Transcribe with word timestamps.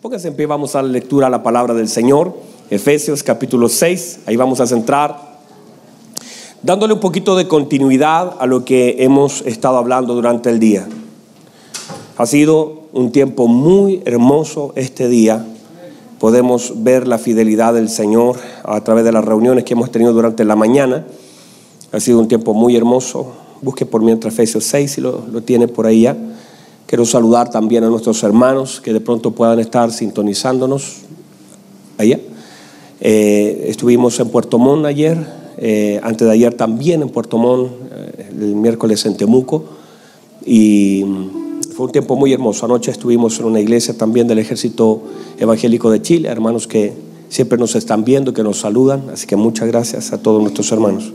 Pónganse 0.00 0.28
en 0.28 0.34
pie, 0.34 0.46
vamos 0.46 0.76
a 0.76 0.82
la 0.82 0.88
lectura 0.88 1.26
a 1.26 1.30
la 1.30 1.42
palabra 1.42 1.74
del 1.74 1.86
Señor, 1.86 2.34
Efesios 2.70 3.22
capítulo 3.22 3.68
6, 3.68 4.20
ahí 4.24 4.34
vamos 4.34 4.58
a 4.60 4.66
centrar, 4.66 5.42
dándole 6.62 6.94
un 6.94 7.00
poquito 7.00 7.36
de 7.36 7.46
continuidad 7.46 8.32
a 8.38 8.46
lo 8.46 8.64
que 8.64 8.96
hemos 9.00 9.42
estado 9.42 9.76
hablando 9.76 10.14
durante 10.14 10.48
el 10.48 10.58
día. 10.58 10.88
Ha 12.16 12.24
sido 12.24 12.84
un 12.94 13.12
tiempo 13.12 13.46
muy 13.46 14.00
hermoso 14.06 14.72
este 14.74 15.06
día. 15.06 15.44
Podemos 16.18 16.82
ver 16.82 17.06
la 17.06 17.18
fidelidad 17.18 17.74
del 17.74 17.90
Señor 17.90 18.38
a 18.64 18.82
través 18.82 19.04
de 19.04 19.12
las 19.12 19.22
reuniones 19.22 19.64
que 19.64 19.74
hemos 19.74 19.90
tenido 19.90 20.14
durante 20.14 20.46
la 20.46 20.56
mañana. 20.56 21.04
Ha 21.92 22.00
sido 22.00 22.20
un 22.20 22.28
tiempo 22.28 22.54
muy 22.54 22.74
hermoso. 22.74 23.34
Busque 23.60 23.84
por 23.84 24.00
mientras 24.00 24.32
Efesios 24.32 24.64
6 24.64 24.92
si 24.92 25.00
lo, 25.02 25.26
lo 25.30 25.42
tiene 25.42 25.68
por 25.68 25.86
ahí 25.86 26.02
ya. 26.02 26.16
Quiero 26.90 27.06
saludar 27.06 27.48
también 27.50 27.84
a 27.84 27.88
nuestros 27.88 28.20
hermanos 28.24 28.80
que 28.80 28.92
de 28.92 29.00
pronto 29.00 29.30
puedan 29.30 29.60
estar 29.60 29.92
sintonizándonos 29.92 31.02
allá. 31.96 32.18
Eh, 33.00 33.66
estuvimos 33.68 34.18
en 34.18 34.28
Puerto 34.28 34.58
Montt 34.58 34.86
ayer, 34.86 35.16
eh, 35.58 36.00
antes 36.02 36.26
de 36.26 36.34
ayer 36.34 36.52
también 36.54 37.02
en 37.02 37.08
Puerto 37.10 37.38
Montt, 37.38 37.70
eh, 37.92 38.30
el 38.30 38.56
miércoles 38.56 39.06
en 39.06 39.16
Temuco, 39.16 39.66
y 40.44 41.04
fue 41.76 41.86
un 41.86 41.92
tiempo 41.92 42.16
muy 42.16 42.32
hermoso. 42.32 42.66
Anoche 42.66 42.90
estuvimos 42.90 43.38
en 43.38 43.44
una 43.44 43.60
iglesia 43.60 43.96
también 43.96 44.26
del 44.26 44.40
Ejército 44.40 45.00
Evangélico 45.38 45.92
de 45.92 46.02
Chile, 46.02 46.28
hermanos 46.28 46.66
que 46.66 46.92
siempre 47.28 47.56
nos 47.56 47.76
están 47.76 48.02
viendo, 48.02 48.34
que 48.34 48.42
nos 48.42 48.58
saludan, 48.58 49.10
así 49.12 49.28
que 49.28 49.36
muchas 49.36 49.68
gracias 49.68 50.12
a 50.12 50.18
todos 50.20 50.42
nuestros 50.42 50.72
hermanos. 50.72 51.12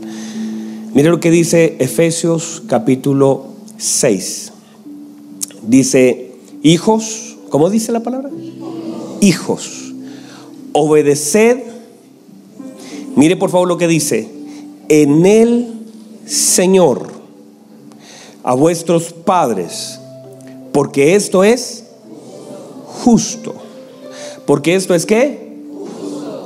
Mire 0.94 1.10
lo 1.10 1.20
que 1.20 1.30
dice 1.30 1.76
Efesios 1.80 2.62
capítulo 2.66 3.48
6 3.76 4.54
dice, 5.66 6.32
hijos, 6.62 7.36
¿cómo 7.50 7.70
dice 7.70 7.92
la 7.92 8.02
palabra? 8.02 8.30
Hijos, 9.20 9.92
obedeced. 10.72 11.62
Mire 13.14 13.36
por 13.36 13.50
favor 13.50 13.68
lo 13.68 13.78
que 13.78 13.88
dice, 13.88 14.28
en 14.88 15.24
el 15.26 15.74
Señor 16.26 17.08
a 18.42 18.54
vuestros 18.54 19.12
padres, 19.12 19.98
porque 20.72 21.14
esto 21.14 21.42
es 21.42 21.84
justo. 22.84 23.54
Porque 24.46 24.76
esto 24.76 24.94
es 24.94 25.04
qué? 25.04 25.56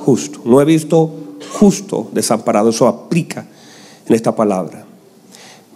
Justo. 0.05 0.41
No 0.45 0.61
he 0.61 0.65
visto 0.65 1.11
justo 1.59 2.09
desamparado. 2.13 2.71
Eso 2.71 2.87
aplica 2.87 3.47
en 4.07 4.15
esta 4.15 4.35
palabra. 4.35 4.87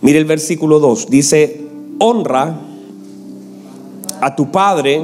Mire 0.00 0.18
el 0.18 0.24
versículo 0.24 0.80
2. 0.80 1.10
Dice, 1.10 1.60
honra 1.98 2.58
a 4.24 4.34
tu 4.34 4.50
padre 4.50 5.02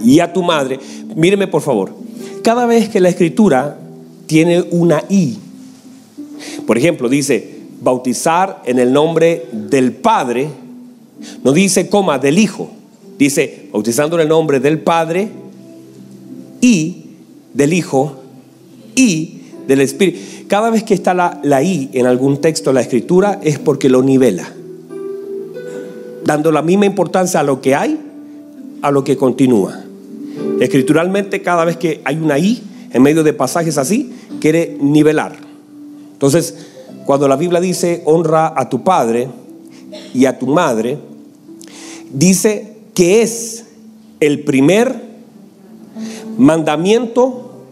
y 0.00 0.20
a 0.20 0.32
tu 0.32 0.44
madre. 0.44 0.78
Míreme 1.16 1.48
por 1.48 1.60
favor, 1.60 1.92
cada 2.42 2.64
vez 2.64 2.88
que 2.88 3.00
la 3.00 3.08
escritura 3.08 3.78
tiene 4.26 4.64
una 4.70 5.02
I, 5.08 5.36
por 6.66 6.78
ejemplo, 6.78 7.08
dice 7.08 7.58
bautizar 7.80 8.62
en 8.64 8.78
el 8.78 8.92
nombre 8.92 9.46
del 9.52 9.92
Padre, 9.92 10.48
no 11.42 11.52
dice 11.52 11.88
coma 11.88 12.18
del 12.18 12.38
Hijo, 12.38 12.70
dice 13.18 13.66
bautizando 13.72 14.16
en 14.16 14.22
el 14.22 14.28
nombre 14.28 14.60
del 14.60 14.78
Padre 14.80 15.28
y 16.60 17.06
del 17.52 17.72
Hijo 17.72 18.20
y 18.94 19.40
del 19.66 19.80
Espíritu. 19.80 20.18
Cada 20.46 20.70
vez 20.70 20.84
que 20.84 20.94
está 20.94 21.12
la, 21.12 21.40
la 21.42 21.62
I 21.62 21.90
en 21.92 22.06
algún 22.06 22.40
texto 22.40 22.70
de 22.70 22.74
la 22.74 22.80
escritura 22.82 23.40
es 23.42 23.58
porque 23.58 23.88
lo 23.88 24.02
nivela 24.02 24.54
dando 26.24 26.52
la 26.52 26.62
misma 26.62 26.86
importancia 26.86 27.40
a 27.40 27.42
lo 27.42 27.60
que 27.60 27.74
hay, 27.74 27.98
a 28.82 28.90
lo 28.90 29.04
que 29.04 29.16
continúa. 29.16 29.84
Escrituralmente, 30.60 31.42
cada 31.42 31.64
vez 31.64 31.76
que 31.76 32.00
hay 32.04 32.16
una 32.16 32.38
I 32.38 32.62
en 32.92 33.02
medio 33.02 33.22
de 33.22 33.32
pasajes 33.32 33.78
así, 33.78 34.12
quiere 34.40 34.76
nivelar. 34.80 35.36
Entonces, 36.12 36.54
cuando 37.06 37.28
la 37.28 37.36
Biblia 37.36 37.60
dice 37.60 38.02
honra 38.04 38.52
a 38.54 38.68
tu 38.68 38.82
padre 38.82 39.28
y 40.14 40.26
a 40.26 40.38
tu 40.38 40.46
madre, 40.46 40.98
dice 42.12 42.76
que 42.94 43.22
es 43.22 43.66
el 44.20 44.44
primer 44.44 45.10
mandamiento 46.36 47.64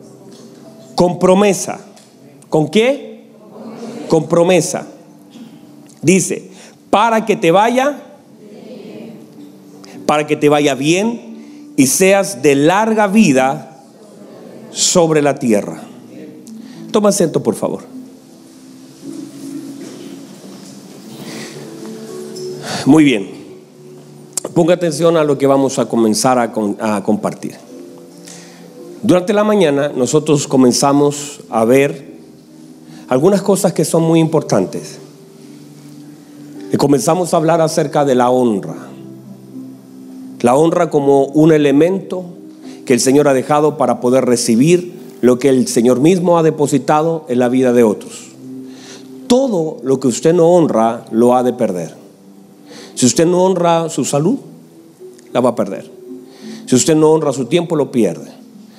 con 0.94 1.18
promesa. 1.18 1.80
¿Con 2.48 2.68
qué? 2.68 3.26
Con 4.08 4.28
promesa. 4.28 4.86
Dice, 6.00 6.50
para 6.90 7.26
que 7.26 7.36
te 7.36 7.50
vaya 7.50 8.02
para 10.08 10.26
que 10.26 10.36
te 10.36 10.48
vaya 10.48 10.74
bien 10.74 11.74
y 11.76 11.86
seas 11.86 12.40
de 12.40 12.54
larga 12.54 13.08
vida 13.08 13.84
sobre 14.70 15.20
la 15.20 15.34
tierra. 15.34 15.82
Toma 16.90 17.10
asiento, 17.10 17.42
por 17.42 17.54
favor. 17.54 17.82
Muy 22.86 23.04
bien. 23.04 23.28
Ponga 24.54 24.72
atención 24.72 25.18
a 25.18 25.24
lo 25.24 25.36
que 25.36 25.46
vamos 25.46 25.78
a 25.78 25.84
comenzar 25.84 26.38
a, 26.38 26.96
a, 26.96 27.02
compartir. 27.02 27.56
Durante 29.02 29.34
la 29.34 29.44
mañana 29.44 29.90
nosotros 29.90 30.48
comenzamos 30.48 31.40
a 31.50 31.66
ver 31.66 32.14
algunas 33.08 33.42
cosas 33.42 33.74
que 33.74 33.84
son 33.84 34.04
muy 34.04 34.20
importantes. 34.20 35.00
Y 36.72 36.78
comenzamos 36.78 37.34
a 37.34 37.36
hablar 37.36 37.60
acerca 37.60 38.06
de 38.06 38.14
la 38.14 38.30
honra. 38.30 38.87
La 40.40 40.54
honra 40.54 40.90
como 40.90 41.24
un 41.24 41.52
elemento 41.52 42.24
que 42.84 42.94
el 42.94 43.00
Señor 43.00 43.28
ha 43.28 43.34
dejado 43.34 43.76
para 43.76 44.00
poder 44.00 44.24
recibir 44.24 44.98
lo 45.20 45.38
que 45.38 45.48
el 45.48 45.66
Señor 45.66 46.00
mismo 46.00 46.38
ha 46.38 46.42
depositado 46.42 47.24
en 47.28 47.38
la 47.38 47.48
vida 47.48 47.72
de 47.72 47.82
otros. 47.82 48.28
Todo 49.26 49.78
lo 49.82 50.00
que 50.00 50.08
usted 50.08 50.32
no 50.32 50.48
honra 50.48 51.04
lo 51.10 51.34
ha 51.34 51.42
de 51.42 51.52
perder. 51.52 51.94
Si 52.94 53.06
usted 53.06 53.26
no 53.26 53.44
honra 53.44 53.88
su 53.88 54.04
salud, 54.04 54.38
la 55.32 55.40
va 55.40 55.50
a 55.50 55.54
perder. 55.54 55.90
Si 56.66 56.74
usted 56.74 56.96
no 56.96 57.10
honra 57.10 57.32
su 57.32 57.46
tiempo, 57.46 57.76
lo 57.76 57.90
pierde. 57.90 58.30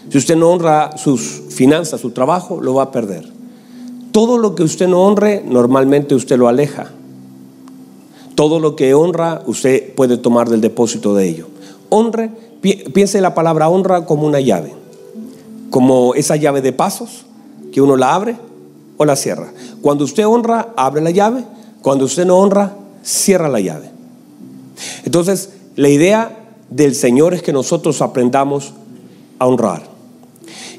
Si 0.09 0.17
usted 0.17 0.35
no 0.35 0.49
honra 0.49 0.97
sus 0.97 1.43
finanzas, 1.49 2.01
su 2.01 2.11
trabajo, 2.11 2.59
lo 2.61 2.73
va 2.73 2.83
a 2.83 2.91
perder. 2.91 3.25
Todo 4.11 4.37
lo 4.37 4.55
que 4.55 4.63
usted 4.63 4.87
no 4.87 5.03
honre, 5.03 5.43
normalmente 5.45 6.15
usted 6.15 6.37
lo 6.37 6.47
aleja. 6.47 6.91
Todo 8.39 8.61
lo 8.61 8.77
que 8.77 8.93
honra, 8.93 9.43
usted 9.47 9.93
puede 9.95 10.15
tomar 10.15 10.47
del 10.47 10.61
depósito 10.61 11.13
de 11.13 11.27
ello. 11.27 11.47
Honre, 11.89 12.31
piense 12.61 13.19
la 13.19 13.35
palabra 13.35 13.67
honra 13.67 14.05
como 14.05 14.25
una 14.25 14.39
llave, 14.39 14.71
como 15.69 16.15
esa 16.15 16.37
llave 16.37 16.61
de 16.61 16.71
pasos 16.71 17.25
que 17.73 17.81
uno 17.81 17.97
la 17.97 18.15
abre 18.15 18.37
o 18.95 19.03
la 19.03 19.17
cierra. 19.17 19.51
Cuando 19.81 20.05
usted 20.05 20.25
honra, 20.25 20.69
abre 20.77 21.01
la 21.01 21.11
llave. 21.11 21.43
Cuando 21.81 22.05
usted 22.05 22.25
no 22.25 22.37
honra, 22.37 22.77
cierra 23.03 23.49
la 23.49 23.59
llave. 23.59 23.89
Entonces, 25.03 25.49
la 25.75 25.89
idea 25.89 26.53
del 26.69 26.95
Señor 26.95 27.33
es 27.33 27.41
que 27.41 27.51
nosotros 27.51 28.01
aprendamos 28.01 28.71
a 29.37 29.47
honrar. 29.47 29.83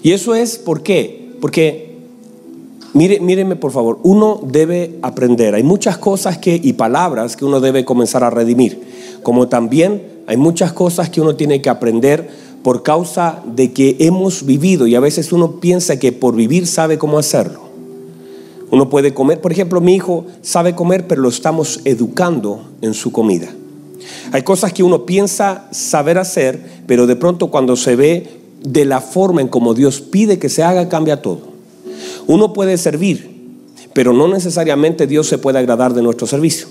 Y 0.02 0.12
eso 0.12 0.34
es 0.34 0.56
por 0.56 0.82
qué? 0.82 1.36
Porque 1.42 1.89
Mire, 2.92 3.20
míreme 3.20 3.54
por 3.54 3.70
favor, 3.70 3.98
uno 4.02 4.40
debe 4.42 4.98
aprender. 5.02 5.54
Hay 5.54 5.62
muchas 5.62 5.96
cosas 5.96 6.38
que, 6.38 6.60
y 6.60 6.72
palabras 6.72 7.36
que 7.36 7.44
uno 7.44 7.60
debe 7.60 7.84
comenzar 7.84 8.24
a 8.24 8.30
redimir, 8.30 8.82
como 9.22 9.48
también 9.48 10.02
hay 10.26 10.36
muchas 10.36 10.72
cosas 10.72 11.08
que 11.08 11.20
uno 11.20 11.36
tiene 11.36 11.62
que 11.62 11.70
aprender 11.70 12.28
por 12.62 12.82
causa 12.82 13.42
de 13.46 13.72
que 13.72 13.96
hemos 14.00 14.44
vivido 14.44 14.86
y 14.86 14.94
a 14.94 15.00
veces 15.00 15.32
uno 15.32 15.60
piensa 15.60 15.98
que 15.98 16.12
por 16.12 16.34
vivir 16.34 16.66
sabe 16.66 16.98
cómo 16.98 17.18
hacerlo. 17.18 17.60
Uno 18.70 18.88
puede 18.88 19.14
comer, 19.14 19.40
por 19.40 19.52
ejemplo, 19.52 19.80
mi 19.80 19.94
hijo 19.94 20.26
sabe 20.42 20.74
comer, 20.74 21.06
pero 21.06 21.22
lo 21.22 21.28
estamos 21.28 21.80
educando 21.84 22.62
en 22.82 22.94
su 22.94 23.10
comida. 23.12 23.48
Hay 24.32 24.42
cosas 24.42 24.72
que 24.72 24.82
uno 24.82 25.06
piensa 25.06 25.68
saber 25.72 26.18
hacer, 26.18 26.60
pero 26.86 27.06
de 27.06 27.16
pronto 27.16 27.50
cuando 27.50 27.76
se 27.76 27.96
ve 27.96 28.40
de 28.62 28.84
la 28.84 29.00
forma 29.00 29.40
en 29.40 29.48
como 29.48 29.74
Dios 29.74 30.00
pide 30.00 30.38
que 30.38 30.48
se 30.48 30.62
haga, 30.62 30.88
cambia 30.88 31.22
todo. 31.22 31.50
Uno 32.30 32.52
puede 32.52 32.78
servir, 32.78 33.28
pero 33.92 34.12
no 34.12 34.28
necesariamente 34.28 35.08
Dios 35.08 35.26
se 35.26 35.36
puede 35.36 35.58
agradar 35.58 35.94
de 35.94 36.00
nuestro 36.00 36.28
servicio. 36.28 36.68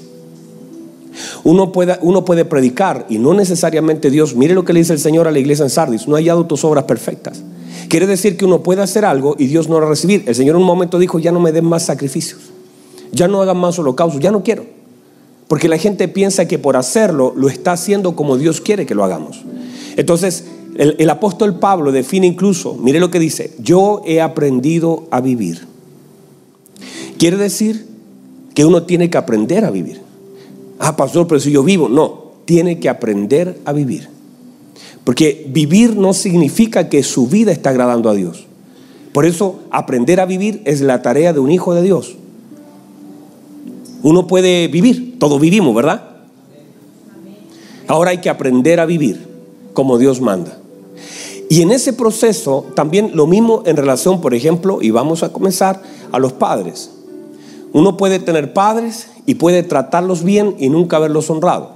Uno 1.44 1.74
puede, 1.74 1.98
uno 2.02 2.24
puede 2.24 2.46
predicar 2.46 3.06
y 3.10 3.18
no 3.18 3.34
necesariamente 3.34 4.10
Dios, 4.10 4.38
mire 4.38 4.54
lo 4.54 4.64
que 4.64 4.72
le 4.72 4.80
dice 4.80 4.94
el 4.94 5.00
Señor 5.00 5.28
a 5.28 5.32
la 5.32 5.40
iglesia 5.40 5.64
en 5.64 5.70
Sardis, 5.70 6.08
no 6.08 6.16
ha 6.16 6.20
hallado 6.20 6.46
tus 6.46 6.64
obras 6.64 6.86
perfectas. 6.86 7.44
Quiere 7.90 8.08
decir 8.08 8.38
que 8.38 8.46
uno 8.46 8.64
puede 8.64 8.82
hacer 8.82 9.04
algo 9.04 9.36
y 9.38 9.48
Dios 9.48 9.68
no 9.68 9.82
lo 9.82 9.90
recibir. 9.90 10.24
El 10.28 10.36
Señor 10.36 10.56
en 10.56 10.62
un 10.62 10.68
momento 10.68 10.98
dijo, 10.98 11.20
ya 11.20 11.34
no 11.34 11.42
me 11.42 11.52
den 11.52 11.66
más 11.66 11.84
sacrificios, 11.84 12.40
ya 13.12 13.28
no 13.28 13.42
hagan 13.42 13.58
más 13.58 13.78
holocaustos, 13.78 14.22
ya 14.22 14.32
no 14.32 14.44
quiero. 14.44 14.66
Porque 15.50 15.68
la 15.68 15.78
gente 15.78 16.08
piensa 16.08 16.48
que 16.48 16.58
por 16.58 16.78
hacerlo 16.78 17.34
lo 17.36 17.50
está 17.50 17.74
haciendo 17.74 18.16
como 18.16 18.38
Dios 18.38 18.62
quiere 18.62 18.86
que 18.86 18.96
lo 18.96 19.04
hagamos. 19.04 19.44
Entonces, 19.98 20.46
el, 20.80 21.10
apóstol 21.10 21.60
Pablo 21.60 21.92
define 21.92 22.26
incluso, 22.26 22.76
mire 22.76 23.02
lo 23.02 23.12
que 23.12 23.20
dice, 23.20 23.52
yo 23.60 24.02
he 24.06 24.22
aprendido 24.22 25.08
a 25.12 25.20
vivir. 25.20 25.68
Quiere 27.18 27.36
decir 27.36 27.86
que 28.56 28.64
uno 28.64 28.84
tiene 28.84 29.10
que 29.10 29.18
aprender 29.18 29.66
a 29.66 29.72
vivir. 29.72 30.00
Ah, 30.80 30.96
pastor, 30.96 31.28
pero 31.28 31.42
si 31.42 31.52
yo 31.52 31.64
vivo, 31.64 31.90
no, 31.90 32.31
tiene 32.46 32.80
que 32.80 32.88
aprender 32.88 33.60
a 33.66 33.74
vivir. 33.74 34.08
Porque 35.04 35.46
vivir 35.50 35.98
no 35.98 36.14
significa 36.14 36.88
que 36.88 37.04
su 37.04 37.28
vida 37.28 37.52
está 37.52 37.72
agradando 37.72 38.10
a 38.10 38.14
Dios. 38.14 38.48
Por 39.12 39.26
eso 39.26 39.60
aprender 39.72 40.22
a 40.22 40.26
vivir 40.26 40.62
es 40.64 40.80
la 40.80 41.02
tarea 41.02 41.34
de 41.34 41.42
un 41.42 41.52
hijo 41.52 41.74
de 41.74 41.81
Dios. 41.81 42.16
Uno 44.02 44.28
puede 44.28 44.70
vivir, 44.70 45.20
todos 45.20 45.42
vivimos, 45.42 45.76
¿verdad? 45.76 46.08
Ahora 47.86 48.12
hay 48.12 48.20
que 48.20 48.30
aprender 48.30 48.80
a 48.80 48.86
vivir 48.86 49.28
como 49.74 49.98
Dios 49.98 50.22
manda. 50.22 50.58
Y 51.50 51.63
en 51.63 51.72
ese 51.72 51.94
proceso 51.94 52.66
también 52.75 53.12
lo 53.16 53.25
mismo 53.25 53.63
en 53.66 53.75
relación, 53.75 54.22
por 54.22 54.36
ejemplo, 54.36 54.80
y 54.81 54.92
vamos 54.92 55.24
a 55.24 55.34
comenzar 55.34 55.81
a 56.12 56.19
los 56.19 56.31
padres. 56.31 56.92
Uno 57.74 57.98
puede 57.98 58.19
tener 58.19 58.54
padres 58.54 59.07
y 59.25 59.36
puede 59.36 59.63
tratarlos 59.63 60.24
bien 60.24 60.56
y 60.60 60.69
nunca 60.69 60.98
haberlos 60.98 61.30
honrado. 61.30 61.72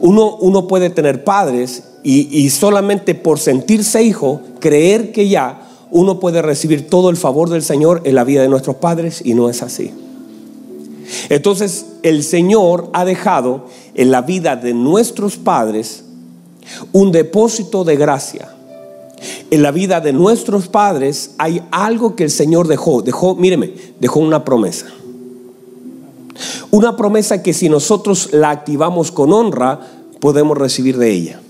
Uno, 0.00 0.36
uno 0.36 0.66
puede 0.66 0.90
tener 0.90 1.22
padres 1.22 1.84
y, 2.02 2.36
y 2.36 2.48
solamente 2.50 3.14
por 3.14 3.38
sentirse 3.38 4.02
hijo, 4.02 4.40
creer 4.58 5.12
que 5.12 5.28
ya 5.28 5.68
uno 5.90 6.18
puede 6.18 6.40
recibir 6.40 6.88
todo 6.88 7.10
el 7.10 7.18
favor 7.18 7.50
del 7.50 7.62
Señor 7.62 8.00
en 8.04 8.14
la 8.14 8.24
vida 8.24 8.40
de 8.40 8.48
nuestros 8.48 8.76
padres 8.76 9.20
y 9.24 9.34
no 9.34 9.50
es 9.50 9.62
así. 9.62 9.92
Entonces 11.28 11.86
el 12.02 12.22
Señor 12.24 12.88
ha 12.94 13.04
dejado 13.04 13.66
en 13.94 14.10
la 14.10 14.22
vida 14.22 14.56
de 14.56 14.72
nuestros 14.72 15.36
padres 15.36 16.04
un 16.92 17.12
depósito 17.12 17.84
de 17.84 17.96
gracia. 17.96 18.51
En 19.50 19.62
la 19.62 19.70
vida 19.70 20.00
de 20.00 20.12
nuestros 20.12 20.68
padres 20.68 21.32
hay 21.38 21.62
algo 21.70 22.16
que 22.16 22.24
el 22.24 22.30
Señor 22.30 22.68
dejó. 22.68 23.02
Dejó, 23.02 23.34
míreme, 23.34 23.72
dejó 24.00 24.20
una 24.20 24.44
promesa. 24.44 24.86
Una 26.70 26.96
promesa 26.96 27.42
que 27.42 27.52
si 27.52 27.68
nosotros 27.68 28.30
la 28.32 28.50
activamos 28.50 29.12
con 29.12 29.32
honra, 29.32 29.80
podemos 30.20 30.56
recibir 30.56 30.96
de 30.96 31.10
ella. 31.10 31.40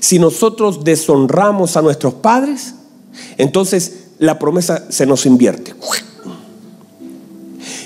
Si 0.00 0.18
nosotros 0.18 0.84
deshonramos 0.84 1.76
a 1.76 1.82
nuestros 1.82 2.14
padres, 2.14 2.74
entonces 3.38 4.04
la 4.18 4.38
promesa 4.38 4.84
se 4.90 5.06
nos 5.06 5.26
invierte. 5.26 5.74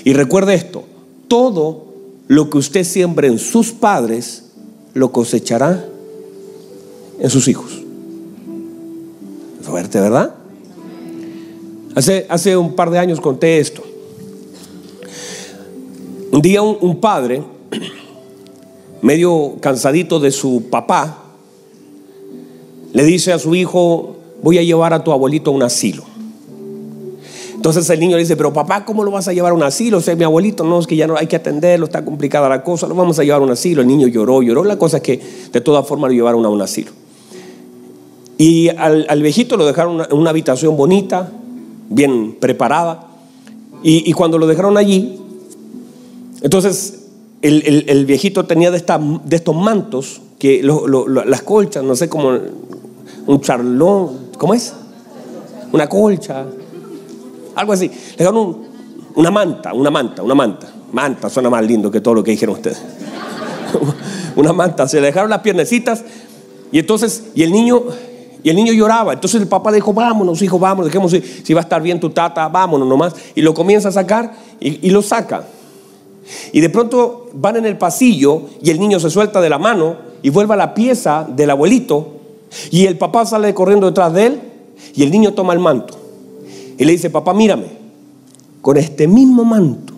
Y 0.03 0.13
recuerde 0.13 0.55
esto, 0.55 0.83
todo 1.27 1.85
lo 2.27 2.49
que 2.49 2.57
usted 2.57 2.83
siembre 2.83 3.27
en 3.27 3.39
sus 3.39 3.71
padres, 3.71 4.45
lo 4.93 5.11
cosechará 5.11 5.85
en 7.19 7.29
sus 7.29 7.47
hijos. 7.47 7.78
Fuerte, 9.69 9.99
¿verdad? 9.99 10.33
Hace, 11.95 12.25
hace 12.29 12.57
un 12.57 12.73
par 12.73 12.89
de 12.89 12.97
años 12.97 13.21
conté 13.21 13.59
esto. 13.59 13.83
Un 16.31 16.41
día 16.41 16.61
un, 16.61 16.77
un 16.81 16.99
padre, 16.99 17.43
medio 19.01 19.55
cansadito 19.59 20.19
de 20.19 20.31
su 20.31 20.69
papá, 20.69 21.23
le 22.93 23.03
dice 23.03 23.31
a 23.31 23.37
su 23.39 23.53
hijo, 23.53 24.15
voy 24.41 24.57
a 24.57 24.63
llevar 24.63 24.93
a 24.93 25.03
tu 25.03 25.11
abuelito 25.11 25.51
a 25.51 25.53
un 25.53 25.63
asilo. 25.63 26.03
Entonces 27.53 27.89
el 27.89 27.99
niño 27.99 28.15
le 28.15 28.23
dice, 28.23 28.37
pero 28.37 28.53
papá, 28.53 28.85
¿cómo 28.85 29.03
lo 29.03 29.11
vas 29.11 29.27
a 29.27 29.33
llevar 29.33 29.51
a 29.51 29.55
un 29.55 29.63
asilo? 29.63 29.97
O 29.97 30.01
sea, 30.01 30.15
mi 30.15 30.23
abuelito, 30.23 30.63
no, 30.63 30.79
es 30.79 30.87
que 30.87 30.95
ya 30.95 31.07
no 31.07 31.17
hay 31.17 31.27
que 31.27 31.35
atenderlo, 31.35 31.85
está 31.85 32.03
complicada 32.05 32.47
la 32.47 32.63
cosa, 32.63 32.87
lo 32.87 32.95
vamos 32.95 33.19
a 33.19 33.23
llevar 33.23 33.41
a 33.41 33.43
un 33.43 33.51
asilo. 33.51 33.81
El 33.81 33.87
niño 33.87 34.07
lloró, 34.07 34.41
lloró. 34.41 34.63
La 34.63 34.77
cosa 34.77 34.97
es 34.97 35.03
que 35.03 35.21
de 35.51 35.61
todas 35.61 35.85
formas 35.85 36.09
lo 36.09 36.15
llevaron 36.15 36.45
a 36.45 36.49
un 36.49 36.61
asilo. 36.61 36.91
Y 38.39 38.69
al, 38.69 39.21
viejito 39.21 39.57
lo 39.57 39.65
dejaron 39.65 39.99
en 39.99 40.17
una 40.17 40.29
habitación 40.29 40.77
bonita, 40.77 41.29
bien 41.89 42.37
preparada. 42.39 43.07
Y, 43.83 44.13
cuando 44.13 44.37
lo 44.37 44.47
dejaron 44.47 44.77
allí, 44.77 45.19
entonces 46.41 47.07
el, 47.41 48.05
viejito 48.05 48.45
tenía 48.45 48.71
de, 48.71 48.77
esta, 48.77 48.97
de, 48.97 49.35
estos 49.35 49.53
mantos, 49.53 50.21
que 50.39 50.63
las 50.63 51.41
colchas, 51.41 51.83
no 51.83 51.97
sé 51.97 52.07
cómo, 52.07 52.31
un 53.27 53.41
charlón, 53.41 54.29
¿cómo 54.37 54.53
es? 54.53 54.73
Una 55.73 55.89
colcha, 55.89 56.45
algo 57.55 57.73
así. 57.73 57.89
Le 57.89 58.17
dejaron 58.19 58.57
una 59.15 59.31
manta, 59.31 59.73
una 59.73 59.91
manta, 59.91 60.23
una 60.23 60.35
manta. 60.35 60.73
Manta 60.93 61.29
suena 61.29 61.49
más 61.49 61.65
lindo 61.65 61.91
que 61.91 61.99
todo 61.99 62.13
lo 62.13 62.23
que 62.23 62.31
dijeron 62.31 62.55
ustedes. 62.55 62.81
una 64.37 64.53
manta, 64.53 64.87
se 64.87 65.01
le 65.01 65.07
dejaron 65.07 65.29
las 65.29 65.41
piernecitas 65.41 66.05
y 66.71 66.79
entonces, 66.79 67.25
y 67.35 67.43
el 67.43 67.51
niño, 67.51 67.83
y 68.43 68.49
el 68.49 68.55
niño 68.55 68.73
lloraba. 68.73 69.13
Entonces 69.13 69.41
el 69.41 69.47
papá 69.47 69.71
dijo, 69.71 69.93
vámonos, 69.93 70.41
hijo, 70.41 70.59
vámonos, 70.59 70.85
dejemos 70.85 71.11
si, 71.11 71.53
va 71.53 71.61
a 71.61 71.63
estar 71.63 71.81
bien 71.81 71.99
tu 71.99 72.09
tata, 72.09 72.47
vámonos 72.47 72.87
nomás. 72.87 73.13
Y 73.35 73.41
lo 73.41 73.53
comienza 73.53 73.89
a 73.89 73.91
sacar 73.91 74.33
y, 74.59 74.87
y 74.87 74.91
lo 74.91 75.01
saca. 75.01 75.43
Y 76.51 76.61
de 76.61 76.69
pronto 76.69 77.29
van 77.33 77.57
en 77.57 77.65
el 77.65 77.77
pasillo 77.77 78.43
y 78.61 78.69
el 78.69 78.79
niño 78.79 78.99
se 78.99 79.09
suelta 79.09 79.41
de 79.41 79.49
la 79.49 79.57
mano 79.57 79.95
y 80.21 80.29
vuelve 80.29 80.53
a 80.53 80.57
la 80.57 80.73
pieza 80.73 81.27
del 81.27 81.49
abuelito 81.49 82.19
y 82.71 82.85
el 82.85 82.97
papá 82.97 83.25
sale 83.25 83.53
corriendo 83.53 83.87
detrás 83.87 84.13
de 84.13 84.25
él 84.27 84.41
y 84.95 85.03
el 85.03 85.11
niño 85.11 85.33
toma 85.33 85.53
el 85.53 85.59
manto. 85.59 85.97
Y 86.77 86.85
le 86.85 86.91
dice, 86.93 87.09
papá, 87.09 87.33
mírame, 87.33 87.67
con 88.61 88.77
este 88.77 89.07
mismo 89.07 89.43
manto 89.43 89.93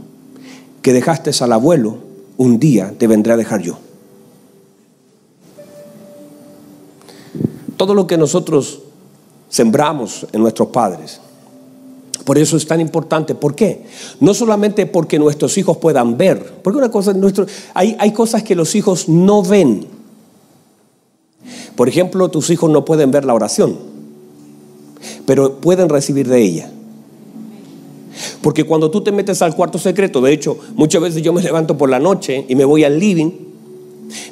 que 0.82 0.94
dejaste 0.94 1.32
al 1.44 1.54
abuelo, 1.54 1.98
un 2.38 2.60
día 2.60 2.94
te 2.98 3.08
vendré 3.08 3.34
a 3.34 3.38
dejar 3.38 3.62
yo. 3.62 3.78
Todo 7.82 7.96
lo 7.96 8.06
que 8.06 8.16
nosotros 8.16 8.78
sembramos 9.50 10.28
en 10.32 10.44
nuestros 10.44 10.68
padres. 10.68 11.20
Por 12.24 12.38
eso 12.38 12.56
es 12.56 12.68
tan 12.68 12.80
importante. 12.80 13.34
¿Por 13.34 13.56
qué? 13.56 13.88
No 14.20 14.36
solamente 14.36 14.86
porque 14.86 15.18
nuestros 15.18 15.58
hijos 15.58 15.78
puedan 15.78 16.16
ver, 16.16 16.62
porque 16.62 16.78
una 16.78 16.92
cosa, 16.92 17.12
nuestro, 17.14 17.48
hay, 17.74 17.96
hay 17.98 18.14
cosas 18.14 18.44
que 18.44 18.54
los 18.54 18.76
hijos 18.76 19.10
no 19.10 19.42
ven. 19.42 19.88
Por 21.76 21.90
ejemplo, 21.90 22.30
tus 22.30 22.52
hijos 22.52 22.70
no 22.70 22.86
pueden 22.86 23.10
ver 23.10 23.26
la 23.26 23.34
oración, 23.34 23.76
pero 25.26 25.56
pueden 25.56 25.90
recibir 25.90 26.28
de 26.28 26.40
ella. 26.40 26.72
Porque 28.44 28.64
cuando 28.64 28.92
tú 28.92 29.02
te 29.02 29.12
metes 29.12 29.42
al 29.42 29.56
cuarto 29.56 29.80
secreto, 29.80 30.22
de 30.22 30.34
hecho, 30.34 30.56
muchas 30.76 31.02
veces 31.02 31.24
yo 31.24 31.34
me 31.34 31.42
levanto 31.42 31.76
por 31.80 31.90
la 31.90 31.98
noche 31.98 32.46
y 32.48 32.54
me 32.54 32.64
voy 32.64 32.84
al 32.84 33.00
living, 33.00 33.32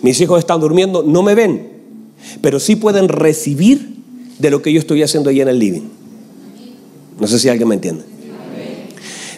mis 0.03 0.21
hijos 0.21 0.37
están 0.37 0.61
durmiendo, 0.61 1.01
no 1.01 1.23
me 1.23 1.33
ven, 1.33 1.78
pero 2.41 2.59
sí 2.59 2.75
pueden 2.75 3.07
recibir 3.09 3.97
de 4.39 4.50
lo 4.50 4.62
que 4.62 4.71
yo 4.71 4.80
estoy 4.80 5.03
haciendo 5.03 5.30
ahí 5.30 5.41
en 5.41 5.47
el 5.47 5.59
living. 5.59 5.89
No 7.19 7.27
sé 7.27 7.39
si 7.39 7.50
alguien 7.50 7.68
me 7.68 7.75
entiende. 7.75 8.03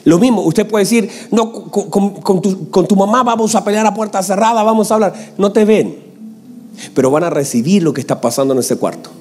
Lo 0.03 0.17
mismo, 0.17 0.41
usted 0.41 0.67
puede 0.67 0.83
decir, 0.83 1.09
no, 1.31 1.51
con, 1.51 2.41
tu, 2.41 2.55
tu 2.65 2.95
mamá 2.95 3.23
vamos 3.23 3.53
a 3.53 3.63
pelear 3.63 3.85
a 3.85 3.93
puerta 3.93 4.21
cerrada, 4.23 4.63
vamos 4.63 4.89
a 4.89 4.95
hablar. 4.95 5.33
No 5.37 5.51
te 5.51 5.63
ven, 5.63 5.95
pero 6.95 7.11
van 7.11 7.23
a 7.23 7.29
recibir 7.29 7.83
lo 7.83 7.93
que 7.93 8.01
está 8.01 8.19
pasando 8.19 8.53
en 8.53 8.59
ese 8.61 8.77
cuarto. 8.77 9.11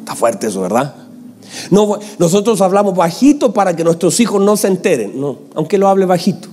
Está 0.00 0.14
fuerte 0.14 0.48
eso, 0.48 0.60
¿verdad? 0.60 0.94
No, 1.70 1.98
nosotros 2.18 2.60
hablamos 2.60 2.94
bajito 2.94 3.54
para 3.54 3.74
que 3.74 3.84
nuestros 3.84 4.20
hijos 4.20 4.42
no 4.42 4.56
se 4.56 4.68
enteren, 4.68 5.18
no, 5.18 5.38
aunque 5.54 5.78
lo 5.78 5.88
hable 5.88 6.04
bajito. 6.04 6.48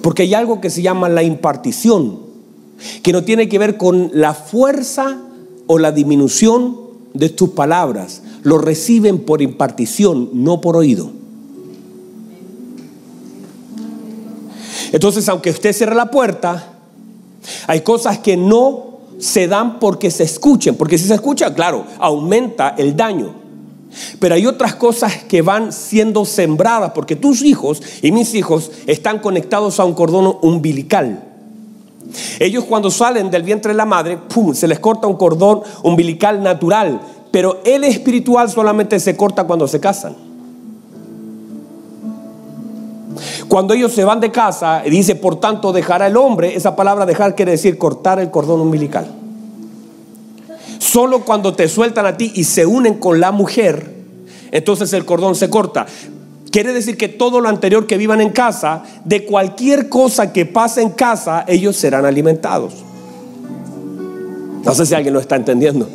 Porque 0.00 0.22
hay 0.22 0.34
algo 0.34 0.60
que 0.60 0.70
se 0.70 0.82
llama 0.82 1.08
la 1.08 1.24
impartición, 1.24 2.20
que 3.02 3.12
no 3.12 3.24
tiene 3.24 3.48
que 3.48 3.58
ver 3.58 3.76
con 3.76 4.10
la 4.12 4.34
fuerza 4.34 5.18
o 5.66 5.78
la 5.78 5.92
disminución 5.92 6.76
de 7.12 7.28
tus 7.28 7.50
palabras. 7.50 8.22
Lo 8.42 8.58
reciben 8.58 9.20
por 9.20 9.42
impartición, 9.42 10.30
no 10.32 10.60
por 10.60 10.76
oído. 10.76 11.10
Entonces, 14.92 15.28
aunque 15.28 15.50
usted 15.50 15.72
cierre 15.72 15.94
la 15.94 16.10
puerta, 16.10 16.72
hay 17.66 17.80
cosas 17.80 18.18
que 18.18 18.36
no 18.36 18.98
se 19.18 19.48
dan 19.48 19.78
porque 19.78 20.10
se 20.10 20.24
escuchen, 20.24 20.76
porque 20.76 20.98
si 20.98 21.08
se 21.08 21.14
escucha, 21.14 21.54
claro, 21.54 21.84
aumenta 21.98 22.74
el 22.78 22.94
daño. 22.94 23.34
Pero 24.18 24.34
hay 24.34 24.46
otras 24.46 24.74
cosas 24.74 25.24
que 25.24 25.42
van 25.42 25.72
siendo 25.72 26.24
sembradas 26.24 26.92
porque 26.94 27.16
tus 27.16 27.42
hijos 27.42 27.80
y 28.02 28.12
mis 28.12 28.34
hijos 28.34 28.70
están 28.86 29.20
conectados 29.20 29.78
a 29.78 29.84
un 29.84 29.94
cordón 29.94 30.36
umbilical. 30.42 31.33
Ellos 32.38 32.64
cuando 32.64 32.90
salen 32.90 33.30
del 33.30 33.42
vientre 33.42 33.72
de 33.72 33.76
la 33.76 33.86
madre, 33.86 34.18
¡pum!, 34.18 34.54
se 34.54 34.68
les 34.68 34.78
corta 34.78 35.06
un 35.06 35.16
cordón 35.16 35.62
umbilical 35.82 36.42
natural, 36.42 37.00
pero 37.30 37.60
el 37.64 37.84
espiritual 37.84 38.50
solamente 38.50 39.00
se 39.00 39.16
corta 39.16 39.44
cuando 39.44 39.66
se 39.66 39.80
casan. 39.80 40.14
Cuando 43.48 43.74
ellos 43.74 43.92
se 43.92 44.04
van 44.04 44.20
de 44.20 44.30
casa, 44.30 44.82
dice, 44.88 45.14
por 45.14 45.36
tanto, 45.36 45.72
dejará 45.72 46.06
el 46.06 46.16
hombre, 46.16 46.56
esa 46.56 46.74
palabra 46.74 47.06
dejar 47.06 47.34
quiere 47.34 47.52
decir 47.52 47.78
cortar 47.78 48.18
el 48.18 48.30
cordón 48.30 48.60
umbilical. 48.60 49.06
Solo 50.78 51.20
cuando 51.20 51.54
te 51.54 51.68
sueltan 51.68 52.06
a 52.06 52.16
ti 52.16 52.32
y 52.34 52.44
se 52.44 52.66
unen 52.66 52.94
con 52.94 53.20
la 53.20 53.32
mujer, 53.32 53.94
entonces 54.50 54.92
el 54.92 55.04
cordón 55.04 55.34
se 55.34 55.50
corta. 55.50 55.86
Quiere 56.54 56.72
decir 56.72 56.96
que 56.96 57.08
todo 57.08 57.40
lo 57.40 57.48
anterior 57.48 57.84
que 57.84 57.96
vivan 57.96 58.20
en 58.20 58.30
casa, 58.30 58.84
de 59.04 59.24
cualquier 59.24 59.88
cosa 59.88 60.32
que 60.32 60.46
pase 60.46 60.82
en 60.82 60.90
casa, 60.90 61.44
ellos 61.48 61.74
serán 61.74 62.06
alimentados. 62.06 62.74
No 64.64 64.72
sé 64.72 64.86
si 64.86 64.94
alguien 64.94 65.14
lo 65.14 65.18
está 65.18 65.34
entendiendo. 65.34 65.88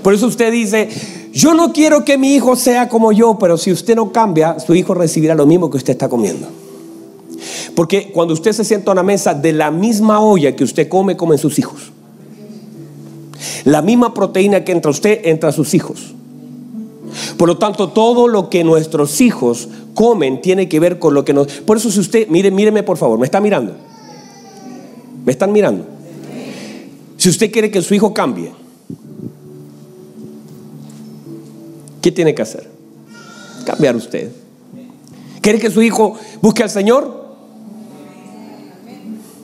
Por 0.00 0.14
eso 0.14 0.28
usted 0.28 0.52
dice, 0.52 0.88
yo 1.32 1.54
no 1.54 1.72
quiero 1.72 2.04
que 2.04 2.16
mi 2.16 2.36
hijo 2.36 2.54
sea 2.54 2.88
como 2.88 3.10
yo, 3.10 3.36
pero 3.40 3.58
si 3.58 3.72
usted 3.72 3.96
no 3.96 4.12
cambia, 4.12 4.60
su 4.60 4.76
hijo 4.76 4.94
recibirá 4.94 5.34
lo 5.34 5.44
mismo 5.44 5.68
que 5.68 5.78
usted 5.78 5.94
está 5.94 6.08
comiendo. 6.08 6.46
Porque 7.74 8.12
cuando 8.12 8.34
usted 8.34 8.52
se 8.52 8.62
sienta 8.62 8.92
a 8.92 8.92
una 8.92 9.02
mesa, 9.02 9.34
de 9.34 9.52
la 9.52 9.72
misma 9.72 10.20
olla 10.20 10.54
que 10.54 10.62
usted 10.62 10.88
come, 10.88 11.16
comen 11.16 11.38
sus 11.38 11.58
hijos. 11.58 11.90
La 13.64 13.82
misma 13.82 14.14
proteína 14.14 14.62
que 14.62 14.70
entra 14.70 14.92
usted, 14.92 15.18
entra 15.24 15.48
a 15.48 15.52
sus 15.52 15.74
hijos. 15.74 16.14
Por 17.38 17.48
lo 17.48 17.56
tanto, 17.56 17.90
todo 17.90 18.26
lo 18.26 18.50
que 18.50 18.64
nuestros 18.64 19.20
hijos 19.20 19.68
comen 19.94 20.42
tiene 20.42 20.68
que 20.68 20.80
ver 20.80 20.98
con 20.98 21.14
lo 21.14 21.24
que 21.24 21.32
nos... 21.32 21.46
Por 21.46 21.76
eso 21.76 21.88
si 21.88 22.00
usted, 22.00 22.26
mire, 22.28 22.50
míreme 22.50 22.82
por 22.82 22.96
favor, 22.96 23.16
¿me 23.16 23.24
está 23.24 23.40
mirando? 23.40 23.76
¿Me 25.24 25.30
están 25.30 25.52
mirando? 25.52 25.86
Si 27.16 27.28
usted 27.28 27.52
quiere 27.52 27.70
que 27.70 27.80
su 27.80 27.94
hijo 27.94 28.12
cambie, 28.12 28.52
¿qué 32.02 32.10
tiene 32.10 32.34
que 32.34 32.42
hacer? 32.42 32.68
Cambiar 33.64 33.94
usted. 33.94 34.32
¿Quiere 35.40 35.60
que 35.60 35.70
su 35.70 35.80
hijo 35.80 36.16
busque 36.42 36.64
al 36.64 36.70
Señor? 36.70 37.36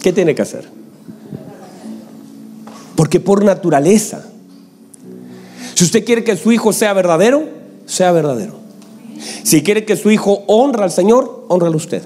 ¿Qué 0.03 0.13
tiene 0.13 0.35
que 0.35 0.43
hacer? 0.43 0.69
Porque 2.97 3.21
por 3.21 3.45
naturaleza, 3.45 4.25
si 5.75 5.85
usted 5.85 6.05
quiere 6.05 6.25
que 6.25 6.37
su 6.37 6.51
hijo 6.51 6.73
sea 6.73 6.93
verdadero, 6.93 7.64
sea 7.87 8.13
verdadero. 8.13 8.55
Si 9.43 9.63
quiere 9.63 9.85
que 9.85 9.97
su 9.97 10.11
hijo 10.11 10.45
honra 10.47 10.85
al 10.85 10.91
Señor, 10.91 11.47
honralo 11.49 11.77
usted. 11.77 12.03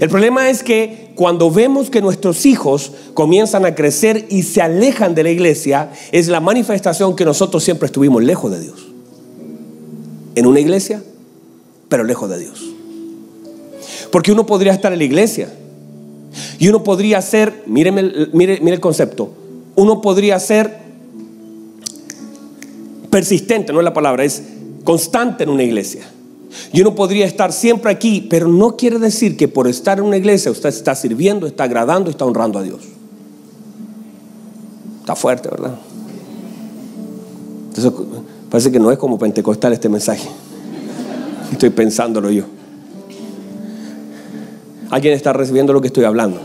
El 0.00 0.08
problema 0.08 0.48
es 0.48 0.62
que 0.62 1.10
cuando 1.14 1.50
vemos 1.50 1.90
que 1.90 2.00
nuestros 2.00 2.46
hijos 2.46 2.92
comienzan 3.14 3.66
a 3.66 3.74
crecer 3.74 4.26
y 4.30 4.42
se 4.42 4.62
alejan 4.62 5.14
de 5.14 5.22
la 5.22 5.30
iglesia, 5.30 5.90
es 6.12 6.28
la 6.28 6.40
manifestación 6.40 7.16
que 7.16 7.24
nosotros 7.24 7.62
siempre 7.62 7.86
estuvimos 7.86 8.22
lejos 8.22 8.50
de 8.50 8.60
Dios. 8.60 8.88
En 10.34 10.46
una 10.46 10.60
iglesia, 10.60 11.02
pero 11.88 12.04
lejos 12.04 12.30
de 12.30 12.38
Dios. 12.38 12.64
Porque 14.10 14.32
uno 14.32 14.46
podría 14.46 14.72
estar 14.72 14.92
en 14.92 14.98
la 14.98 15.04
iglesia 15.04 15.52
y 16.58 16.68
uno 16.68 16.82
podría 16.84 17.20
ser, 17.20 17.64
míreme, 17.66 18.28
mire, 18.32 18.60
mire 18.60 18.74
el 18.74 18.80
concepto, 18.80 19.30
uno 19.76 20.00
podría 20.00 20.38
ser 20.38 20.79
persistente, 23.10 23.72
no 23.72 23.80
es 23.80 23.84
la 23.84 23.92
palabra, 23.92 24.24
es 24.24 24.42
constante 24.84 25.44
en 25.44 25.50
una 25.50 25.62
iglesia. 25.62 26.08
Y 26.72 26.80
uno 26.80 26.94
podría 26.94 27.26
estar 27.26 27.52
siempre 27.52 27.90
aquí, 27.90 28.26
pero 28.28 28.48
no 28.48 28.76
quiere 28.76 28.98
decir 28.98 29.36
que 29.36 29.48
por 29.48 29.68
estar 29.68 29.98
en 29.98 30.04
una 30.04 30.16
iglesia 30.16 30.50
usted 30.50 30.68
está 30.68 30.94
sirviendo, 30.94 31.46
está 31.46 31.64
agradando, 31.64 32.10
está 32.10 32.24
honrando 32.24 32.58
a 32.58 32.62
Dios. 32.62 32.80
Está 35.00 35.14
fuerte, 35.14 35.48
¿verdad? 35.48 35.76
Entonces, 37.68 37.92
parece 38.50 38.72
que 38.72 38.80
no 38.80 38.90
es 38.90 38.98
como 38.98 39.18
pentecostal 39.18 39.72
este 39.72 39.88
mensaje. 39.88 40.28
Estoy 41.52 41.70
pensándolo 41.70 42.30
yo. 42.30 42.44
¿Alguien 44.90 45.14
está 45.14 45.32
recibiendo 45.32 45.72
lo 45.72 45.80
que 45.80 45.86
estoy 45.86 46.04
hablando? 46.04 46.40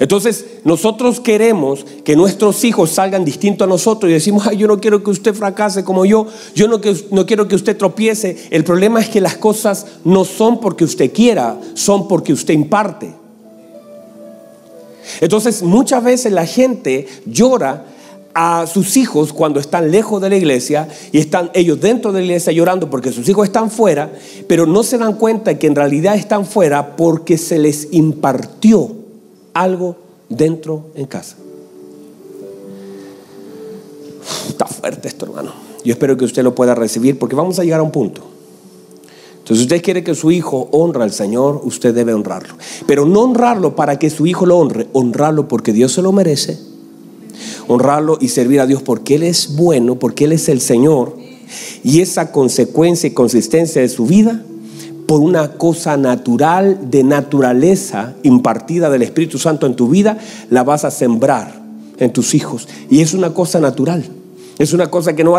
Entonces, 0.00 0.46
nosotros 0.62 1.18
queremos 1.18 1.84
que 2.04 2.14
nuestros 2.14 2.62
hijos 2.64 2.90
salgan 2.90 3.24
distintos 3.24 3.66
a 3.66 3.68
nosotros 3.68 4.10
y 4.10 4.14
decimos, 4.14 4.46
ay, 4.46 4.56
yo 4.56 4.68
no 4.68 4.80
quiero 4.80 5.02
que 5.02 5.10
usted 5.10 5.34
fracase 5.34 5.82
como 5.82 6.04
yo, 6.04 6.26
yo 6.54 6.68
no, 6.68 6.80
no 7.10 7.26
quiero 7.26 7.48
que 7.48 7.56
usted 7.56 7.76
tropiece. 7.76 8.36
El 8.50 8.62
problema 8.62 9.00
es 9.00 9.08
que 9.08 9.20
las 9.20 9.36
cosas 9.36 9.86
no 10.04 10.24
son 10.24 10.60
porque 10.60 10.84
usted 10.84 11.12
quiera, 11.12 11.58
son 11.74 12.06
porque 12.06 12.32
usted 12.32 12.54
imparte. 12.54 13.12
Entonces, 15.20 15.62
muchas 15.62 16.04
veces 16.04 16.32
la 16.32 16.46
gente 16.46 17.08
llora 17.26 17.86
a 18.34 18.68
sus 18.68 18.96
hijos 18.96 19.32
cuando 19.32 19.58
están 19.58 19.90
lejos 19.90 20.22
de 20.22 20.30
la 20.30 20.36
iglesia 20.36 20.86
y 21.10 21.18
están 21.18 21.50
ellos 21.54 21.80
dentro 21.80 22.12
de 22.12 22.20
la 22.20 22.26
iglesia 22.26 22.52
llorando 22.52 22.88
porque 22.88 23.10
sus 23.10 23.28
hijos 23.28 23.48
están 23.48 23.68
fuera, 23.68 24.12
pero 24.46 24.64
no 24.64 24.84
se 24.84 24.96
dan 24.96 25.14
cuenta 25.14 25.58
que 25.58 25.66
en 25.66 25.74
realidad 25.74 26.14
están 26.14 26.46
fuera 26.46 26.94
porque 26.94 27.36
se 27.36 27.58
les 27.58 27.88
impartió 27.90 28.97
algo 29.62 29.96
dentro 30.28 30.86
en 30.94 31.06
casa. 31.06 31.36
Está 34.48 34.66
fuerte 34.66 35.08
esto, 35.08 35.26
hermano. 35.26 35.52
Yo 35.84 35.92
espero 35.92 36.16
que 36.16 36.24
usted 36.24 36.42
lo 36.42 36.54
pueda 36.54 36.74
recibir 36.74 37.18
porque 37.18 37.34
vamos 37.34 37.58
a 37.58 37.64
llegar 37.64 37.80
a 37.80 37.82
un 37.82 37.90
punto. 37.90 38.22
Entonces, 39.38 39.58
si 39.58 39.62
usted 39.62 39.82
quiere 39.82 40.04
que 40.04 40.14
su 40.14 40.30
hijo 40.30 40.68
honre 40.72 41.02
al 41.02 41.12
Señor, 41.12 41.62
usted 41.64 41.94
debe 41.94 42.12
honrarlo. 42.12 42.54
Pero 42.86 43.06
no 43.06 43.22
honrarlo 43.22 43.74
para 43.74 43.98
que 43.98 44.10
su 44.10 44.26
hijo 44.26 44.44
lo 44.46 44.58
honre, 44.58 44.88
honrarlo 44.92 45.48
porque 45.48 45.72
Dios 45.72 45.92
se 45.92 46.02
lo 46.02 46.12
merece. 46.12 46.58
Honrarlo 47.66 48.18
y 48.20 48.28
servir 48.28 48.60
a 48.60 48.66
Dios 48.66 48.82
porque 48.82 49.14
Él 49.14 49.22
es 49.22 49.56
bueno, 49.56 49.98
porque 49.98 50.24
Él 50.24 50.32
es 50.32 50.48
el 50.48 50.60
Señor. 50.60 51.16
Y 51.82 52.00
esa 52.00 52.30
consecuencia 52.30 53.06
y 53.06 53.12
consistencia 53.12 53.80
de 53.80 53.88
su 53.88 54.06
vida 54.06 54.44
por 55.08 55.22
una 55.22 55.52
cosa 55.52 55.96
natural, 55.96 56.90
de 56.90 57.02
naturaleza 57.02 58.12
impartida 58.24 58.90
del 58.90 59.00
Espíritu 59.00 59.38
Santo 59.38 59.64
en 59.64 59.74
tu 59.74 59.88
vida, 59.88 60.18
la 60.50 60.64
vas 60.64 60.84
a 60.84 60.90
sembrar 60.90 61.62
en 61.96 62.12
tus 62.12 62.34
hijos. 62.34 62.68
Y 62.90 63.00
es 63.00 63.14
una 63.14 63.32
cosa 63.32 63.58
natural. 63.58 64.04
Es 64.58 64.74
una 64.74 64.90
cosa 64.90 65.16
que 65.16 65.24
no, 65.24 65.32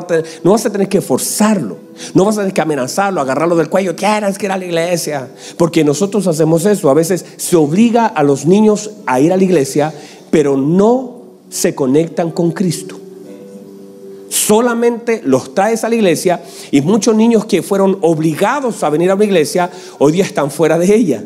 no 0.43 0.51
vas 0.51 0.65
a 0.65 0.71
tener 0.71 0.89
que 0.89 1.01
forzarlo. 1.01 1.77
No 2.15 2.25
vas 2.25 2.37
a 2.37 2.41
tener 2.41 2.53
que 2.55 2.61
amenazarlo, 2.61 3.21
agarrarlo 3.21 3.55
del 3.55 3.69
cuello. 3.69 3.95
Quieras 3.95 4.39
que 4.39 4.47
ir 4.47 4.51
a 4.51 4.57
la 4.57 4.65
iglesia. 4.65 5.27
Porque 5.55 5.83
nosotros 5.83 6.25
hacemos 6.25 6.65
eso. 6.65 6.89
A 6.89 6.95
veces 6.95 7.23
se 7.37 7.55
obliga 7.55 8.07
a 8.07 8.23
los 8.23 8.47
niños 8.47 8.89
a 9.05 9.19
ir 9.19 9.31
a 9.31 9.37
la 9.37 9.43
iglesia, 9.43 9.93
pero 10.31 10.57
no 10.57 11.21
se 11.51 11.75
conectan 11.75 12.31
con 12.31 12.53
Cristo 12.53 12.98
solamente 14.49 15.21
los 15.23 15.53
traes 15.53 15.83
a 15.83 15.89
la 15.89 15.95
iglesia 15.95 16.41
y 16.71 16.81
muchos 16.81 17.15
niños 17.15 17.45
que 17.45 17.61
fueron 17.61 17.99
obligados 18.01 18.83
a 18.83 18.89
venir 18.89 19.11
a 19.11 19.13
una 19.13 19.25
iglesia 19.25 19.69
hoy 19.99 20.11
día 20.11 20.23
están 20.23 20.49
fuera 20.49 20.79
de 20.79 20.91
ella. 20.91 21.23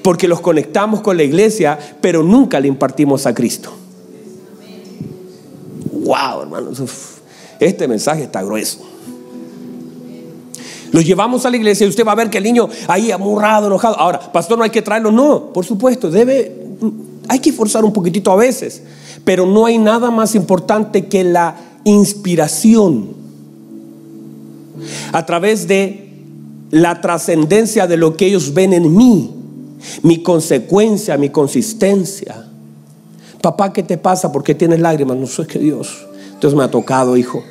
Porque 0.00 0.28
los 0.28 0.40
conectamos 0.40 1.00
con 1.00 1.16
la 1.16 1.24
iglesia, 1.24 1.76
pero 2.00 2.22
nunca 2.22 2.60
le 2.60 2.68
impartimos 2.68 3.26
a 3.26 3.34
Cristo. 3.34 3.72
Wow, 5.90 6.42
hermanos, 6.42 6.80
este 7.58 7.88
mensaje 7.88 8.22
está 8.22 8.44
grueso. 8.44 8.78
Los 10.92 11.04
llevamos 11.04 11.44
a 11.46 11.50
la 11.50 11.56
iglesia 11.56 11.84
y 11.84 11.90
usted 11.90 12.06
va 12.06 12.12
a 12.12 12.14
ver 12.14 12.30
que 12.30 12.38
el 12.38 12.44
niño 12.44 12.68
ahí 12.86 13.10
amurrado, 13.10 13.66
enojado. 13.66 13.98
Ahora, 13.98 14.20
pastor, 14.20 14.56
no 14.56 14.62
hay 14.62 14.70
que 14.70 14.82
traerlo. 14.82 15.10
No, 15.10 15.52
por 15.52 15.64
supuesto, 15.64 16.12
debe, 16.12 16.52
hay 17.26 17.40
que 17.40 17.52
forzar 17.52 17.84
un 17.84 17.92
poquitito 17.92 18.30
a 18.30 18.36
veces. 18.36 18.84
Pero 19.24 19.46
no 19.46 19.66
hay 19.66 19.78
nada 19.78 20.12
más 20.12 20.36
importante 20.36 21.06
que 21.06 21.24
la 21.24 21.56
inspiración 21.86 23.10
a 25.12 25.24
través 25.24 25.68
de 25.68 26.10
la 26.70 27.00
trascendencia 27.00 27.86
de 27.86 27.96
lo 27.96 28.16
que 28.16 28.26
ellos 28.26 28.52
ven 28.52 28.72
en 28.72 28.94
mí, 28.94 29.30
mi 30.02 30.20
consecuencia, 30.22 31.16
mi 31.16 31.30
consistencia. 31.30 32.44
Papá, 33.40 33.72
¿qué 33.72 33.84
te 33.84 33.98
pasa? 33.98 34.32
¿Por 34.32 34.42
qué 34.42 34.56
tienes 34.56 34.80
lágrimas? 34.80 35.16
No 35.16 35.26
sé 35.28 35.46
que 35.46 35.60
Dios. 35.60 36.06
Entonces 36.34 36.58
me 36.58 36.64
ha 36.64 36.70
tocado, 36.70 37.16
hijo, 37.16 37.44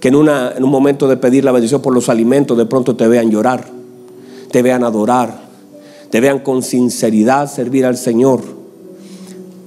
que 0.00 0.08
en, 0.08 0.16
una, 0.16 0.52
en 0.54 0.64
un 0.64 0.70
momento 0.70 1.08
de 1.08 1.16
pedir 1.16 1.42
la 1.42 1.52
bendición 1.52 1.80
por 1.80 1.94
los 1.94 2.10
alimentos, 2.10 2.58
de 2.58 2.66
pronto 2.66 2.94
te 2.94 3.08
vean 3.08 3.30
llorar, 3.30 3.66
te 4.50 4.60
vean 4.60 4.84
adorar, 4.84 5.48
te 6.10 6.20
vean 6.20 6.40
con 6.40 6.62
sinceridad 6.62 7.50
servir 7.50 7.86
al 7.86 7.96
Señor. 7.96 8.42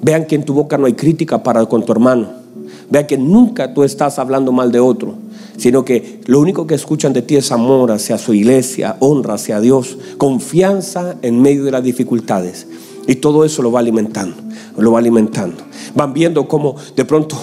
Vean 0.04 0.28
que 0.28 0.36
en 0.36 0.46
tu 0.46 0.54
boca 0.54 0.78
no 0.78 0.86
hay 0.86 0.94
crítica 0.94 1.42
para 1.42 1.66
con 1.66 1.84
tu 1.84 1.92
hermano 1.92 2.45
Vea 2.90 3.08
que 3.08 3.18
nunca 3.18 3.74
tú 3.74 3.84
estás 3.84 4.20
hablando 4.20 4.52
mal 4.52 4.72
de 4.72 4.80
otro, 4.80 5.16
sino 5.58 5.86
que 5.86 6.22
lo 6.26 6.40
único 6.40 6.68
que 6.68 6.76
escuchan 6.76 7.14
de 7.14 7.22
ti 7.22 7.36
es 7.36 7.52
amor 7.52 7.92
hacia 7.92 8.18
su 8.18 8.34
iglesia, 8.34 8.98
honra 9.00 9.36
hacia 9.36 9.60
Dios, 9.60 9.98
confianza 10.18 11.16
en 11.22 11.42
medio 11.42 11.64
de 11.64 11.72
las 11.72 11.84
dificultades. 11.84 12.68
Y 13.08 13.16
todo 13.16 13.46
eso 13.46 13.62
lo 13.62 13.72
va 13.72 13.80
alimentando, 13.80 14.36
lo 14.78 14.92
va 14.92 15.00
alimentando. 15.00 15.58
Van 15.96 16.14
viendo 16.14 16.48
cómo 16.48 16.76
de 16.96 17.06
pronto, 17.06 17.38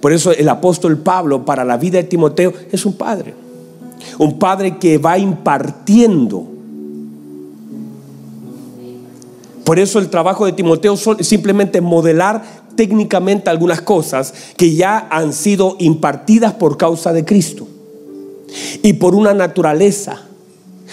por 0.00 0.12
eso 0.12 0.30
el 0.32 0.48
apóstol 0.48 0.98
Pablo 0.98 1.44
para 1.44 1.64
la 1.64 1.76
vida 1.76 1.98
de 1.98 2.04
Timoteo 2.04 2.52
es 2.70 2.86
un 2.86 2.94
padre. 2.94 3.34
Un 4.18 4.38
padre 4.38 4.78
que 4.78 4.98
va 4.98 5.18
impartiendo. 5.18 6.46
Por 9.64 9.80
eso 9.80 9.98
el 9.98 10.08
trabajo 10.10 10.46
de 10.46 10.52
Timoteo 10.52 10.94
es 10.94 11.26
simplemente 11.26 11.80
modelar 11.80 12.55
técnicamente 12.76 13.50
algunas 13.50 13.80
cosas 13.80 14.32
que 14.56 14.74
ya 14.74 15.08
han 15.10 15.32
sido 15.32 15.76
impartidas 15.78 16.54
por 16.54 16.76
causa 16.76 17.12
de 17.12 17.24
Cristo. 17.24 17.66
Y 18.82 18.94
por 18.94 19.14
una 19.14 19.34
naturaleza, 19.34 20.22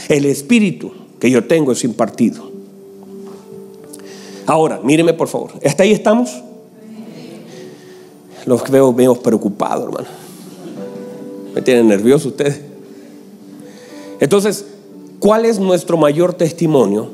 el 0.09 0.25
espíritu 0.25 0.91
que 1.19 1.29
yo 1.29 1.45
tengo 1.45 1.71
es 1.71 1.83
impartido. 1.83 2.51
Ahora, 4.45 4.79
míreme 4.83 5.13
por 5.13 5.27
favor. 5.27 5.51
¿Hasta 5.63 5.83
ahí 5.83 5.91
estamos? 5.91 6.41
Los 8.45 8.69
veo 8.69 8.91
medio 8.91 9.15
preocupados, 9.15 9.85
hermano. 9.85 10.07
Me 11.53 11.61
tienen 11.61 11.87
nervioso 11.87 12.29
ustedes. 12.29 12.59
Entonces, 14.19 14.65
¿cuál 15.19 15.45
es 15.45 15.59
nuestro 15.59 15.97
mayor 15.97 16.33
testimonio? 16.33 17.09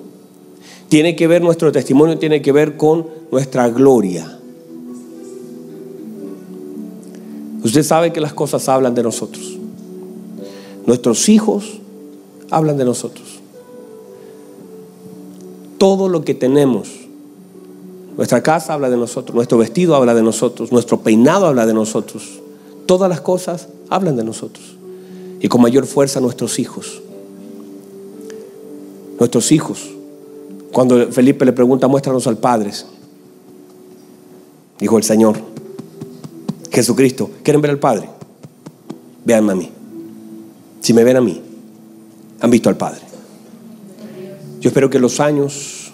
Tiene 0.87 1.15
que 1.15 1.27
ver, 1.27 1.43
nuestro 1.43 1.71
testimonio 1.71 2.17
tiene 2.17 2.41
que 2.41 2.51
ver 2.51 2.77
con 2.77 3.07
nuestra 3.31 3.69
gloria. 3.69 4.38
Usted 7.63 7.83
sabe 7.83 8.13
que 8.13 8.21
las 8.21 8.33
cosas 8.33 8.67
hablan 8.69 8.95
de 8.95 9.03
nosotros. 9.03 9.57
Nuestros 10.85 11.29
hijos 11.29 11.79
hablan 12.49 12.77
de 12.77 12.85
nosotros. 12.85 13.39
todo 15.79 16.09
lo 16.09 16.23
que 16.23 16.35
tenemos. 16.35 16.89
Nuestra 18.15 18.43
casa 18.43 18.73
habla 18.73 18.89
de 18.89 18.97
nosotros, 18.97 19.33
nuestro 19.33 19.57
vestido 19.57 19.95
habla 19.95 20.13
de 20.13 20.21
nosotros, 20.21 20.71
nuestro 20.71 20.99
peinado 20.99 21.47
habla 21.47 21.65
de 21.65 21.73
nosotros. 21.73 22.41
Todas 22.85 23.09
las 23.09 23.21
cosas 23.21 23.69
hablan 23.89 24.17
de 24.17 24.23
nosotros. 24.23 24.75
Y 25.39 25.47
con 25.47 25.61
mayor 25.61 25.85
fuerza 25.85 26.19
nuestros 26.19 26.59
hijos. 26.59 27.01
Nuestros 29.17 29.51
hijos. 29.53 29.89
Cuando 30.73 31.07
Felipe 31.11 31.45
le 31.45 31.53
pregunta, 31.53 31.87
muéstranos 31.87 32.27
al 32.27 32.37
Padre. 32.37 32.71
Dijo 34.79 34.97
el 34.97 35.03
Señor, 35.03 35.37
Jesucristo, 36.71 37.31
¿quieren 37.43 37.61
ver 37.61 37.71
al 37.71 37.79
Padre? 37.79 38.09
Véanme 39.25 39.51
a 39.51 39.55
mí. 39.55 39.69
Si 40.81 40.93
me 40.93 41.03
ven 41.03 41.17
a 41.17 41.21
mí, 41.21 41.41
han 42.39 42.49
visto 42.49 42.69
al 42.69 42.77
Padre. 42.77 43.01
Yo 44.61 44.69
espero 44.69 44.89
que 44.89 44.99
los 44.99 45.19
años, 45.19 45.91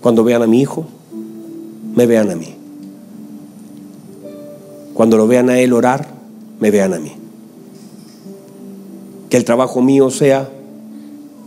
cuando 0.00 0.24
vean 0.24 0.42
a 0.42 0.46
mi 0.46 0.60
hijo, 0.60 0.86
me 1.94 2.06
vean 2.06 2.30
a 2.30 2.36
mí. 2.36 2.54
Cuando 4.94 5.16
lo 5.16 5.26
vean 5.26 5.50
a 5.50 5.58
él 5.58 5.72
orar, 5.72 6.08
me 6.60 6.70
vean 6.70 6.94
a 6.94 6.98
mí. 6.98 7.12
Que 9.28 9.36
el 9.36 9.44
trabajo 9.44 9.82
mío 9.82 10.10
sea 10.10 10.50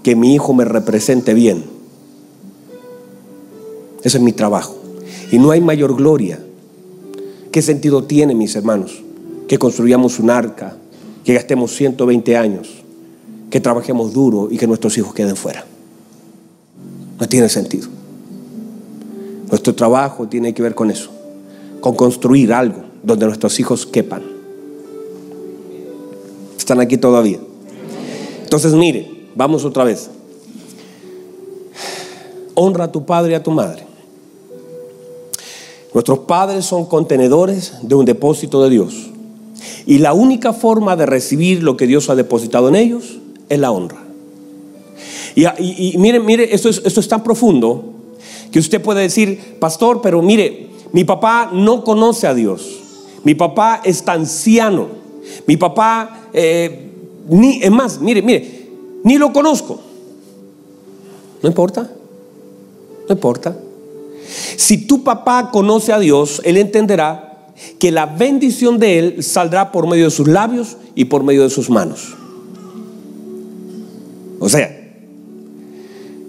que 0.03 0.15
mi 0.15 0.33
hijo 0.33 0.53
me 0.53 0.65
represente 0.65 1.33
bien. 1.33 1.63
Ese 4.03 4.17
es 4.17 4.23
mi 4.23 4.33
trabajo. 4.33 4.75
Y 5.31 5.39
no 5.39 5.51
hay 5.51 5.61
mayor 5.61 5.95
gloria. 5.95 6.39
¿Qué 7.51 7.61
sentido 7.63 8.03
tiene, 8.03 8.35
mis 8.35 8.55
hermanos, 8.55 9.01
que 9.47 9.57
construyamos 9.57 10.19
un 10.19 10.29
arca, 10.29 10.77
que 11.23 11.33
gastemos 11.33 11.75
120 11.75 12.37
años, 12.37 12.69
que 13.49 13.59
trabajemos 13.59 14.13
duro 14.13 14.49
y 14.51 14.57
que 14.57 14.67
nuestros 14.67 14.97
hijos 14.97 15.13
queden 15.13 15.35
fuera? 15.35 15.65
No 17.19 17.27
tiene 17.27 17.49
sentido. 17.49 17.87
Nuestro 19.49 19.73
trabajo 19.73 20.27
tiene 20.27 20.53
que 20.53 20.61
ver 20.61 20.75
con 20.75 20.91
eso, 20.91 21.09
con 21.81 21.95
construir 21.95 22.53
algo 22.53 22.83
donde 23.01 23.25
nuestros 23.25 23.59
hijos 23.59 23.87
quepan. 23.87 24.21
¿Están 26.57 26.79
aquí 26.79 26.97
todavía? 26.97 27.39
Entonces, 28.43 28.73
mire, 28.73 29.27
vamos 29.35 29.65
otra 29.65 29.83
vez. 29.83 30.09
Honra 32.53 32.85
a 32.85 32.91
tu 32.91 33.05
padre 33.05 33.31
y 33.31 33.35
a 33.35 33.41
tu 33.41 33.49
madre. 33.49 33.88
Nuestros 35.93 36.19
padres 36.19 36.65
son 36.65 36.85
contenedores 36.85 37.73
de 37.81 37.95
un 37.95 38.05
depósito 38.05 38.63
de 38.63 38.69
Dios. 38.69 39.09
Y 39.85 39.97
la 39.97 40.13
única 40.13 40.53
forma 40.53 40.95
de 40.95 41.05
recibir 41.05 41.63
lo 41.63 41.75
que 41.75 41.87
Dios 41.87 42.09
ha 42.09 42.15
depositado 42.15 42.69
en 42.69 42.75
ellos 42.75 43.19
es 43.49 43.59
la 43.59 43.71
honra. 43.71 44.03
Y, 45.35 45.97
mire, 45.97 46.19
mire, 46.19 46.53
esto 46.53 46.69
es, 46.69 46.81
esto 46.85 46.99
es 46.99 47.07
tan 47.07 47.23
profundo 47.23 47.83
que 48.51 48.59
usted 48.59 48.81
puede 48.81 49.01
decir, 49.01 49.57
pastor, 49.59 50.01
pero 50.01 50.21
mire, 50.21 50.69
mi 50.91 51.03
papá 51.03 51.49
no 51.53 51.83
conoce 51.83 52.27
a 52.27 52.33
Dios. 52.33 52.79
Mi 53.23 53.35
papá 53.35 53.81
es 53.83 54.03
anciano. 54.07 54.87
Mi 55.45 55.57
papá, 55.57 56.29
eh, 56.33 56.91
ni, 57.27 57.61
es 57.61 57.71
más, 57.71 57.99
mire, 57.99 58.21
mire, 58.21 58.69
ni 59.03 59.17
lo 59.17 59.31
conozco. 59.31 59.79
No 61.41 61.49
importa. 61.49 61.89
No 63.07 63.13
importa. 63.13 63.57
Si 64.57 64.77
tu 64.77 65.03
papá 65.03 65.51
conoce 65.51 65.91
a 65.91 65.99
Dios, 65.99 66.41
él 66.45 66.57
entenderá 66.57 67.47
que 67.79 67.91
la 67.91 68.05
bendición 68.05 68.79
de 68.79 68.99
él 68.99 69.23
saldrá 69.23 69.71
por 69.71 69.87
medio 69.87 70.05
de 70.05 70.11
sus 70.11 70.27
labios 70.27 70.77
y 70.95 71.05
por 71.05 71.23
medio 71.23 71.43
de 71.43 71.49
sus 71.49 71.69
manos. 71.69 72.15
O 74.39 74.47
sea, 74.47 74.75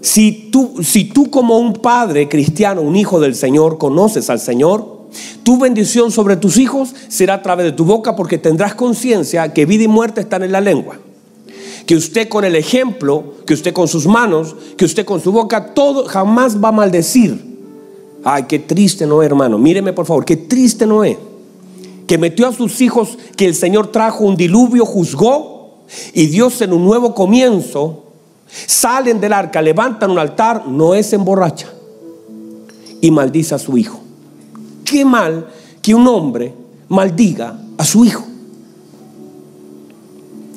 si 0.01 0.49
tú, 0.51 0.75
si 0.83 1.05
tú 1.05 1.29
como 1.29 1.57
un 1.57 1.73
padre 1.73 2.27
cristiano, 2.27 2.81
un 2.81 2.95
hijo 2.95 3.19
del 3.19 3.35
Señor, 3.35 3.77
conoces 3.77 4.29
al 4.29 4.39
Señor, 4.39 5.01
tu 5.43 5.57
bendición 5.57 6.11
sobre 6.11 6.37
tus 6.37 6.57
hijos 6.57 6.93
será 7.07 7.35
a 7.35 7.41
través 7.41 7.65
de 7.65 7.71
tu 7.71 7.85
boca 7.85 8.15
porque 8.15 8.37
tendrás 8.37 8.75
conciencia 8.75 9.53
que 9.53 9.65
vida 9.65 9.83
y 9.83 9.87
muerte 9.87 10.21
están 10.21 10.43
en 10.43 10.51
la 10.51 10.61
lengua. 10.61 10.99
Que 11.85 11.95
usted 11.95 12.29
con 12.29 12.45
el 12.45 12.55
ejemplo, 12.55 13.35
que 13.45 13.53
usted 13.53 13.73
con 13.73 13.87
sus 13.87 14.07
manos, 14.07 14.55
que 14.77 14.85
usted 14.85 15.05
con 15.05 15.21
su 15.21 15.31
boca, 15.31 15.73
todo 15.73 16.05
jamás 16.05 16.61
va 16.61 16.69
a 16.69 16.73
maldecir. 16.73 17.50
Ay, 18.23 18.43
qué 18.43 18.59
triste 18.59 19.05
Noé, 19.05 19.25
hermano. 19.25 19.57
Míreme 19.57 19.93
por 19.93 20.05
favor, 20.05 20.25
qué 20.25 20.37
triste 20.37 20.85
Noé. 20.85 21.17
Que 22.07 22.17
metió 22.17 22.47
a 22.47 22.53
sus 22.53 22.81
hijos, 22.81 23.17
que 23.35 23.45
el 23.45 23.55
Señor 23.55 23.91
trajo 23.91 24.25
un 24.25 24.35
diluvio, 24.35 24.85
juzgó, 24.85 25.79
y 26.13 26.27
Dios 26.27 26.61
en 26.61 26.73
un 26.73 26.83
nuevo 26.83 27.13
comienzo 27.13 28.01
Salen 28.51 29.21
del 29.21 29.33
arca, 29.33 29.61
levantan 29.61 30.11
un 30.11 30.19
altar, 30.19 30.67
Noé 30.67 31.03
se 31.03 31.15
emborracha 31.15 31.67
y 32.99 33.09
maldice 33.09 33.55
a 33.55 33.59
su 33.59 33.77
hijo. 33.77 33.99
Qué 34.83 35.05
mal 35.05 35.47
que 35.81 35.95
un 35.95 36.07
hombre 36.07 36.53
maldiga 36.89 37.59
a 37.77 37.85
su 37.85 38.03
hijo. 38.03 38.23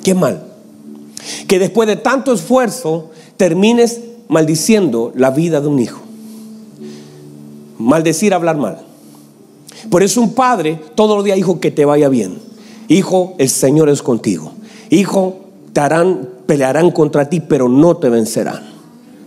Qué 0.03 0.15
mal. 0.15 0.45
Que 1.47 1.59
después 1.59 1.89
de 1.89 1.97
tanto 1.97 2.33
esfuerzo 2.33 3.11
termines 3.37 4.01
maldiciendo 4.29 5.13
la 5.15 5.31
vida 5.31 5.61
de 5.61 5.69
un 5.69 5.79
hijo. 5.79 6.01
Maldecir, 7.85 8.33
hablar 8.35 8.57
mal. 8.57 8.79
Por 9.91 10.03
eso 10.03 10.21
un 10.21 10.35
padre 10.35 10.81
todos 10.95 11.17
los 11.17 11.25
días, 11.25 11.39
hijo, 11.39 11.61
que 11.61 11.71
te 11.71 11.85
vaya 11.85 12.09
bien. 12.09 12.39
Hijo, 12.89 13.35
el 13.39 13.49
Señor 13.49 13.89
es 13.89 14.03
contigo. 14.03 14.53
Hijo, 14.91 15.41
te 15.73 15.81
harán, 15.81 16.29
pelearán 16.47 16.91
contra 16.91 17.29
ti, 17.29 17.41
pero 17.41 17.69
no 17.69 17.97
te 17.97 18.09
vencerán. 18.09 18.63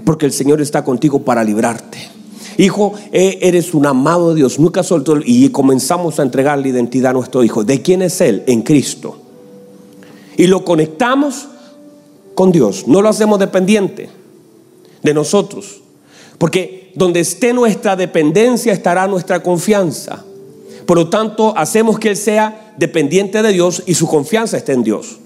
Porque 0.04 0.26
el 0.26 0.32
Señor 0.32 0.62
está 0.62 0.84
contigo 0.84 1.24
para 1.24 1.43
librarte. 1.43 1.98
Hijo, 2.58 2.93
eh, 3.12 3.38
eres 3.41 3.74
un 3.74 3.86
amado 3.86 4.34
Dios. 4.34 4.60
Nunca 4.60 4.82
soltó 4.82 5.17
y 5.24 5.50
comenzamos 5.50 6.20
a 6.20 6.24
entregar 6.24 6.58
la 6.58 6.67
identidad 6.67 7.12
a 7.12 7.13
nuestro 7.13 7.43
hijo. 7.43 7.63
¿De 7.63 7.82
quién 7.82 8.02
es 8.02 8.20
Él? 8.22 8.43
En 8.48 8.63
Cristo. 8.63 9.17
Y 10.38 10.48
lo 10.48 10.65
conectamos 10.65 11.48
con 12.34 12.52
Dios. 12.52 12.88
No 12.88 13.02
lo 13.02 13.10
hacemos 13.10 13.38
dependiente 13.38 14.10
de 15.04 15.13
nosotros. 15.13 15.82
Porque 16.38 16.87
donde 16.97 17.19
esté 17.19 17.53
nuestra 17.53 17.95
dependencia 17.95 18.73
estará 18.73 19.07
nuestra 19.07 19.43
confianza. 19.43 20.25
Por 20.88 20.97
lo 20.97 21.10
tanto, 21.10 21.53
hacemos 21.55 21.99
que 21.99 22.10
Él 22.10 22.17
sea 22.17 22.73
dependiente 22.75 23.43
de 23.43 23.53
Dios 23.53 23.83
y 23.86 23.93
su 23.93 24.07
confianza 24.07 24.57
esté 24.57 24.73
en 24.73 24.81
Dios. 24.81 25.19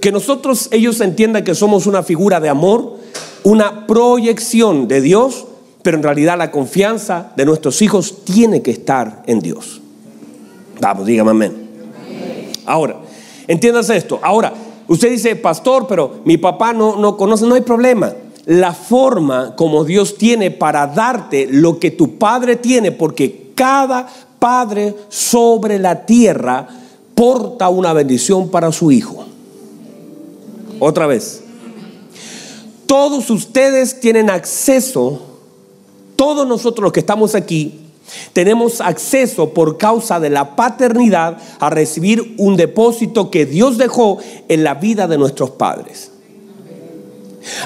Que 0.00 0.10
nosotros, 0.10 0.68
ellos 0.70 1.02
entiendan 1.02 1.44
que 1.44 1.54
somos 1.54 1.86
una 1.86 2.02
figura 2.02 2.40
de 2.40 2.48
amor, 2.48 2.96
una 3.44 3.86
proyección 3.86 4.88
de 4.88 5.02
Dios, 5.02 5.44
pero 5.82 5.98
en 5.98 6.02
realidad 6.02 6.38
la 6.38 6.50
confianza 6.50 7.30
de 7.36 7.44
nuestros 7.44 7.82
hijos 7.82 8.24
tiene 8.24 8.62
que 8.62 8.70
estar 8.70 9.22
en 9.26 9.40
Dios. 9.40 9.82
Vamos, 10.80 11.04
dígame 11.04 11.32
amén. 11.32 11.68
Ahora, 12.64 12.96
entiéndase 13.46 13.98
esto. 13.98 14.18
Ahora, 14.22 14.54
usted 14.86 15.10
dice, 15.10 15.36
pastor, 15.36 15.86
pero 15.86 16.20
mi 16.24 16.38
papá 16.38 16.72
no, 16.72 16.96
no 16.96 17.18
conoce, 17.18 17.44
no 17.44 17.54
hay 17.54 17.60
problema. 17.60 18.14
La 18.48 18.72
forma 18.72 19.54
como 19.56 19.84
Dios 19.84 20.16
tiene 20.16 20.50
para 20.50 20.86
darte 20.86 21.46
lo 21.50 21.78
que 21.78 21.90
tu 21.90 22.16
padre 22.16 22.56
tiene, 22.56 22.92
porque 22.92 23.52
cada 23.54 24.08
padre 24.38 24.96
sobre 25.10 25.78
la 25.78 26.06
tierra 26.06 26.66
porta 27.14 27.68
una 27.68 27.92
bendición 27.92 28.48
para 28.48 28.72
su 28.72 28.90
hijo. 28.90 29.26
Otra 30.80 31.06
vez. 31.06 31.42
Todos 32.86 33.28
ustedes 33.28 34.00
tienen 34.00 34.30
acceso, 34.30 35.20
todos 36.16 36.48
nosotros 36.48 36.84
los 36.84 36.92
que 36.92 37.00
estamos 37.00 37.34
aquí, 37.34 37.80
tenemos 38.32 38.80
acceso 38.80 39.50
por 39.50 39.76
causa 39.76 40.20
de 40.20 40.30
la 40.30 40.56
paternidad 40.56 41.36
a 41.60 41.68
recibir 41.68 42.34
un 42.38 42.56
depósito 42.56 43.30
que 43.30 43.44
Dios 43.44 43.76
dejó 43.76 44.16
en 44.48 44.64
la 44.64 44.72
vida 44.72 45.06
de 45.06 45.18
nuestros 45.18 45.50
padres. 45.50 46.12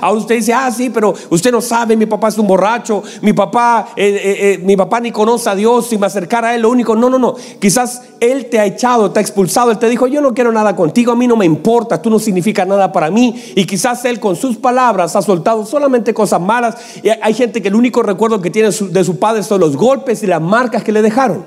Ahora 0.00 0.20
usted 0.20 0.36
dice, 0.36 0.52
ah, 0.52 0.70
sí, 0.70 0.90
pero 0.90 1.14
usted 1.30 1.50
no 1.50 1.60
sabe, 1.60 1.96
mi 1.96 2.06
papá 2.06 2.28
es 2.28 2.38
un 2.38 2.46
borracho, 2.46 3.02
mi 3.20 3.32
papá, 3.32 3.88
eh, 3.96 4.08
eh, 4.08 4.36
eh, 4.54 4.58
mi 4.58 4.76
papá 4.76 5.00
ni 5.00 5.10
conoce 5.10 5.50
a 5.50 5.54
Dios, 5.54 5.88
si 5.88 5.98
me 5.98 6.06
acercara 6.06 6.48
a 6.48 6.54
Él, 6.54 6.62
lo 6.62 6.70
único, 6.70 6.96
no, 6.96 7.08
no, 7.08 7.18
no, 7.18 7.34
quizás 7.60 8.02
Él 8.20 8.46
te 8.46 8.58
ha 8.58 8.66
echado, 8.66 9.10
te 9.10 9.18
ha 9.18 9.22
expulsado, 9.22 9.70
Él 9.70 9.78
te 9.78 9.88
dijo, 9.88 10.06
yo 10.06 10.20
no 10.20 10.34
quiero 10.34 10.52
nada 10.52 10.76
contigo, 10.76 11.12
a 11.12 11.16
mí 11.16 11.26
no 11.26 11.36
me 11.36 11.46
importa, 11.46 12.00
tú 12.00 12.10
no 12.10 12.18
significas 12.18 12.66
nada 12.66 12.92
para 12.92 13.10
mí, 13.10 13.42
y 13.54 13.64
quizás 13.64 14.04
Él 14.04 14.20
con 14.20 14.36
sus 14.36 14.56
palabras 14.56 15.16
ha 15.16 15.22
soltado 15.22 15.64
solamente 15.66 16.14
cosas 16.14 16.40
malas, 16.40 16.76
y 17.02 17.08
hay 17.08 17.34
gente 17.34 17.62
que 17.62 17.68
el 17.68 17.74
único 17.74 18.02
recuerdo 18.02 18.40
que 18.40 18.50
tiene 18.50 18.70
de 18.70 19.04
su 19.04 19.18
padre 19.18 19.42
son 19.42 19.60
los 19.60 19.76
golpes 19.76 20.22
y 20.22 20.26
las 20.26 20.40
marcas 20.40 20.82
que 20.82 20.92
le 20.92 21.02
dejaron. 21.02 21.44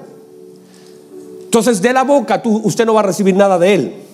Entonces 1.46 1.82
de 1.82 1.94
la 1.94 2.04
boca 2.04 2.42
tú, 2.42 2.62
usted 2.64 2.86
no 2.86 2.94
va 2.94 3.00
a 3.00 3.04
recibir 3.04 3.36
nada 3.36 3.58
de 3.58 3.74
Él. 3.74 4.05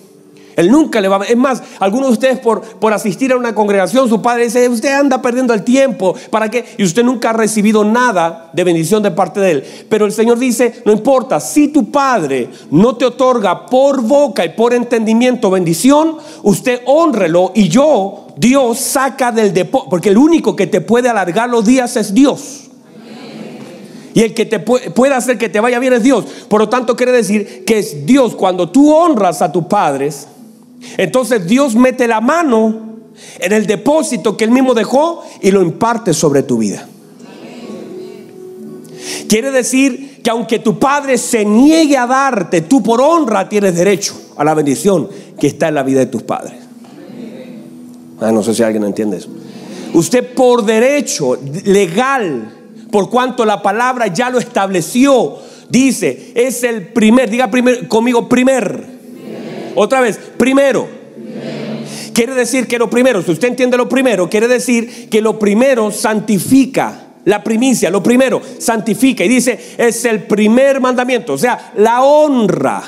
Él 0.56 0.70
nunca 0.70 1.00
le 1.00 1.08
va 1.08 1.16
a... 1.16 1.24
Es 1.24 1.36
más, 1.36 1.62
algunos 1.78 2.08
de 2.08 2.12
ustedes 2.14 2.38
por, 2.38 2.60
por 2.62 2.92
asistir 2.92 3.32
a 3.32 3.36
una 3.36 3.54
congregación, 3.54 4.08
su 4.08 4.20
padre 4.20 4.44
dice, 4.44 4.68
usted 4.68 4.92
anda 4.92 5.22
perdiendo 5.22 5.54
el 5.54 5.62
tiempo, 5.62 6.14
¿para 6.30 6.50
qué? 6.50 6.64
Y 6.78 6.84
usted 6.84 7.02
nunca 7.02 7.30
ha 7.30 7.32
recibido 7.32 7.84
nada 7.84 8.50
de 8.52 8.64
bendición 8.64 9.02
de 9.02 9.10
parte 9.10 9.40
de 9.40 9.50
Él. 9.50 9.64
Pero 9.88 10.06
el 10.06 10.12
Señor 10.12 10.38
dice, 10.38 10.82
no 10.84 10.92
importa, 10.92 11.40
si 11.40 11.68
tu 11.68 11.90
padre 11.90 12.50
no 12.70 12.96
te 12.96 13.04
otorga 13.04 13.66
por 13.66 14.02
boca 14.02 14.44
y 14.44 14.50
por 14.50 14.74
entendimiento 14.74 15.50
bendición, 15.50 16.16
usted 16.42 16.80
honrelo 16.86 17.52
y 17.54 17.68
yo, 17.68 18.28
Dios, 18.36 18.78
saca 18.78 19.32
del 19.32 19.52
depósito, 19.52 19.90
porque 19.90 20.08
el 20.08 20.18
único 20.18 20.56
que 20.56 20.66
te 20.66 20.80
puede 20.80 21.08
alargar 21.08 21.48
los 21.48 21.64
días 21.64 21.96
es 21.96 22.14
Dios. 22.14 22.62
Y 24.14 24.20
el 24.20 24.34
que 24.34 24.44
te 24.44 24.58
puede 24.60 25.14
hacer 25.14 25.38
que 25.38 25.48
te 25.48 25.60
vaya 25.60 25.78
bien 25.78 25.94
es 25.94 26.02
Dios. 26.02 26.24
Por 26.48 26.60
lo 26.60 26.68
tanto, 26.68 26.96
quiere 26.96 27.12
decir 27.12 27.64
que 27.64 27.78
es 27.78 28.04
Dios. 28.04 28.34
Cuando 28.36 28.68
tú 28.68 28.92
honras 28.94 29.40
a 29.40 29.50
tus 29.50 29.64
padres, 29.64 30.28
entonces 30.96 31.46
Dios 31.46 31.74
mete 31.74 32.06
la 32.06 32.20
mano 32.20 32.92
en 33.38 33.52
el 33.52 33.66
depósito 33.66 34.36
que 34.36 34.44
Él 34.44 34.50
mismo 34.50 34.74
dejó 34.74 35.22
y 35.40 35.50
lo 35.50 35.62
imparte 35.62 36.14
sobre 36.14 36.42
tu 36.42 36.58
vida. 36.58 36.88
Quiere 39.28 39.50
decir 39.50 40.20
que 40.22 40.30
aunque 40.30 40.58
tu 40.58 40.78
padre 40.78 41.18
se 41.18 41.44
niegue 41.44 41.96
a 41.96 42.06
darte, 42.06 42.62
tú 42.62 42.82
por 42.82 43.00
honra 43.00 43.48
tienes 43.48 43.74
derecho 43.74 44.14
a 44.36 44.44
la 44.44 44.54
bendición 44.54 45.08
que 45.38 45.48
está 45.48 45.68
en 45.68 45.74
la 45.74 45.82
vida 45.82 46.00
de 46.00 46.06
tus 46.06 46.22
padres. 46.22 46.54
Ah, 48.20 48.30
no 48.30 48.42
sé 48.42 48.54
si 48.54 48.62
alguien 48.62 48.84
entiende 48.84 49.16
eso. 49.16 49.28
Usted 49.94 50.34
por 50.34 50.64
derecho 50.64 51.38
legal, 51.64 52.52
por 52.90 53.10
cuanto 53.10 53.44
la 53.44 53.62
palabra 53.62 54.06
ya 54.06 54.30
lo 54.30 54.38
estableció, 54.38 55.38
dice, 55.68 56.32
es 56.34 56.62
el 56.62 56.88
primer, 56.88 57.28
diga 57.28 57.50
conmigo, 57.88 58.28
primer 58.28 59.01
otra 59.74 60.00
vez, 60.00 60.18
primero. 60.36 60.88
Quiere 62.12 62.34
decir 62.34 62.66
que 62.66 62.78
lo 62.78 62.90
primero, 62.90 63.22
si 63.22 63.30
usted 63.30 63.48
entiende 63.48 63.76
lo 63.76 63.88
primero, 63.88 64.28
quiere 64.28 64.48
decir 64.48 65.08
que 65.08 65.22
lo 65.22 65.38
primero 65.38 65.90
santifica. 65.90 66.98
La 67.24 67.44
primicia, 67.44 67.88
lo 67.88 68.02
primero, 68.02 68.42
santifica. 68.58 69.24
Y 69.24 69.28
dice, 69.28 69.58
es 69.78 70.04
el 70.04 70.24
primer 70.24 70.80
mandamiento. 70.80 71.34
O 71.34 71.38
sea, 71.38 71.72
la 71.76 72.02
honra. 72.02 72.82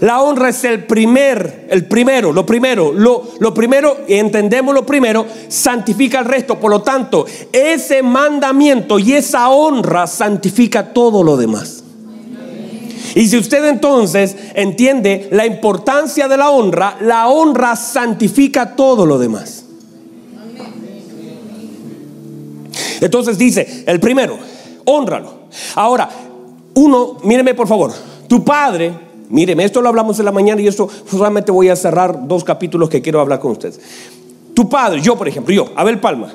La 0.00 0.22
honra 0.22 0.50
es 0.50 0.62
el 0.64 0.84
primer, 0.84 1.66
el 1.70 1.86
primero, 1.86 2.32
lo 2.32 2.46
primero, 2.46 2.92
lo, 2.92 3.32
lo 3.40 3.54
primero, 3.54 3.96
entendemos 4.06 4.74
lo 4.74 4.86
primero, 4.86 5.26
santifica 5.48 6.20
el 6.20 6.26
resto. 6.26 6.60
Por 6.60 6.70
lo 6.70 6.82
tanto, 6.82 7.26
ese 7.52 8.02
mandamiento 8.02 8.98
y 8.98 9.14
esa 9.14 9.48
honra 9.48 10.06
santifica 10.06 10.92
todo 10.92 11.24
lo 11.24 11.36
demás. 11.36 11.82
Y 13.14 13.28
si 13.28 13.36
usted 13.36 13.64
entonces 13.64 14.36
entiende 14.54 15.28
la 15.30 15.46
importancia 15.46 16.28
de 16.28 16.36
la 16.36 16.50
honra, 16.50 16.96
la 17.00 17.28
honra 17.28 17.76
santifica 17.76 18.76
todo 18.76 19.06
lo 19.06 19.18
demás. 19.18 19.64
Entonces 23.00 23.38
dice, 23.38 23.84
el 23.86 24.00
primero, 24.00 24.38
honralo. 24.84 25.48
Ahora, 25.74 26.08
uno, 26.74 27.16
míreme 27.24 27.54
por 27.54 27.68
favor, 27.68 27.92
tu 28.28 28.44
padre, 28.44 28.92
míreme, 29.28 29.64
esto 29.64 29.80
lo 29.80 29.88
hablamos 29.88 30.18
en 30.18 30.24
la 30.24 30.32
mañana 30.32 30.60
y 30.60 30.68
esto 30.68 30.88
solamente 31.10 31.52
voy 31.52 31.68
a 31.68 31.76
cerrar 31.76 32.26
dos 32.26 32.44
capítulos 32.44 32.88
que 32.88 33.00
quiero 33.02 33.20
hablar 33.20 33.40
con 33.40 33.52
ustedes. 33.52 33.80
Tu 34.54 34.68
padre, 34.68 35.00
yo 35.00 35.16
por 35.16 35.28
ejemplo, 35.28 35.54
yo, 35.54 35.70
Abel 35.76 36.00
Palma, 36.00 36.32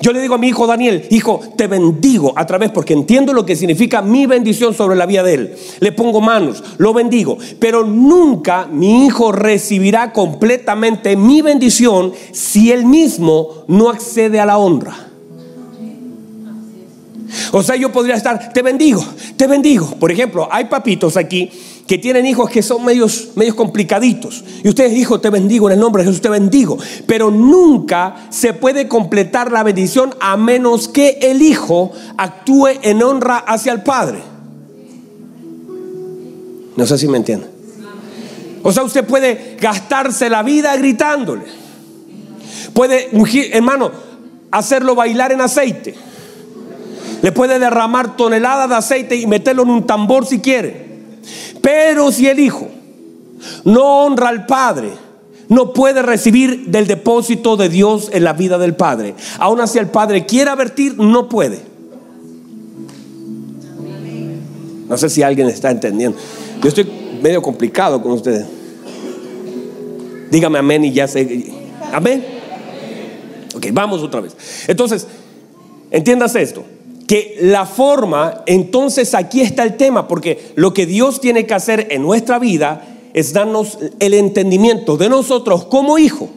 yo 0.00 0.12
le 0.12 0.20
digo 0.20 0.34
a 0.34 0.38
mi 0.38 0.48
hijo 0.48 0.66
Daniel, 0.66 1.06
hijo, 1.10 1.40
te 1.56 1.66
bendigo 1.66 2.32
a 2.36 2.46
través 2.46 2.70
porque 2.70 2.92
entiendo 2.92 3.32
lo 3.32 3.46
que 3.46 3.56
significa 3.56 4.02
mi 4.02 4.26
bendición 4.26 4.74
sobre 4.74 4.96
la 4.96 5.06
vida 5.06 5.22
de 5.22 5.34
él. 5.34 5.56
Le 5.80 5.92
pongo 5.92 6.20
manos, 6.20 6.62
lo 6.78 6.92
bendigo, 6.92 7.38
pero 7.58 7.84
nunca 7.84 8.66
mi 8.66 9.06
hijo 9.06 9.32
recibirá 9.32 10.12
completamente 10.12 11.16
mi 11.16 11.42
bendición 11.42 12.12
si 12.32 12.72
él 12.72 12.86
mismo 12.86 13.64
no 13.68 13.90
accede 13.90 14.40
a 14.40 14.46
la 14.46 14.58
honra. 14.58 15.06
O 17.52 17.62
sea, 17.62 17.76
yo 17.76 17.92
podría 17.92 18.14
estar, 18.14 18.52
te 18.52 18.62
bendigo, 18.62 19.04
te 19.36 19.46
bendigo. 19.46 19.90
Por 19.98 20.10
ejemplo, 20.10 20.48
hay 20.50 20.66
papitos 20.66 21.16
aquí 21.16 21.50
que 21.86 21.98
tienen 21.98 22.26
hijos 22.26 22.50
que 22.50 22.62
son 22.62 22.84
medios, 22.84 23.28
medios 23.36 23.54
complicaditos. 23.54 24.44
Y 24.64 24.68
ustedes, 24.68 24.92
hijo, 24.92 25.20
te 25.20 25.30
bendigo 25.30 25.68
en 25.68 25.74
el 25.74 25.80
nombre 25.80 26.02
de 26.02 26.08
Jesús, 26.08 26.20
te 26.20 26.28
bendigo. 26.28 26.78
Pero 27.06 27.30
nunca 27.30 28.26
se 28.30 28.52
puede 28.52 28.88
completar 28.88 29.52
la 29.52 29.62
bendición 29.62 30.14
a 30.20 30.36
menos 30.36 30.88
que 30.88 31.18
el 31.22 31.42
hijo 31.42 31.92
actúe 32.16 32.68
en 32.82 33.02
honra 33.02 33.38
hacia 33.38 33.72
el 33.72 33.82
padre. 33.82 34.18
No 36.76 36.86
sé 36.86 36.98
si 36.98 37.08
me 37.08 37.18
entienden. 37.18 37.50
O 38.62 38.72
sea, 38.72 38.82
usted 38.82 39.04
puede 39.04 39.56
gastarse 39.60 40.28
la 40.28 40.42
vida 40.42 40.76
gritándole. 40.76 41.44
Puede, 42.74 43.08
hermano, 43.52 43.92
hacerlo 44.50 44.96
bailar 44.96 45.30
en 45.30 45.40
aceite. 45.40 45.94
Le 47.22 47.32
puede 47.32 47.58
derramar 47.58 48.16
toneladas 48.16 48.68
de 48.68 48.74
aceite 48.74 49.16
y 49.16 49.26
meterlo 49.26 49.62
en 49.62 49.70
un 49.70 49.86
tambor 49.86 50.26
si 50.26 50.40
quiere. 50.40 50.85
Pero 51.66 52.12
si 52.12 52.28
el 52.28 52.38
hijo 52.38 52.68
no 53.64 54.04
honra 54.04 54.28
al 54.28 54.46
padre, 54.46 54.92
no 55.48 55.72
puede 55.72 56.00
recibir 56.00 56.66
del 56.66 56.86
depósito 56.86 57.56
de 57.56 57.68
Dios 57.68 58.08
en 58.12 58.22
la 58.22 58.34
vida 58.34 58.56
del 58.56 58.76
padre. 58.76 59.16
Aún 59.40 59.60
así 59.60 59.76
el 59.80 59.88
padre 59.88 60.26
quiera 60.26 60.54
vertir, 60.54 60.96
no 60.96 61.28
puede. 61.28 61.58
No 64.88 64.96
sé 64.96 65.10
si 65.10 65.24
alguien 65.24 65.48
está 65.48 65.72
entendiendo. 65.72 66.16
Yo 66.62 66.68
estoy 66.68 66.88
medio 67.20 67.42
complicado 67.42 68.00
con 68.00 68.12
ustedes. 68.12 68.46
Dígame 70.30 70.60
amén 70.60 70.84
y 70.84 70.92
ya 70.92 71.08
sé. 71.08 71.52
Amén. 71.92 72.24
Ok, 73.56 73.66
vamos 73.72 74.04
otra 74.04 74.20
vez. 74.20 74.36
Entonces, 74.68 75.08
entiendas 75.90 76.36
esto 76.36 76.64
que 77.06 77.38
la 77.40 77.66
forma, 77.66 78.42
entonces 78.46 79.14
aquí 79.14 79.40
está 79.40 79.62
el 79.62 79.76
tema, 79.76 80.08
porque 80.08 80.52
lo 80.56 80.74
que 80.74 80.86
Dios 80.86 81.20
tiene 81.20 81.46
que 81.46 81.54
hacer 81.54 81.88
en 81.90 82.02
nuestra 82.02 82.38
vida 82.38 82.84
es 83.14 83.32
darnos 83.32 83.78
el 83.98 84.14
entendimiento 84.14 84.96
de 84.96 85.08
nosotros 85.08 85.64
como 85.66 85.98
hijo. 85.98 86.28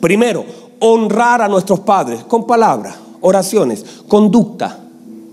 Primero, 0.00 0.44
honrar 0.80 1.42
a 1.42 1.48
nuestros 1.48 1.80
padres 1.80 2.24
con 2.24 2.46
palabras, 2.46 2.96
oraciones, 3.20 3.84
conducta, 4.08 4.80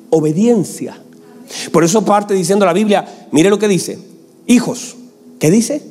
obediencia. 0.09 1.01
Por 1.71 1.83
eso 1.83 2.05
parte 2.05 2.33
diciendo 2.33 2.65
la 2.65 2.73
Biblia, 2.73 3.27
mire 3.31 3.49
lo 3.49 3.57
que 3.57 3.67
dice, 3.67 3.97
hijos, 4.45 4.95
¿qué 5.39 5.49
dice? 5.49 5.81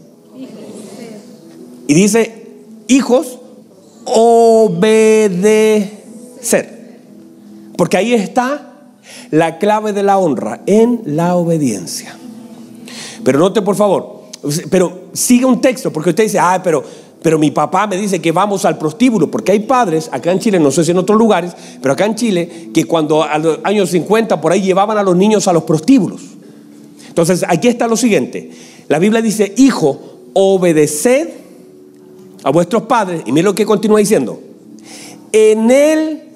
Y 1.87 1.95
dice, 1.95 2.47
hijos, 2.87 3.39
obedecer. 4.05 4.79
Porque 7.79 7.97
ahí 7.97 8.13
está 8.13 8.73
la 9.31 9.59
clave 9.59 9.93
de 9.93 10.03
la 10.03 10.19
honra, 10.19 10.63
en 10.67 11.01
la 11.05 11.37
obediencia. 11.37 12.19
Pero 13.23 13.39
note 13.39 13.63
por 13.63 13.77
favor, 13.77 14.23
pero 14.69 15.03
sigue 15.13 15.45
un 15.45 15.61
texto, 15.61 15.93
porque 15.93 16.11
usted 16.11 16.25
dice, 16.25 16.41
ah, 16.41 16.61
pero, 16.61 16.83
pero 17.23 17.39
mi 17.39 17.53
papá 17.53 17.87
me 17.87 17.97
dice 17.97 18.21
que 18.21 18.33
vamos 18.33 18.65
al 18.65 18.79
prostíbulo, 18.79 19.31
porque 19.31 19.53
hay 19.53 19.61
padres 19.61 20.11
acá 20.11 20.33
en 20.33 20.41
Chile, 20.41 20.59
no 20.59 20.73
sé 20.73 20.83
si 20.83 20.91
en 20.91 20.99
otros 20.99 21.17
lugares, 21.17 21.53
pero 21.81 21.93
acá 21.93 22.05
en 22.05 22.17
Chile, 22.17 22.71
que 22.75 22.85
cuando 22.85 23.23
a 23.23 23.39
los 23.39 23.61
años 23.63 23.91
50 23.91 24.41
por 24.41 24.51
ahí 24.51 24.61
llevaban 24.61 24.99
a 24.99 25.05
los 25.05 25.15
niños 25.15 25.47
a 25.47 25.53
los 25.53 25.63
prostíbulos. 25.63 26.23
Entonces, 27.07 27.45
aquí 27.49 27.69
está 27.69 27.87
lo 27.87 27.97
siguiente. 27.97 28.51
La 28.89 28.99
Biblia 28.99 29.23
dice, 29.23 29.55
hijo, 29.57 30.01
obedeced 30.33 31.29
a 32.43 32.51
vuestros 32.51 32.83
padres. 32.83 33.23
Y 33.25 33.31
mire 33.31 33.45
lo 33.45 33.55
que 33.55 33.65
continúa 33.65 34.01
diciendo. 34.01 34.41
En 35.31 35.71
él 35.71 36.28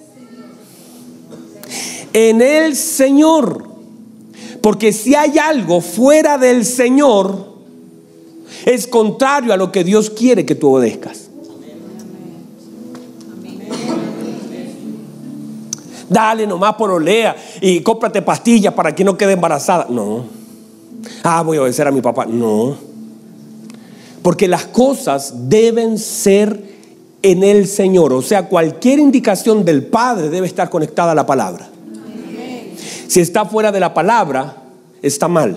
en 2.12 2.42
el 2.42 2.76
Señor. 2.76 3.68
Porque 4.60 4.92
si 4.92 5.14
hay 5.14 5.38
algo 5.38 5.80
fuera 5.80 6.38
del 6.38 6.64
Señor, 6.64 7.52
es 8.64 8.86
contrario 8.86 9.52
a 9.52 9.56
lo 9.56 9.72
que 9.72 9.84
Dios 9.84 10.10
quiere 10.10 10.46
que 10.46 10.54
tú 10.54 10.74
obedezcas. 10.74 11.28
Dale 16.08 16.46
nomás 16.46 16.74
por 16.74 16.90
olea 16.90 17.34
y 17.60 17.80
cómprate 17.80 18.20
pastillas 18.20 18.74
para 18.74 18.94
que 18.94 19.02
no 19.02 19.16
quede 19.16 19.32
embarazada. 19.32 19.86
No. 19.88 20.24
Ah, 21.22 21.42
voy 21.42 21.56
a 21.56 21.62
obedecer 21.62 21.88
a 21.88 21.90
mi 21.90 22.02
papá. 22.02 22.26
No. 22.26 22.76
Porque 24.22 24.46
las 24.46 24.66
cosas 24.66 25.48
deben 25.48 25.98
ser 25.98 26.62
en 27.22 27.42
el 27.42 27.66
Señor. 27.66 28.12
O 28.12 28.22
sea, 28.22 28.46
cualquier 28.48 28.98
indicación 28.98 29.64
del 29.64 29.86
Padre 29.86 30.28
debe 30.28 30.46
estar 30.46 30.68
conectada 30.68 31.12
a 31.12 31.14
la 31.14 31.26
palabra. 31.26 31.71
Si 33.12 33.20
está 33.20 33.44
fuera 33.44 33.70
de 33.70 33.78
la 33.78 33.92
palabra, 33.92 34.56
está 35.02 35.28
mal. 35.28 35.54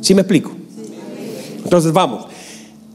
¿Sí 0.00 0.14
me 0.14 0.20
explico? 0.20 0.52
Entonces 1.64 1.92
vamos. 1.92 2.26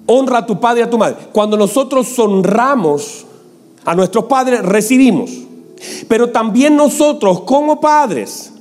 Honra 0.06 0.38
a 0.38 0.46
tu 0.46 0.58
padre 0.58 0.80
y 0.80 0.84
a 0.84 0.90
tu 0.90 0.98
madre. 0.98 1.18
Cuando 1.34 1.58
nosotros 1.58 2.18
honramos 2.18 3.26
a 3.84 3.94
nuestros 3.94 4.24
padres, 4.24 4.62
recibimos. 4.62 5.32
Pero 6.08 6.30
también 6.30 6.78
nosotros 6.78 7.42
como 7.42 7.82
padres, 7.82 8.54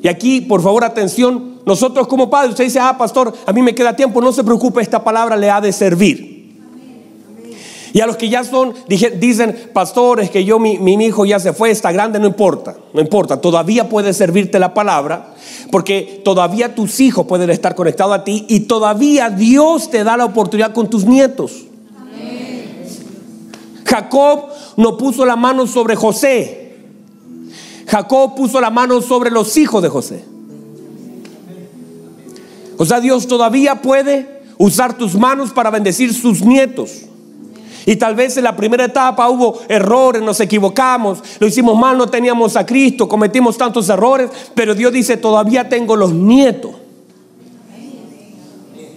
y 0.00 0.06
aquí 0.06 0.40
por 0.40 0.62
favor 0.62 0.84
atención, 0.84 1.58
nosotros 1.66 2.06
como 2.06 2.30
padres, 2.30 2.50
usted 2.50 2.62
dice, 2.62 2.78
ah, 2.78 2.96
pastor, 2.96 3.34
a 3.44 3.52
mí 3.52 3.60
me 3.60 3.74
queda 3.74 3.96
tiempo, 3.96 4.20
no 4.20 4.32
se 4.32 4.44
preocupe, 4.44 4.80
esta 4.80 5.02
palabra 5.02 5.36
le 5.36 5.50
ha 5.50 5.60
de 5.60 5.72
servir. 5.72 6.37
Y 7.92 8.00
a 8.00 8.06
los 8.06 8.16
que 8.16 8.28
ya 8.28 8.44
son, 8.44 8.74
dicen, 8.86 9.70
pastores, 9.72 10.30
que 10.30 10.44
yo, 10.44 10.58
mi, 10.58 10.78
mi, 10.78 10.94
hijo 11.04 11.24
ya 11.24 11.38
se 11.40 11.52
fue, 11.52 11.70
está 11.70 11.92
grande, 11.92 12.18
no 12.18 12.26
importa, 12.26 12.76
no 12.92 13.00
importa, 13.00 13.40
todavía 13.40 13.88
puede 13.88 14.12
servirte 14.12 14.58
la 14.58 14.74
palabra, 14.74 15.34
porque 15.70 16.20
todavía 16.24 16.74
tus 16.74 17.00
hijos 17.00 17.26
pueden 17.26 17.50
estar 17.50 17.74
conectados 17.74 18.14
a 18.14 18.24
ti 18.24 18.44
y 18.48 18.60
todavía 18.60 19.30
Dios 19.30 19.90
te 19.90 20.04
da 20.04 20.16
la 20.16 20.26
oportunidad 20.26 20.72
con 20.72 20.90
tus 20.90 21.04
nietos. 21.04 21.64
Jacob 23.84 24.50
no 24.76 24.98
puso 24.98 25.24
la 25.24 25.36
mano 25.36 25.66
sobre 25.66 25.96
José, 25.96 26.76
Jacob 27.86 28.34
puso 28.34 28.60
la 28.60 28.70
mano 28.70 29.00
sobre 29.00 29.30
los 29.30 29.56
hijos 29.56 29.82
de 29.82 29.88
José. 29.88 30.24
O 32.76 32.84
sea, 32.84 33.00
Dios 33.00 33.26
todavía 33.26 33.82
puede 33.82 34.42
usar 34.58 34.96
tus 34.96 35.14
manos 35.14 35.52
para 35.52 35.70
bendecir 35.70 36.12
sus 36.14 36.42
nietos. 36.42 37.08
Y 37.88 37.96
tal 37.96 38.14
vez 38.14 38.36
en 38.36 38.44
la 38.44 38.54
primera 38.54 38.84
etapa 38.84 39.30
hubo 39.30 39.60
errores, 39.66 40.20
nos 40.20 40.38
equivocamos, 40.40 41.20
lo 41.40 41.46
hicimos 41.46 41.74
mal, 41.74 41.96
no 41.96 42.06
teníamos 42.06 42.54
a 42.54 42.66
Cristo, 42.66 43.08
cometimos 43.08 43.56
tantos 43.56 43.88
errores, 43.88 44.28
pero 44.54 44.74
Dios 44.74 44.92
dice, 44.92 45.16
todavía 45.16 45.70
tengo 45.70 45.96
los 45.96 46.12
nietos. 46.12 46.72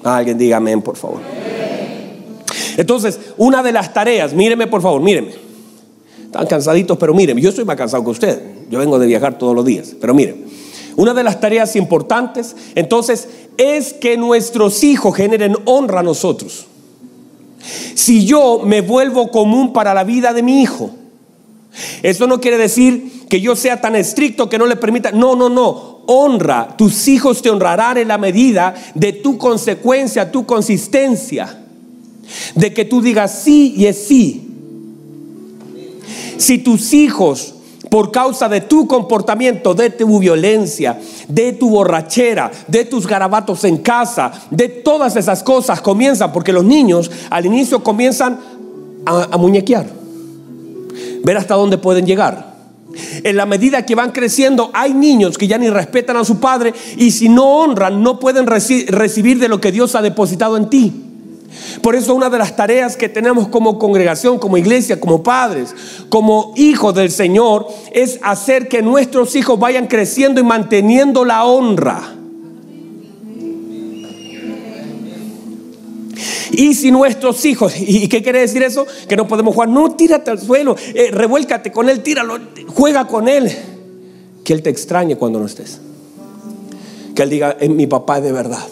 Alguien 0.04 0.38
diga 0.38 0.58
amén, 0.58 0.82
por 0.82 0.98
favor. 0.98 1.22
Entonces, 2.76 3.18
una 3.38 3.64
de 3.64 3.72
las 3.72 3.94
tareas, 3.94 4.34
míreme 4.34 4.68
por 4.68 4.82
favor, 4.82 5.02
míreme. 5.02 5.36
Están 6.26 6.46
cansaditos, 6.48 6.98
pero 6.98 7.14
míreme, 7.14 7.40
yo 7.40 7.48
estoy 7.48 7.64
más 7.64 7.78
cansado 7.78 8.04
que 8.04 8.10
usted. 8.10 8.42
Yo 8.70 8.80
vengo 8.80 9.00
de 9.00 9.08
viajar 9.08 9.38
todos 9.38 9.56
los 9.56 9.64
días, 9.64 9.96
pero 10.02 10.14
miren. 10.14 10.48
Una 10.98 11.14
de 11.14 11.24
las 11.24 11.40
tareas 11.40 11.78
importantes, 11.78 12.58
entonces, 12.76 13.30
es 13.56 13.94
que 13.94 14.18
nuestros 14.18 14.84
hijos 14.84 15.16
generen 15.16 15.56
honra 15.64 16.02
a 16.02 16.04
nosotros. 16.04 16.68
Si 17.62 18.26
yo 18.26 18.62
me 18.66 18.82
vuelvo 18.82 19.30
común 19.30 19.74
para 19.74 19.94
la 19.94 20.04
vida 20.04 20.34
de 20.34 20.44
mi 20.44 20.62
hijo, 20.62 20.92
eso 22.04 22.28
no 22.28 22.42
quiere 22.42 22.58
decir 22.58 23.26
que 23.30 23.40
yo 23.40 23.56
sea 23.56 23.80
tan 23.80 23.96
estricto 23.96 24.50
que 24.50 24.58
no 24.58 24.66
le 24.66 24.76
permita. 24.76 25.12
No, 25.12 25.36
no, 25.36 25.50
no. 25.50 26.02
Honra. 26.08 26.76
Tus 26.78 27.08
hijos 27.08 27.42
te 27.42 27.50
honrarán 27.50 27.98
en 27.98 28.08
la 28.08 28.18
medida 28.18 28.74
de 28.96 29.14
tu 29.14 29.38
consecuencia, 29.38 30.32
tu 30.32 30.46
consistencia. 30.46 31.64
De 32.56 32.74
que 32.74 32.86
tú 32.86 33.02
digas 33.02 33.44
sí 33.44 33.74
y 33.78 33.86
es 33.86 34.08
sí. 34.08 34.48
Si 36.38 36.58
tus 36.58 36.94
hijos 36.94 37.56
por 37.92 38.10
causa 38.10 38.48
de 38.48 38.62
tu 38.62 38.88
comportamiento, 38.88 39.74
de 39.74 39.90
tu 39.90 40.18
violencia, 40.18 40.98
de 41.28 41.52
tu 41.52 41.70
borrachera, 41.70 42.50
de 42.66 42.86
tus 42.86 43.06
garabatos 43.06 43.66
en 43.66 43.80
casa, 43.80 44.32
de 44.50 44.70
todas 44.70 45.18
esas 45.18 45.44
cosas 45.44 45.82
comienzan, 45.82 46.32
porque 46.32 46.54
los 46.54 46.64
niños 46.64 47.12
al 47.30 47.46
inicio 47.46 47.84
comienzan 47.84 48.40
a, 49.06 49.38
muñequear, 49.38 49.88
ver 51.26 51.36
hasta 51.36 51.56
dónde 51.56 51.78
pueden 51.78 52.06
llegar. 52.06 52.56
En 53.26 53.36
la 53.36 53.46
medida 53.46 53.86
que 53.86 53.94
van 53.94 54.14
creciendo, 54.14 54.72
hay 54.74 54.94
niños 54.94 55.38
que 55.38 55.50
ya 55.50 55.58
ni 55.58 55.70
respetan 55.70 56.16
a 56.16 56.24
su 56.24 56.40
padre 56.40 56.74
y 56.96 57.12
si 57.12 57.28
no 57.28 57.58
honran, 57.58 58.02
no 58.02 58.22
pueden 58.22 58.48
recibir 58.48 59.38
de 59.38 59.50
lo 59.50 59.60
que 59.60 59.74
Dios 59.74 59.96
ha 59.96 60.02
depositado 60.02 60.56
en 60.56 60.70
ti. 60.70 61.11
Por 61.82 61.96
eso 61.96 62.14
una 62.16 62.30
de 62.30 62.38
las 62.38 62.56
tareas 62.56 62.96
que 62.96 63.10
tenemos 63.10 63.48
como 63.48 63.80
congregación, 63.80 64.40
como 64.40 64.58
iglesia, 64.58 65.00
como 65.00 65.24
padres, 65.24 65.74
como 66.10 66.54
hijos 66.56 66.94
del 66.96 67.12
Señor, 67.12 67.68
es 67.92 68.20
hacer 68.22 68.68
que 68.68 68.82
nuestros 68.82 69.36
hijos 69.36 69.60
vayan 69.60 69.88
creciendo 69.88 70.40
y 70.40 70.44
manteniendo 70.44 71.26
la 71.26 71.46
honra. 71.46 72.16
Y 76.52 76.74
si 76.74 76.92
nuestros 76.92 77.46
hijos, 77.46 77.74
¿y 77.80 78.10
qué 78.10 78.22
quiere 78.22 78.40
decir 78.40 78.62
eso? 78.62 78.86
Que 79.08 79.16
no 79.16 79.28
podemos 79.28 79.54
jugar, 79.54 79.70
no, 79.70 79.96
tírate 79.96 80.32
al 80.32 80.40
suelo, 80.40 80.76
eh, 80.94 81.10
revuélcate 81.12 81.72
con 81.72 81.88
él, 81.88 82.04
tíralo, 82.04 82.38
juega 82.68 83.08
con 83.08 83.30
él. 83.30 83.50
Que 84.44 84.54
él 84.54 84.62
te 84.62 84.70
extrañe 84.70 85.16
cuando 85.16 85.40
no 85.40 85.46
estés. 85.46 85.80
Que 87.16 87.24
él 87.24 87.30
diga, 87.30 87.56
es 87.60 87.70
mi 87.70 87.88
papá 87.88 88.20
de 88.20 88.32
verdad 88.32 88.68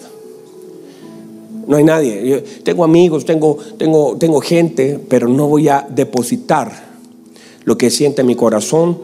no 1.70 1.78
hay 1.78 1.84
nadie. 1.84 2.44
tengo 2.64 2.84
amigos, 2.84 3.26
tengo, 3.26 3.56
tengo, 3.78 4.18
tengo 4.18 4.42
gente, 4.42 5.00
pero 5.08 5.28
no 5.28 5.48
voy 5.48 5.70
a 5.70 5.88
depositar 5.88 6.72
lo 7.64 7.78
que 7.78 7.92
siente 7.92 8.24
mi 8.24 8.34
corazón 8.34 8.98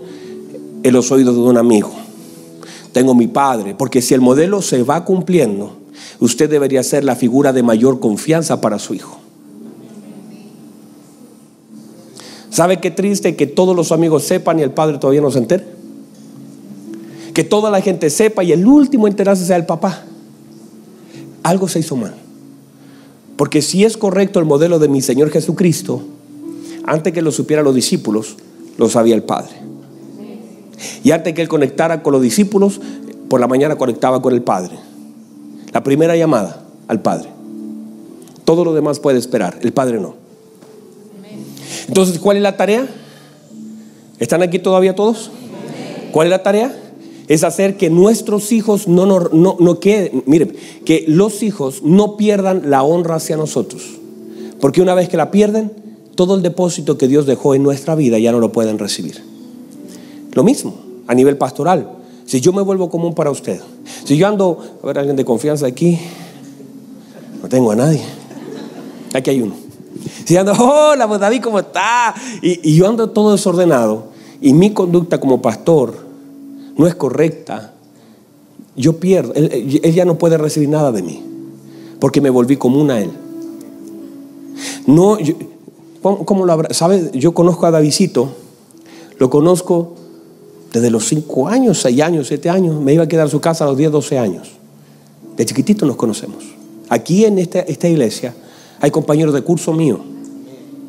en 0.81 0.91
los 0.91 1.11
oídos 1.11 1.35
de 1.35 1.41
un 1.41 1.57
amigo. 1.59 1.91
Tengo 2.91 3.13
mi 3.13 3.27
padre, 3.27 3.75
porque 3.75 4.01
si 4.01 4.15
el 4.15 4.21
modelo 4.21 4.63
se 4.63 4.81
va 4.81 5.05
cumpliendo, 5.05 5.73
usted 6.19 6.49
debería 6.49 6.81
ser 6.81 7.03
la 7.03 7.15
figura 7.15 7.53
de 7.53 7.61
mayor 7.61 7.99
confianza 7.99 8.61
para 8.61 8.79
su 8.79 8.95
hijo. 8.95 9.19
¿Sabe 12.49 12.79
qué 12.79 12.89
triste 12.89 13.35
que 13.35 13.45
todos 13.45 13.75
los 13.75 13.91
amigos 13.91 14.23
sepan 14.23 14.57
y 14.57 14.63
el 14.63 14.71
padre 14.71 14.97
todavía 14.97 15.21
no 15.21 15.29
se 15.29 15.37
entere? 15.37 15.65
Que 17.31 17.43
toda 17.43 17.69
la 17.69 17.81
gente 17.81 18.09
sepa 18.09 18.43
y 18.43 18.53
el 18.53 18.65
último 18.65 19.07
enterarse 19.07 19.45
sea 19.45 19.57
el 19.57 19.67
papá. 19.67 20.03
Algo 21.43 21.67
se 21.67 21.77
hizo 21.77 21.95
mal. 21.95 22.24
Porque 23.35 23.61
si 23.61 23.83
es 23.83 23.97
correcto 23.97 24.39
el 24.39 24.45
modelo 24.45 24.79
de 24.79 24.87
mi 24.87 25.01
Señor 25.01 25.29
Jesucristo, 25.29 26.01
antes 26.85 27.13
que 27.13 27.21
lo 27.21 27.31
supieran 27.31 27.65
los 27.65 27.75
discípulos, 27.75 28.37
lo 28.77 28.89
sabía 28.89 29.15
el 29.15 29.23
Padre. 29.23 29.53
Y 31.03 31.11
antes 31.11 31.33
que 31.33 31.41
él 31.41 31.47
conectara 31.47 32.03
con 32.03 32.13
los 32.13 32.21
discípulos, 32.21 32.79
por 33.29 33.39
la 33.39 33.47
mañana 33.47 33.77
conectaba 33.77 34.21
con 34.21 34.33
el 34.33 34.41
Padre. 34.41 34.77
La 35.73 35.83
primera 35.83 36.15
llamada 36.15 36.63
al 36.87 37.01
Padre. 37.01 37.29
Todo 38.45 38.63
lo 38.63 38.73
demás 38.73 38.99
puede 38.99 39.17
esperar, 39.17 39.57
el 39.61 39.73
Padre 39.73 39.99
no. 39.99 40.15
Entonces, 41.87 42.19
¿cuál 42.19 42.37
es 42.37 42.43
la 42.43 42.57
tarea? 42.57 42.87
¿Están 44.19 44.41
aquí 44.41 44.59
todavía 44.59 44.95
todos? 44.95 45.31
¿Cuál 46.11 46.27
es 46.27 46.31
la 46.31 46.43
tarea? 46.43 46.73
Es 47.27 47.43
hacer 47.43 47.77
que 47.77 47.89
nuestros 47.89 48.51
hijos 48.51 48.87
no, 48.87 49.05
no, 49.05 49.57
no, 49.59 49.79
queden, 49.79 50.23
miren, 50.25 50.55
que 50.85 51.05
los 51.07 51.41
hijos 51.43 51.81
no 51.83 52.17
pierdan 52.17 52.69
la 52.69 52.83
honra 52.83 53.15
hacia 53.15 53.37
nosotros. 53.37 53.83
Porque 54.59 54.81
una 54.81 54.93
vez 54.93 55.09
que 55.09 55.17
la 55.17 55.31
pierden, 55.31 55.71
todo 56.15 56.35
el 56.35 56.41
depósito 56.41 56.97
que 56.97 57.07
Dios 57.07 57.25
dejó 57.25 57.55
en 57.55 57.63
nuestra 57.63 57.95
vida 57.95 58.19
ya 58.19 58.31
no 58.31 58.39
lo 58.39 58.51
pueden 58.51 58.77
recibir. 58.77 59.23
Lo 60.33 60.43
mismo 60.43 60.75
a 61.07 61.15
nivel 61.15 61.37
pastoral. 61.37 61.91
Si 62.25 62.41
yo 62.41 62.53
me 62.53 62.61
vuelvo 62.61 62.89
común 62.89 63.13
para 63.13 63.31
usted, 63.31 63.59
si 64.03 64.17
yo 64.17 64.27
ando, 64.27 64.77
a 64.81 64.87
ver, 64.87 64.99
alguien 64.99 65.15
de 65.15 65.25
confianza 65.25 65.67
aquí, 65.67 65.99
no 67.41 67.49
tengo 67.49 67.71
a 67.71 67.75
nadie. 67.75 68.01
Aquí 69.13 69.29
hay 69.29 69.41
uno. 69.41 69.55
Si 70.25 70.37
ando, 70.37 70.53
hola, 70.59 71.07
pues 71.07 71.19
David, 71.19 71.41
¿cómo 71.41 71.59
está? 71.59 72.13
Y, 72.41 72.71
y 72.71 72.75
yo 72.75 72.87
ando 72.87 73.09
todo 73.09 73.31
desordenado 73.31 74.09
y 74.41 74.53
mi 74.53 74.71
conducta 74.71 75.19
como 75.19 75.41
pastor 75.41 76.04
no 76.77 76.87
es 76.87 76.95
correcta, 76.95 77.73
yo 78.75 78.99
pierdo. 78.99 79.33
Él, 79.33 79.79
ya 79.93 80.05
no 80.05 80.17
puede 80.17 80.37
recibir 80.37 80.69
nada 80.69 80.91
de 80.91 81.01
mí, 81.01 81.23
porque 81.99 82.21
me 82.21 82.29
volví 82.29 82.57
común 82.57 82.91
a 82.91 82.99
él. 82.99 83.11
No, 84.87 85.17
¿cómo, 86.01 86.45
lo 86.45 86.53
habrá? 86.53 86.73
¿Sabe? 86.73 87.11
Yo 87.13 87.33
conozco 87.33 87.65
a 87.65 87.71
Davidito, 87.71 88.29
lo 89.17 89.29
conozco 89.29 89.93
desde 90.71 90.89
los 90.89 91.07
5 91.07 91.47
años, 91.47 91.79
6 91.81 92.01
años, 92.01 92.27
7 92.27 92.49
años. 92.49 92.81
Me 92.81 92.93
iba 92.93 93.03
a 93.03 93.07
quedar 93.07 93.27
a 93.27 93.29
su 93.29 93.39
casa 93.39 93.63
a 93.63 93.67
los 93.67 93.77
10, 93.77 93.91
12 93.91 94.19
años. 94.19 94.51
De 95.37 95.45
chiquitito 95.45 95.85
nos 95.85 95.95
conocemos. 95.95 96.43
Aquí 96.89 97.25
en 97.25 97.39
esta, 97.39 97.59
esta 97.61 97.87
iglesia 97.87 98.35
hay 98.79 98.91
compañeros 98.91 99.33
de 99.33 99.41
curso 99.41 99.73
mío 99.73 99.99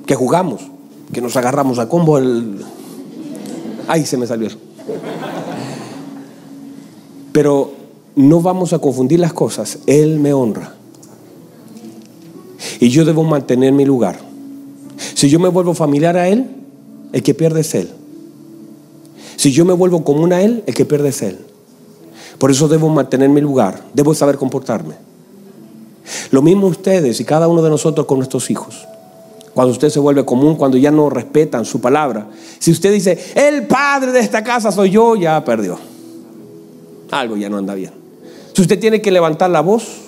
que 0.07 0.14
jugamos, 0.14 0.62
que 1.12 1.20
nos 1.20 1.37
agarramos 1.37 1.79
a 1.79 1.88
combo. 1.88 2.18
El... 2.18 2.59
Ay, 3.88 4.05
se 4.05 4.16
me 4.16 4.27
salió 4.27 4.49
eso. 4.49 4.59
Pero 7.37 7.70
no 8.14 8.40
vamos 8.40 8.72
a 8.72 8.79
confundir 8.79 9.20
las 9.20 9.35
cosas. 9.35 9.81
Él 9.87 10.18
me 10.18 10.33
honra. 10.33 10.72
Y 12.81 12.88
yo 12.88 13.05
debo 13.05 13.25
mantener 13.25 13.75
mi 13.75 13.85
lugar. 13.85 14.18
Si 15.12 15.29
yo 15.29 15.38
me 15.38 15.51
vuelvo 15.51 15.75
familiar 15.75 16.16
a 16.16 16.29
Él, 16.29 16.46
el 17.12 17.22
que 17.22 17.35
pierde 17.35 17.61
es 17.61 17.75
Él. 17.75 17.90
Si 19.37 19.53
yo 19.53 19.66
me 19.66 19.75
vuelvo 19.75 20.03
común 20.03 20.33
a 20.33 20.40
Él, 20.40 20.64
el 20.66 20.75
que 20.75 20.87
pierde 20.87 21.11
es 21.11 21.20
Él. 21.20 21.38
Por 22.38 22.51
eso 22.51 22.68
debo 22.68 22.88
mantener 22.88 23.29
mi 23.29 23.42
lugar. 23.42 23.83
Debo 23.92 24.14
saber 24.14 24.38
comportarme. 24.38 24.94
Lo 26.31 26.40
mismo 26.40 26.68
ustedes 26.68 27.20
y 27.20 27.27
cada 27.27 27.49
uno 27.49 27.61
de 27.61 27.68
nosotros 27.68 28.07
con 28.07 28.16
nuestros 28.16 28.51
hijos. 28.51 28.88
Cuando 29.53 29.72
usted 29.72 29.90
se 29.90 30.01
vuelve 30.01 30.25
común, 30.25 30.57
cuando 30.57 30.79
ya 30.79 30.90
no 30.90 31.11
respetan 31.11 31.66
su 31.66 31.83
palabra. 31.83 32.29
Si 32.59 32.70
usted 32.70 32.94
dice, 32.94 33.18
el 33.35 33.66
padre 33.66 34.12
de 34.12 34.20
esta 34.20 34.42
casa 34.42 34.72
soy 34.72 34.88
yo, 34.88 35.16
ya 35.16 35.44
perdió 35.44 35.79
algo 37.11 37.37
ya 37.37 37.49
no 37.49 37.59
anda 37.59 37.75
bien. 37.75 37.92
Si 38.53 38.62
usted 38.62 38.79
tiene 38.79 39.01
que 39.01 39.11
levantar 39.11 39.51
la 39.51 39.61
voz, 39.61 40.07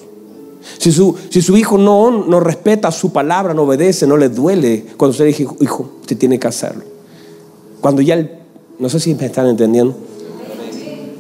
si 0.79 0.93
su, 0.93 1.17
si 1.31 1.43
su 1.43 1.57
hijo 1.57 1.79
no, 1.79 2.11
no 2.11 2.41
respeta 2.41 2.91
su 2.91 3.13
palabra, 3.13 3.55
no 3.55 3.63
obedece, 3.63 4.07
no 4.07 4.17
le 4.17 4.29
duele, 4.29 4.85
cuando 4.97 5.13
usted 5.13 5.27
dice, 5.27 5.47
hijo, 5.61 5.91
usted 6.01 6.17
tiene 6.17 6.39
que 6.39 6.49
hacerlo. 6.49 6.85
Cuando 7.81 8.03
ya, 8.03 8.29
no 8.79 8.89
sé 8.89 9.01
si 9.01 9.15
me 9.15 9.27
están 9.27 9.47
entendiendo. 9.49 9.97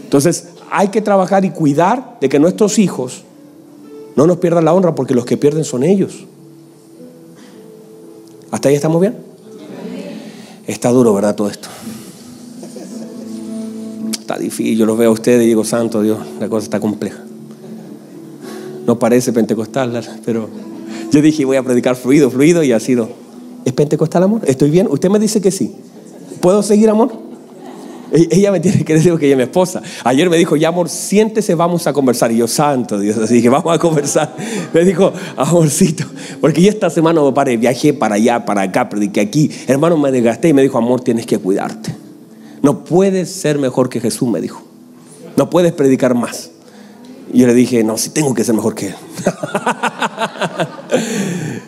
Entonces, 0.05 0.49
hay 0.71 0.88
que 0.88 1.01
trabajar 1.01 1.45
y 1.45 1.51
cuidar 1.51 2.19
de 2.21 2.29
que 2.29 2.38
nuestros 2.38 2.79
hijos 2.79 3.23
no 4.17 4.27
nos 4.27 4.38
pierdan 4.38 4.64
la 4.64 4.75
honra 4.75 4.95
porque 4.95 5.14
los 5.14 5.25
que 5.25 5.37
pierden 5.37 5.64
son 5.64 5.83
ellos. 5.83 6.25
¿Hasta 8.51 8.69
ahí 8.69 8.75
estamos 8.75 9.01
bien? 9.01 9.17
Está 10.67 10.91
duro, 10.91 11.14
¿verdad? 11.14 11.35
Todo 11.35 11.49
esto. 11.49 11.69
Está 14.29 14.38
difícil. 14.38 14.77
Yo 14.77 14.85
los 14.85 14.99
veo 14.99 15.09
a 15.09 15.12
ustedes 15.14 15.43
y 15.43 15.47
digo, 15.47 15.64
santo 15.64 16.03
Dios, 16.03 16.19
la 16.38 16.51
cosa 16.51 16.64
está 16.64 16.81
compleja. 16.81 17.25
No 18.87 18.99
parece 18.99 19.33
pentecostal, 19.33 20.03
pero 20.23 20.51
yo 21.11 21.23
dije, 21.23 21.47
voy 21.47 21.57
a 21.57 21.62
predicar 21.62 21.97
fluido, 21.97 22.31
fluido, 22.31 22.62
y 22.62 22.73
ha 22.73 22.79
sido. 22.79 23.09
¿Es 23.64 23.73
pentecostal, 23.73 24.25
amor? 24.25 24.43
¿Estoy 24.45 24.69
bien? 24.69 24.87
Usted 24.91 25.09
me 25.09 25.19
dice 25.19 25.41
que 25.41 25.51
sí. 25.51 25.75
¿Puedo 26.43 26.62
seguir, 26.62 26.91
amor? 26.91 27.11
E-, 28.12 28.29
ella 28.31 28.53
me 28.53 28.61
tiene 28.61 28.85
que 28.85 28.93
decir 28.93 29.14
que 29.17 29.25
ella 29.25 29.33
es 29.33 29.38
mi 29.38 29.45
esposa. 29.45 29.81
Ayer 30.05 30.29
me 30.29 30.37
dijo, 30.37 30.57
ya 30.57 30.69
amor, 30.69 30.91
siéntese, 30.91 31.55
vamos 31.55 31.87
a 31.87 31.95
conversar. 31.95 32.31
Y 32.31 32.37
yo, 32.37 32.47
santo 32.47 33.01
Dios, 33.01 33.17
así 33.17 33.41
que 33.41 33.49
vamos 33.49 33.75
a 33.75 33.79
conversar. 33.79 34.37
Me 34.75 34.85
dijo, 34.85 35.11
amorcito, 35.38 36.05
porque 36.43 36.61
yo 36.61 36.69
esta 36.69 36.91
semana 36.91 37.23
me 37.23 37.33
paré, 37.33 37.57
viajé 37.57 37.95
para 37.95 38.17
allá, 38.17 38.45
para 38.45 38.61
acá, 38.61 38.91
prediqué 38.91 39.23
aquí. 39.23 39.51
Hermano, 39.67 39.97
me 39.97 40.12
desgasté 40.12 40.49
y 40.49 40.53
me 40.53 40.61
dijo, 40.61 40.77
amor, 40.77 41.01
tienes 41.01 41.25
que 41.25 41.38
cuidarte. 41.38 42.08
No 42.62 42.85
puedes 42.85 43.31
ser 43.31 43.59
mejor 43.59 43.88
que 43.88 44.01
Jesús, 44.01 44.29
me 44.29 44.40
dijo. 44.40 44.62
No 45.37 45.51
puedes 45.51 45.73
predicar 45.73 46.14
más. 46.14 46.51
Y 47.33 47.40
yo 47.40 47.47
le 47.47 47.55
dije, 47.55 47.85
no, 47.85 47.99
sí 47.99 48.11
tengo 48.11 48.35
que 48.35 48.44
ser 48.44 48.55
mejor 48.55 48.75
que 48.75 48.88
él. 48.88 48.94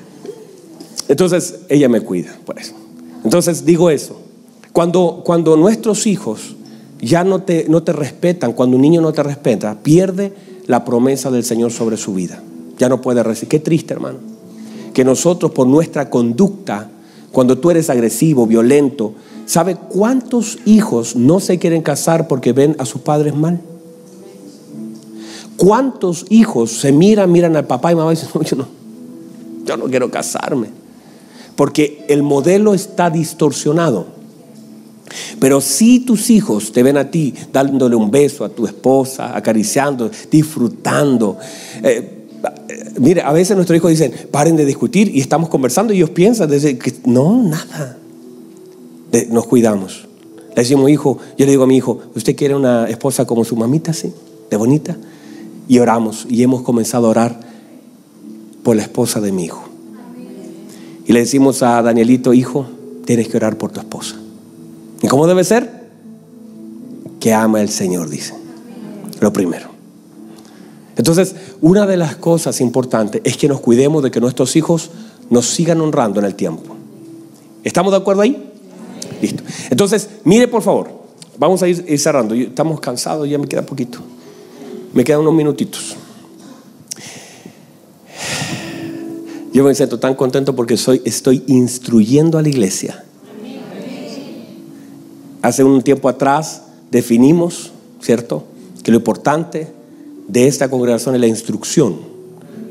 Entonces, 1.08 1.60
ella 1.68 1.88
me 1.88 2.00
cuida 2.00 2.36
por 2.44 2.58
eso. 2.58 2.74
Entonces, 3.24 3.64
digo 3.64 3.90
eso. 3.90 4.20
Cuando, 4.72 5.22
cuando 5.24 5.56
nuestros 5.56 6.06
hijos 6.06 6.56
ya 7.00 7.24
no 7.24 7.42
te, 7.42 7.66
no 7.68 7.82
te 7.82 7.92
respetan, 7.92 8.52
cuando 8.52 8.76
un 8.76 8.82
niño 8.82 9.00
no 9.00 9.12
te 9.12 9.22
respeta, 9.22 9.78
pierde 9.82 10.32
la 10.66 10.84
promesa 10.84 11.30
del 11.30 11.44
Señor 11.44 11.72
sobre 11.72 11.96
su 11.96 12.14
vida. 12.14 12.42
Ya 12.78 12.88
no 12.88 13.00
puede 13.00 13.22
recibir. 13.22 13.48
Qué 13.48 13.58
triste, 13.58 13.92
hermano. 13.92 14.18
Que 14.94 15.04
nosotros 15.04 15.52
por 15.52 15.66
nuestra 15.66 16.08
conducta, 16.08 16.88
cuando 17.32 17.58
tú 17.58 17.70
eres 17.70 17.90
agresivo, 17.90 18.46
violento, 18.46 19.14
¿sabe 19.50 19.74
cuántos 19.74 20.58
hijos 20.64 21.16
no 21.16 21.40
se 21.40 21.58
quieren 21.58 21.82
casar 21.82 22.28
porque 22.28 22.52
ven 22.52 22.76
a 22.78 22.86
sus 22.86 23.00
padres 23.00 23.34
mal? 23.34 23.60
¿Cuántos 25.56 26.24
hijos 26.30 26.70
se 26.70 26.92
miran, 26.92 27.32
miran 27.32 27.56
al 27.56 27.66
papá 27.66 27.90
y 27.90 27.96
mamá 27.96 28.12
y 28.12 28.14
dicen, 28.14 28.28
no, 28.34 28.42
yo 28.42 28.56
no, 28.56 28.68
yo 29.64 29.76
no 29.76 29.84
quiero 29.86 30.08
casarme? 30.08 30.68
Porque 31.56 32.04
el 32.08 32.22
modelo 32.22 32.74
está 32.74 33.10
distorsionado. 33.10 34.06
Pero 35.40 35.60
si 35.60 35.98
tus 35.98 36.30
hijos 36.30 36.70
te 36.70 36.84
ven 36.84 36.96
a 36.96 37.10
ti 37.10 37.34
dándole 37.52 37.96
un 37.96 38.08
beso 38.08 38.44
a 38.44 38.50
tu 38.50 38.66
esposa, 38.66 39.36
acariciando, 39.36 40.12
disfrutando. 40.30 41.38
Eh, 41.82 42.28
eh, 42.68 42.90
mire, 43.00 43.22
a 43.22 43.32
veces 43.32 43.56
nuestros 43.56 43.76
hijos 43.76 43.90
dicen, 43.90 44.12
paren 44.30 44.54
de 44.54 44.64
discutir 44.64 45.10
y 45.12 45.20
estamos 45.20 45.48
conversando 45.48 45.92
y 45.92 45.96
ellos 45.96 46.10
piensan, 46.10 46.48
que, 46.48 46.94
no, 47.04 47.42
nada. 47.42 47.99
Nos 49.30 49.46
cuidamos. 49.46 50.06
Le 50.50 50.62
decimos, 50.62 50.90
hijo, 50.90 51.18
yo 51.38 51.46
le 51.46 51.52
digo 51.52 51.64
a 51.64 51.66
mi 51.66 51.76
hijo, 51.76 52.00
¿usted 52.14 52.36
quiere 52.36 52.54
una 52.54 52.88
esposa 52.88 53.26
como 53.26 53.44
su 53.44 53.56
mamita, 53.56 53.92
sí? 53.92 54.12
De 54.50 54.56
bonita. 54.56 54.96
Y 55.68 55.78
oramos 55.78 56.26
y 56.28 56.42
hemos 56.42 56.62
comenzado 56.62 57.06
a 57.06 57.10
orar 57.10 57.40
por 58.62 58.76
la 58.76 58.82
esposa 58.82 59.20
de 59.20 59.32
mi 59.32 59.44
hijo. 59.44 59.62
Y 61.06 61.12
le 61.12 61.20
decimos 61.20 61.62
a 61.62 61.80
Danielito, 61.82 62.34
hijo, 62.34 62.66
tienes 63.04 63.28
que 63.28 63.36
orar 63.36 63.56
por 63.56 63.70
tu 63.70 63.80
esposa. 63.80 64.16
¿Y 65.02 65.08
cómo 65.08 65.26
debe 65.26 65.44
ser? 65.44 65.88
Que 67.18 67.32
ama 67.32 67.60
el 67.60 67.68
Señor, 67.68 68.08
dice. 68.08 68.34
Lo 69.20 69.32
primero. 69.32 69.68
Entonces, 70.96 71.34
una 71.60 71.86
de 71.86 71.96
las 71.96 72.16
cosas 72.16 72.60
importantes 72.60 73.22
es 73.24 73.36
que 73.36 73.48
nos 73.48 73.60
cuidemos 73.60 74.02
de 74.02 74.10
que 74.10 74.20
nuestros 74.20 74.54
hijos 74.56 74.90
nos 75.30 75.46
sigan 75.46 75.80
honrando 75.80 76.20
en 76.20 76.26
el 76.26 76.34
tiempo. 76.34 76.76
¿Estamos 77.64 77.92
de 77.92 77.98
acuerdo 77.98 78.22
ahí? 78.22 78.49
Listo. 79.20 79.42
Entonces, 79.70 80.08
mire 80.24 80.48
por 80.48 80.62
favor, 80.62 80.90
vamos 81.38 81.62
a 81.62 81.68
ir, 81.68 81.98
cerrando. 81.98 82.34
Estamos 82.34 82.80
cansados, 82.80 83.28
ya 83.28 83.38
me 83.38 83.46
queda 83.46 83.62
poquito. 83.62 83.98
Me 84.92 85.04
quedan 85.04 85.20
unos 85.20 85.34
minutitos. 85.34 85.96
Yo 89.52 89.64
me 89.64 89.74
siento 89.74 89.98
tan 89.98 90.14
contento 90.14 90.54
porque 90.54 90.76
soy, 90.76 91.02
estoy 91.04 91.42
instruyendo 91.48 92.38
a 92.38 92.42
la 92.42 92.48
iglesia 92.48 93.04
Hace 95.42 95.64
un 95.64 95.80
tiempo 95.82 96.08
atrás 96.08 96.62
definimos, 96.90 97.72
¿cierto?, 98.00 98.44
que 98.82 98.90
lo 98.90 98.98
importante 98.98 99.68
de 100.28 100.46
esta 100.46 100.68
congregación 100.68 101.14
es 101.14 101.20
la 101.20 101.26
instrucción. 101.26 101.96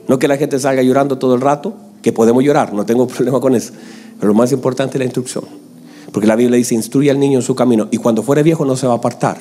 No 0.08 0.20
que 0.20 0.28
la 0.28 0.38
gente 0.38 0.60
salga 0.60 0.84
llorando 0.84 1.18
todo 1.18 1.34
el 1.36 1.42
rato, 1.42 1.74
que 2.04 2.14
podemos 2.14 2.44
llorar, 2.44 2.74
no 2.74 2.86
tengo 2.86 3.08
problema 3.08 3.40
con 3.40 3.56
eso. 3.56 3.74
Pero 4.20 4.28
lo 4.28 4.34
más 4.36 4.52
importante 4.52 4.98
es 4.98 5.00
la 5.00 5.06
instrucción. 5.06 5.46
Porque 6.12 6.28
la 6.28 6.36
Biblia 6.36 6.58
dice, 6.58 6.76
instruye 6.76 7.12
al 7.12 7.20
niño 7.20 7.40
en 7.40 7.44
su 7.44 7.56
camino 7.56 7.88
y 7.92 7.98
cuando 7.98 8.24
fuere 8.24 8.44
viejo 8.44 8.66
no 8.66 8.76
se 8.76 8.88
va 8.88 8.94
a 8.94 8.98
apartar. 8.98 9.38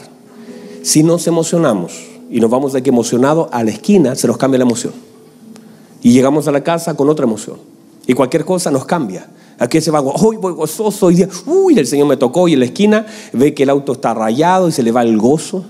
Si 0.82 1.02
nos 1.02 1.26
emocionamos 1.26 1.92
y 2.30 2.40
nos 2.40 2.50
vamos 2.50 2.72
de 2.72 2.82
que 2.82 2.90
emocionado 2.90 3.48
a 3.52 3.64
la 3.64 3.70
esquina, 3.70 4.14
se 4.14 4.26
nos 4.26 4.36
cambia 4.36 4.58
la 4.58 4.64
emoción. 4.64 4.92
Y 6.02 6.12
llegamos 6.12 6.46
a 6.48 6.52
la 6.52 6.62
casa 6.62 6.94
con 6.94 7.08
otra 7.08 7.24
emoción. 7.24 7.56
Y 8.06 8.14
cualquier 8.14 8.44
cosa 8.44 8.70
nos 8.70 8.84
cambia. 8.84 9.28
Aquí 9.58 9.80
se 9.80 9.90
va, 9.90 10.00
hoy 10.00 10.36
voy 10.36 10.52
gozoso, 10.52 11.06
hoy 11.06 11.16
día, 11.16 11.28
uy, 11.46 11.78
el 11.78 11.86
Señor 11.86 12.06
me 12.06 12.16
tocó 12.16 12.46
y 12.46 12.52
en 12.52 12.60
la 12.60 12.66
esquina 12.66 13.06
ve 13.32 13.54
que 13.54 13.64
el 13.64 13.70
auto 13.70 13.92
está 13.92 14.14
rayado 14.14 14.68
y 14.68 14.72
se 14.72 14.82
le 14.82 14.92
va 14.92 15.02
el 15.02 15.18
gozo. 15.18 15.64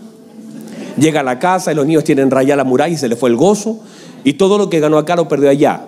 Llega 0.99 1.21
a 1.21 1.23
la 1.23 1.39
casa 1.39 1.73
y 1.73 1.75
los 1.75 1.87
niños 1.87 2.05
tienen 2.05 2.31
rayada 2.31 2.57
la 2.57 2.65
muralla 2.65 2.93
y 2.93 2.99
se 2.99 3.09
le 3.09 3.17
fue 3.17 3.31
el 3.31 3.37
gozo. 3.37 3.79
Y 4.25 4.35
todo 4.35 4.59
lo 4.59 4.69
que 4.69 4.81
ganó 4.81 4.99
acá 4.99 5.17
lo 5.17 5.29
perdió 5.29 5.49
allá. 5.49 5.87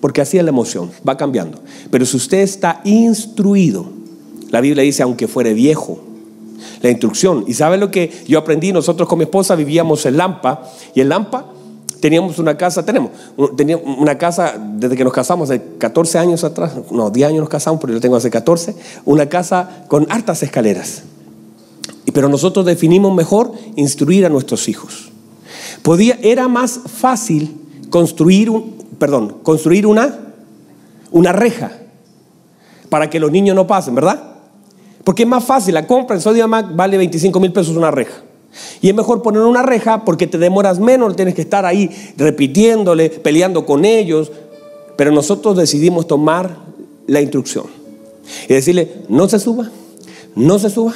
Porque 0.00 0.20
así 0.20 0.38
es 0.38 0.44
la 0.44 0.50
emoción, 0.50 0.90
va 1.08 1.16
cambiando. 1.16 1.58
Pero 1.90 2.06
si 2.06 2.16
usted 2.16 2.38
está 2.38 2.80
instruido, 2.84 3.86
la 4.52 4.60
Biblia 4.60 4.84
dice, 4.84 5.02
aunque 5.02 5.26
fuere 5.28 5.54
viejo, 5.54 5.98
la 6.82 6.90
instrucción. 6.90 7.44
¿Y 7.48 7.54
sabe 7.54 7.78
lo 7.78 7.90
que 7.90 8.12
yo 8.28 8.38
aprendí? 8.38 8.70
Nosotros 8.70 9.08
con 9.08 9.18
mi 9.18 9.24
esposa 9.24 9.54
vivíamos 9.56 10.04
en 10.04 10.18
Lampa. 10.18 10.70
Y 10.94 11.00
en 11.00 11.08
Lampa 11.08 11.46
teníamos 12.00 12.38
una 12.38 12.58
casa, 12.58 12.84
tenemos, 12.84 13.12
teníamos 13.56 13.98
una 13.98 14.18
casa 14.18 14.60
desde 14.60 14.94
que 14.94 15.04
nos 15.04 15.12
casamos, 15.14 15.48
hace 15.48 15.62
14 15.78 16.18
años 16.18 16.44
atrás, 16.44 16.74
no, 16.90 17.10
10 17.10 17.28
años 17.28 17.40
nos 17.40 17.48
casamos, 17.48 17.80
pero 17.80 17.94
yo 17.94 18.00
tengo 18.00 18.16
hace 18.16 18.28
14, 18.28 18.76
una 19.06 19.28
casa 19.30 19.86
con 19.88 20.06
hartas 20.10 20.42
escaleras. 20.42 21.04
Pero 22.12 22.28
nosotros 22.28 22.66
definimos 22.66 23.14
mejor 23.14 23.52
instruir 23.76 24.26
a 24.26 24.28
nuestros 24.28 24.68
hijos. 24.68 25.12
Podía, 25.82 26.18
era 26.22 26.46
más 26.46 26.78
fácil 26.84 27.56
construir 27.88 28.50
un, 28.50 28.74
perdón, 28.98 29.38
construir 29.42 29.86
una, 29.86 30.18
una 31.10 31.32
reja 31.32 31.72
para 32.90 33.08
que 33.08 33.18
los 33.18 33.30
niños 33.30 33.56
no 33.56 33.66
pasen, 33.66 33.94
¿verdad? 33.94 34.31
Porque 35.04 35.24
es 35.24 35.28
más 35.28 35.44
fácil, 35.44 35.74
la 35.74 35.86
compra 35.86 36.16
en 36.16 36.22
Sodiamac 36.22 36.74
vale 36.74 36.96
25 36.96 37.40
mil 37.40 37.52
pesos 37.52 37.76
una 37.76 37.90
reja. 37.90 38.22
Y 38.80 38.88
es 38.88 38.94
mejor 38.94 39.22
poner 39.22 39.42
una 39.42 39.62
reja 39.62 40.04
porque 40.04 40.26
te 40.26 40.38
demoras 40.38 40.78
menos, 40.78 41.16
tienes 41.16 41.34
que 41.34 41.42
estar 41.42 41.64
ahí 41.64 41.90
repitiéndole, 42.16 43.10
peleando 43.10 43.64
con 43.64 43.84
ellos. 43.84 44.30
Pero 44.96 45.10
nosotros 45.10 45.56
decidimos 45.56 46.06
tomar 46.06 46.56
la 47.06 47.20
instrucción 47.20 47.66
y 48.48 48.54
decirle, 48.54 49.04
no 49.08 49.28
se 49.28 49.38
suba, 49.38 49.70
no 50.34 50.58
se 50.58 50.70
suba. 50.70 50.94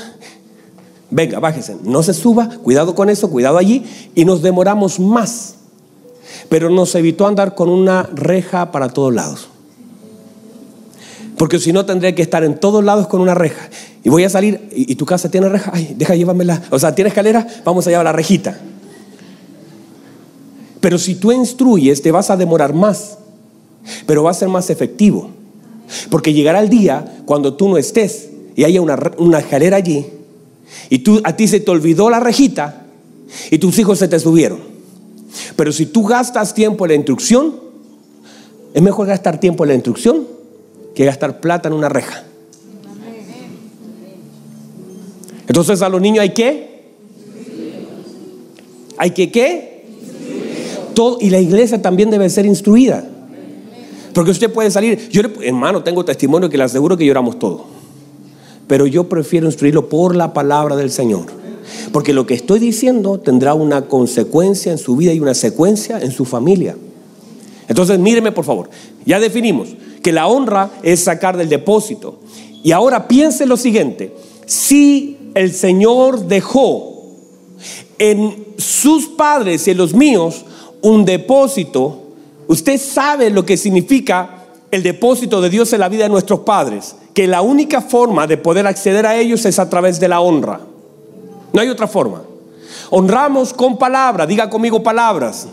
Venga, 1.11 1.39
bájese, 1.39 1.77
no 1.83 2.03
se 2.03 2.15
suba, 2.15 2.49
cuidado 2.63 2.95
con 2.95 3.09
eso, 3.09 3.31
cuidado 3.31 3.59
allí. 3.59 3.85
Y 4.15 4.25
nos 4.25 4.43
demoramos 4.43 5.01
más. 5.01 5.55
Pero 6.49 6.69
nos 6.71 6.95
evitó 6.95 7.27
andar 7.27 7.55
con 7.55 7.69
una 7.69 8.03
reja 8.03 8.71
para 8.71 8.89
todos 8.89 9.15
lados. 9.15 9.49
Porque 11.39 11.59
si 11.59 11.73
no 11.73 11.87
tendría 11.87 12.15
que 12.15 12.23
estar 12.23 12.45
en 12.45 12.59
todos 12.59 12.85
lados 12.85 13.07
con 13.09 13.21
una 13.21 13.35
reja. 13.35 13.69
Y 14.07 14.09
voy 14.09 14.23
a 14.23 14.31
salir, 14.31 14.69
y, 14.73 14.95
tu 14.95 15.05
casa 15.05 15.29
tiene 15.29 15.49
reja, 15.49 15.73
ay, 15.75 15.97
deja 15.99 16.15
la 16.15 16.63
O 16.71 16.79
sea, 16.79 16.95
tiene 16.95 17.09
escalera, 17.09 17.45
vamos 17.65 17.89
a 17.89 17.91
llevar 17.91 18.05
la 18.05 18.13
rejita. 18.13 18.57
Pero 20.81 20.97
si 20.97 21.17
tú 21.17 21.33
instruyes, 21.33 22.01
te 22.03 22.13
vas 22.13 22.31
a 22.31 22.37
demorar 22.37 22.73
más. 22.73 23.19
Pero 24.07 24.23
va 24.23 24.31
a 24.31 24.35
ser 24.35 24.47
más 24.47 24.71
efectivo. 24.71 25.31
Porque 26.09 26.33
llegará 26.33 26.61
el 26.61 26.69
día 26.69 27.17
cuando 27.25 27.55
tú 27.55 27.69
no 27.69 27.79
estés 27.79 28.29
y 28.55 28.63
haya 28.63 28.81
una, 28.81 28.97
una 29.19 29.41
escalera 29.41 29.79
allí. 29.79 30.07
Y 30.89 31.01
tú, 31.01 31.21
a 31.25 31.35
ti 31.35 31.49
se 31.49 31.59
te 31.59 31.71
olvidó 31.73 32.09
la 32.09 32.21
rejita 32.21 32.87
y 33.51 33.59
tus 33.59 33.77
hijos 33.81 33.99
se 33.99 34.07
te 34.07 34.21
subieron. 34.21 34.61
Pero 35.57 35.73
si 35.73 35.85
tú 35.85 36.05
gastas 36.05 36.55
tiempo 36.55 36.85
en 36.85 36.91
la 36.91 36.95
instrucción, 36.95 37.57
es 38.73 38.83
mejor 38.83 39.09
gastar 39.09 39.41
tiempo 39.41 39.65
en 39.65 39.71
la 39.71 39.75
instrucción 39.75 40.29
que 40.95 41.05
gastar 41.05 41.41
plata 41.41 41.67
en 41.67 41.75
una 41.75 41.89
reja. 41.89 42.23
Entonces 45.57 45.81
a 45.81 45.89
los 45.89 46.03
niños 46.03 46.21
hay 46.21 46.35
que, 46.35 46.69
hay 48.99 49.13
que 49.13 49.33
qué, 49.33 49.87
todo 50.93 51.17
y 51.19 51.31
la 51.31 51.41
iglesia 51.41 51.81
también 51.81 52.11
debe 52.11 52.29
ser 52.29 52.45
instruida. 52.45 53.09
Porque 54.13 54.33
usted 54.33 54.53
puede 54.53 54.71
salir, 54.71 55.09
yo 55.09 55.23
hermano, 55.41 55.83
tengo 55.83 56.05
testimonio 56.05 56.51
que 56.51 56.59
le 56.59 56.65
aseguro 56.65 56.99
que 56.99 57.07
lloramos 57.07 57.39
todo. 57.39 57.65
Pero 58.67 58.87
yo 58.87 59.09
prefiero 59.09 59.47
instruirlo 59.47 59.89
por 59.89 60.15
la 60.15 60.35
palabra 60.35 60.77
del 60.77 60.91
Señor. 60.91 61.25
Porque 61.91 62.13
lo 62.13 62.27
que 62.27 62.35
estoy 62.35 62.59
diciendo 62.59 63.19
tendrá 63.19 63.55
una 63.55 63.89
consecuencia 63.89 64.73
en 64.73 64.77
su 64.77 64.95
vida 64.95 65.15
y 65.15 65.21
una 65.21 65.33
secuencia 65.33 65.99
en 66.03 66.11
su 66.11 66.27
familia. 66.27 66.77
Entonces, 67.67 67.99
míreme 67.99 68.31
por 68.31 68.45
favor, 68.45 68.69
ya 69.07 69.19
definimos 69.19 69.71
que 70.03 70.13
la 70.13 70.27
honra 70.27 70.71
es 70.83 71.01
sacar 71.01 71.39
del 71.39 71.49
depósito. 71.49 72.19
Y 72.63 72.73
ahora 72.73 73.09
piense 73.09 73.47
lo 73.47 73.57
siguiente, 73.57 74.13
si 74.45 75.16
el 75.37 75.53
Señor 75.53 76.27
dejó 76.29 76.95
en 77.99 78.55
sus 78.57 79.07
padres 79.09 79.69
y 79.69 79.73
en 79.73 79.77
los 79.77 79.93
míos 79.93 80.47
un 80.81 81.05
depósito, 81.05 82.05
usted 82.49 82.81
sabe 82.81 83.29
lo 83.29 83.45
que 83.45 83.59
significa 83.59 84.47
el 84.71 84.83
depósito 84.83 85.43
de 85.43 85.51
Dios 85.51 85.73
en 85.75 85.81
la 85.81 85.91
vida 85.91 86.05
de 86.05 86.09
nuestros 86.09 86.41
padres, 86.41 86.97
que 87.13 87.27
la 87.27 87.43
única 87.43 87.83
forma 87.83 88.27
de 88.27 88.39
poder 88.39 88.67
acceder 88.67 89.05
a 89.05 89.15
ellos 89.15 89.45
es 89.45 89.59
a 89.59 89.69
través 89.69 90.01
de 90.01 90.09
la 90.09 90.21
honra. 90.21 90.61
No 91.53 91.61
hay 91.61 91.69
otra 91.69 91.87
forma. 91.87 92.23
Honramos 92.89 93.53
con 93.53 93.77
palabras, 93.77 94.27
diga 94.27 94.49
conmigo 94.49 94.83
palabras. 94.83 95.49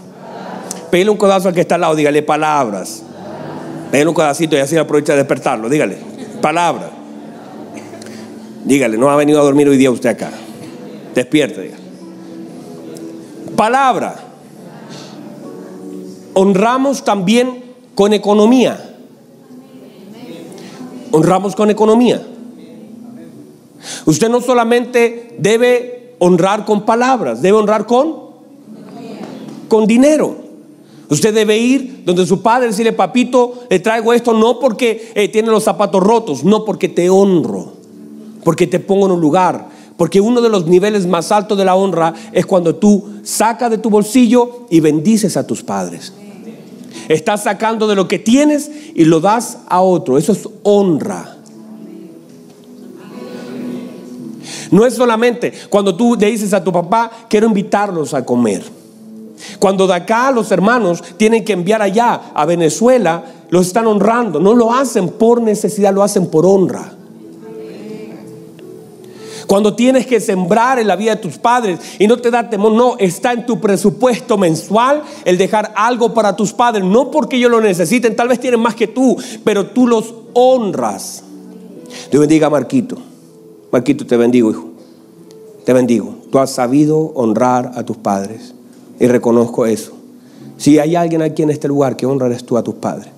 Pégale 0.91 1.09
un 1.09 1.17
codazo 1.17 1.49
al 1.49 1.53
que 1.53 1.61
está 1.61 1.75
al 1.75 1.81
lado, 1.81 1.95
dígale 1.95 2.21
palabras. 2.23 3.03
Pégale 3.91 4.09
un 4.09 4.15
codacito 4.15 4.55
y 4.55 4.59
así 4.59 4.77
aprovecha 4.77 5.11
de 5.11 5.19
despertarlo, 5.19 5.67
dígale 5.67 5.97
palabras. 6.41 7.02
Dígale, 8.65 8.97
no 8.97 9.09
ha 9.09 9.15
venido 9.15 9.39
a 9.39 9.43
dormir 9.43 9.67
hoy 9.67 9.77
día 9.77 9.91
usted 9.91 10.09
acá. 10.09 10.31
Despierte. 11.13 11.71
Palabra. 13.55 14.15
Honramos 16.33 17.03
también 17.03 17.63
con 17.95 18.13
economía. 18.13 18.95
Honramos 21.11 21.55
con 21.55 21.69
economía. 21.69 22.25
Usted 24.05 24.29
no 24.29 24.41
solamente 24.41 25.35
debe 25.37 26.15
honrar 26.19 26.65
con 26.65 26.85
palabras, 26.85 27.41
debe 27.41 27.57
honrar 27.57 27.85
con 27.85 28.23
con 29.73 29.87
dinero. 29.87 30.35
Usted 31.09 31.33
debe 31.33 31.57
ir 31.57 32.03
donde 32.05 32.27
su 32.27 32.43
padre 32.43 32.67
decirle, 32.67 32.93
papito, 32.93 33.65
le 33.71 33.79
traigo 33.79 34.13
esto 34.13 34.31
no 34.31 34.59
porque 34.59 35.11
eh, 35.15 35.29
tiene 35.29 35.49
los 35.49 35.63
zapatos 35.63 36.01
rotos, 36.01 36.43
no 36.43 36.63
porque 36.63 36.89
te 36.89 37.09
honro, 37.09 37.73
porque 38.43 38.67
te 38.67 38.79
pongo 38.79 39.05
en 39.05 39.13
un 39.13 39.21
lugar. 39.21 39.67
Porque 39.97 40.19
uno 40.19 40.41
de 40.41 40.49
los 40.49 40.65
niveles 40.65 41.05
más 41.05 41.31
altos 41.31 41.57
de 41.57 41.65
la 41.65 41.75
honra 41.75 42.13
es 42.31 42.45
cuando 42.45 42.75
tú 42.75 43.19
sacas 43.23 43.69
de 43.69 43.77
tu 43.77 43.89
bolsillo 43.89 44.65
y 44.69 44.79
bendices 44.79 45.37
a 45.37 45.45
tus 45.45 45.63
padres. 45.63 46.13
Estás 47.09 47.43
sacando 47.43 47.87
de 47.87 47.95
lo 47.95 48.07
que 48.07 48.19
tienes 48.19 48.71
y 48.95 49.05
lo 49.05 49.19
das 49.19 49.59
a 49.67 49.81
otro. 49.81 50.17
Eso 50.17 50.31
es 50.31 50.47
honra. 50.63 51.37
No 54.71 54.85
es 54.85 54.95
solamente 54.95 55.53
cuando 55.69 55.95
tú 55.95 56.15
le 56.15 56.31
dices 56.31 56.53
a 56.53 56.63
tu 56.63 56.71
papá, 56.71 57.11
quiero 57.29 57.47
invitarlos 57.47 58.13
a 58.13 58.25
comer. 58.25 58.63
Cuando 59.59 59.85
de 59.87 59.93
acá 59.93 60.31
los 60.31 60.51
hermanos 60.51 61.03
tienen 61.17 61.43
que 61.43 61.53
enviar 61.53 61.81
allá 61.81 62.31
a 62.33 62.45
Venezuela, 62.45 63.23
los 63.49 63.67
están 63.67 63.85
honrando. 63.87 64.39
No 64.39 64.55
lo 64.55 64.73
hacen 64.73 65.09
por 65.09 65.41
necesidad, 65.41 65.93
lo 65.93 66.01
hacen 66.01 66.27
por 66.27 66.45
honra. 66.45 66.92
Cuando 69.47 69.75
tienes 69.75 70.05
que 70.07 70.19
sembrar 70.19 70.79
en 70.79 70.87
la 70.87 70.95
vida 70.95 71.15
de 71.15 71.21
tus 71.21 71.37
padres 71.37 71.79
y 71.99 72.07
no 72.07 72.17
te 72.17 72.31
da 72.31 72.49
temor, 72.49 72.71
no, 72.71 72.97
está 72.97 73.33
en 73.33 73.45
tu 73.45 73.59
presupuesto 73.59 74.37
mensual 74.37 75.03
el 75.25 75.37
dejar 75.37 75.73
algo 75.75 76.13
para 76.13 76.35
tus 76.35 76.53
padres, 76.53 76.83
no 76.83 77.11
porque 77.11 77.37
ellos 77.37 77.51
lo 77.51 77.61
necesiten, 77.61 78.15
tal 78.15 78.27
vez 78.27 78.39
tienen 78.39 78.59
más 78.59 78.75
que 78.75 78.87
tú, 78.87 79.17
pero 79.43 79.67
tú 79.67 79.87
los 79.87 80.13
honras. 80.33 81.23
Dios 82.09 82.21
bendiga 82.21 82.47
a 82.47 82.49
Marquito. 82.49 82.97
Marquito, 83.71 84.05
te 84.05 84.17
bendigo, 84.17 84.51
hijo. 84.51 84.69
Te 85.65 85.73
bendigo. 85.73 86.15
Tú 86.31 86.39
has 86.39 86.51
sabido 86.51 86.97
honrar 87.15 87.71
a 87.75 87.83
tus 87.83 87.97
padres 87.97 88.53
y 88.99 89.07
reconozco 89.07 89.65
eso. 89.65 89.93
Si 90.57 90.79
hay 90.79 90.95
alguien 90.95 91.21
aquí 91.21 91.43
en 91.43 91.49
este 91.49 91.67
lugar 91.67 91.95
que 91.95 92.05
honra, 92.05 92.35
tú 92.37 92.57
a 92.57 92.63
tus 92.63 92.75
padres. 92.75 93.09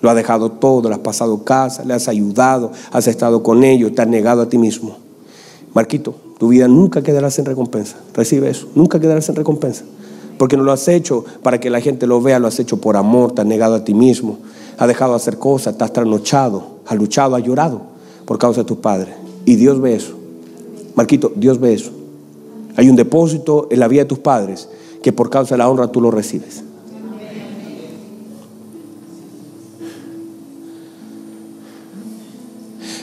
Lo 0.00 0.10
has 0.10 0.16
dejado 0.16 0.52
todo, 0.52 0.88
le 0.88 0.94
has 0.94 1.00
pasado 1.00 1.42
casa, 1.42 1.84
le 1.84 1.94
has 1.94 2.08
ayudado, 2.08 2.70
has 2.92 3.06
estado 3.06 3.42
con 3.42 3.64
ellos, 3.64 3.94
te 3.94 4.02
has 4.02 4.08
negado 4.08 4.42
a 4.42 4.48
ti 4.48 4.58
mismo. 4.58 5.05
Marquito, 5.76 6.14
tu 6.38 6.48
vida 6.48 6.68
nunca 6.68 7.02
quedará 7.02 7.30
sin 7.30 7.44
recompensa. 7.44 7.98
Recibe 8.14 8.48
eso, 8.48 8.66
nunca 8.74 8.98
quedará 8.98 9.20
sin 9.20 9.34
recompensa. 9.34 9.84
Porque 10.38 10.56
no 10.56 10.62
lo 10.62 10.72
has 10.72 10.88
hecho 10.88 11.26
para 11.42 11.60
que 11.60 11.68
la 11.68 11.82
gente 11.82 12.06
lo 12.06 12.22
vea, 12.22 12.38
lo 12.38 12.48
has 12.48 12.58
hecho 12.58 12.78
por 12.78 12.96
amor, 12.96 13.32
te 13.32 13.42
has 13.42 13.46
negado 13.46 13.74
a 13.74 13.84
ti 13.84 13.92
mismo, 13.92 14.38
has 14.78 14.88
dejado 14.88 15.10
de 15.10 15.16
hacer 15.16 15.36
cosas, 15.36 15.76
te 15.76 15.84
has 15.84 15.92
trasnochado, 15.92 16.78
has 16.86 16.96
luchado, 16.96 17.36
has 17.36 17.42
llorado 17.42 17.82
por 18.24 18.38
causa 18.38 18.62
de 18.62 18.64
tus 18.64 18.78
padres. 18.78 19.16
Y 19.44 19.56
Dios 19.56 19.78
ve 19.78 19.96
eso. 19.96 20.14
Marquito, 20.94 21.30
Dios 21.36 21.60
ve 21.60 21.74
eso. 21.74 21.90
Hay 22.76 22.88
un 22.88 22.96
depósito 22.96 23.68
en 23.70 23.78
la 23.78 23.86
vida 23.86 24.04
de 24.04 24.08
tus 24.08 24.20
padres 24.20 24.70
que 25.02 25.12
por 25.12 25.28
causa 25.28 25.56
de 25.56 25.58
la 25.58 25.68
honra 25.68 25.88
tú 25.88 26.00
lo 26.00 26.10
recibes. 26.10 26.64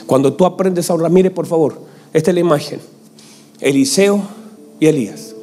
Cuando 0.06 0.32
tú 0.32 0.44
aprendes 0.44 0.90
a 0.90 0.94
honrar, 0.94 1.12
mire 1.12 1.30
por 1.30 1.46
favor, 1.46 1.93
esta 2.14 2.30
es 2.30 2.34
la 2.34 2.40
imagen. 2.40 2.80
Eliseo 3.60 4.22
y 4.80 4.86
Elías. 4.86 5.34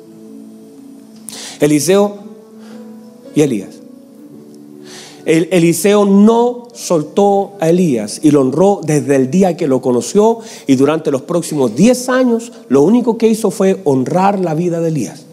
Eliseo 1.59 2.17
y 3.35 3.41
Elías. 3.41 3.75
Eliseo 5.25 6.05
no 6.05 6.69
soltó 6.73 7.53
a 7.59 7.69
Elías 7.69 8.21
y 8.23 8.31
lo 8.31 8.41
honró 8.41 8.81
desde 8.83 9.15
el 9.15 9.29
día 9.29 9.55
que 9.55 9.67
lo 9.67 9.81
conoció 9.81 10.39
y 10.65 10.75
durante 10.75 11.11
los 11.11 11.21
próximos 11.21 11.75
10 11.75 12.09
años 12.09 12.51
lo 12.69 12.81
único 12.81 13.17
que 13.19 13.27
hizo 13.27 13.51
fue 13.51 13.79
honrar 13.83 14.39
la 14.39 14.55
vida 14.55 14.81
de 14.81 14.87
Elías. 14.87 15.25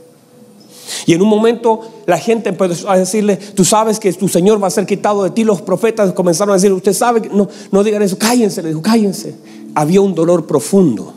Y 1.07 1.15
en 1.15 1.23
un 1.23 1.29
momento 1.29 1.81
la 2.07 2.19
gente 2.19 2.49
empezó 2.49 2.91
a 2.91 2.99
decirle, 2.99 3.37
tú 3.37 3.65
sabes 3.65 3.99
que 3.99 4.13
tu 4.13 4.29
Señor 4.29 4.63
va 4.63 4.67
a 4.67 4.71
ser 4.71 4.87
quitado 4.87 5.23
de 5.23 5.31
ti. 5.31 5.45
Los 5.45 5.63
profetas 5.63 6.13
comenzaron 6.13 6.53
a 6.53 6.57
decir, 6.57 6.73
usted 6.73 6.93
sabe, 6.93 7.23
que 7.23 7.29
no, 7.29 7.49
no 7.71 7.85
digan 7.85 8.03
eso, 8.03 8.19
cállense, 8.19 8.63
le 8.63 8.69
dijo, 8.69 8.83
cállense. 8.83 9.35
Había 9.75 10.01
un 10.01 10.15
dolor 10.15 10.47
profundo. 10.47 11.15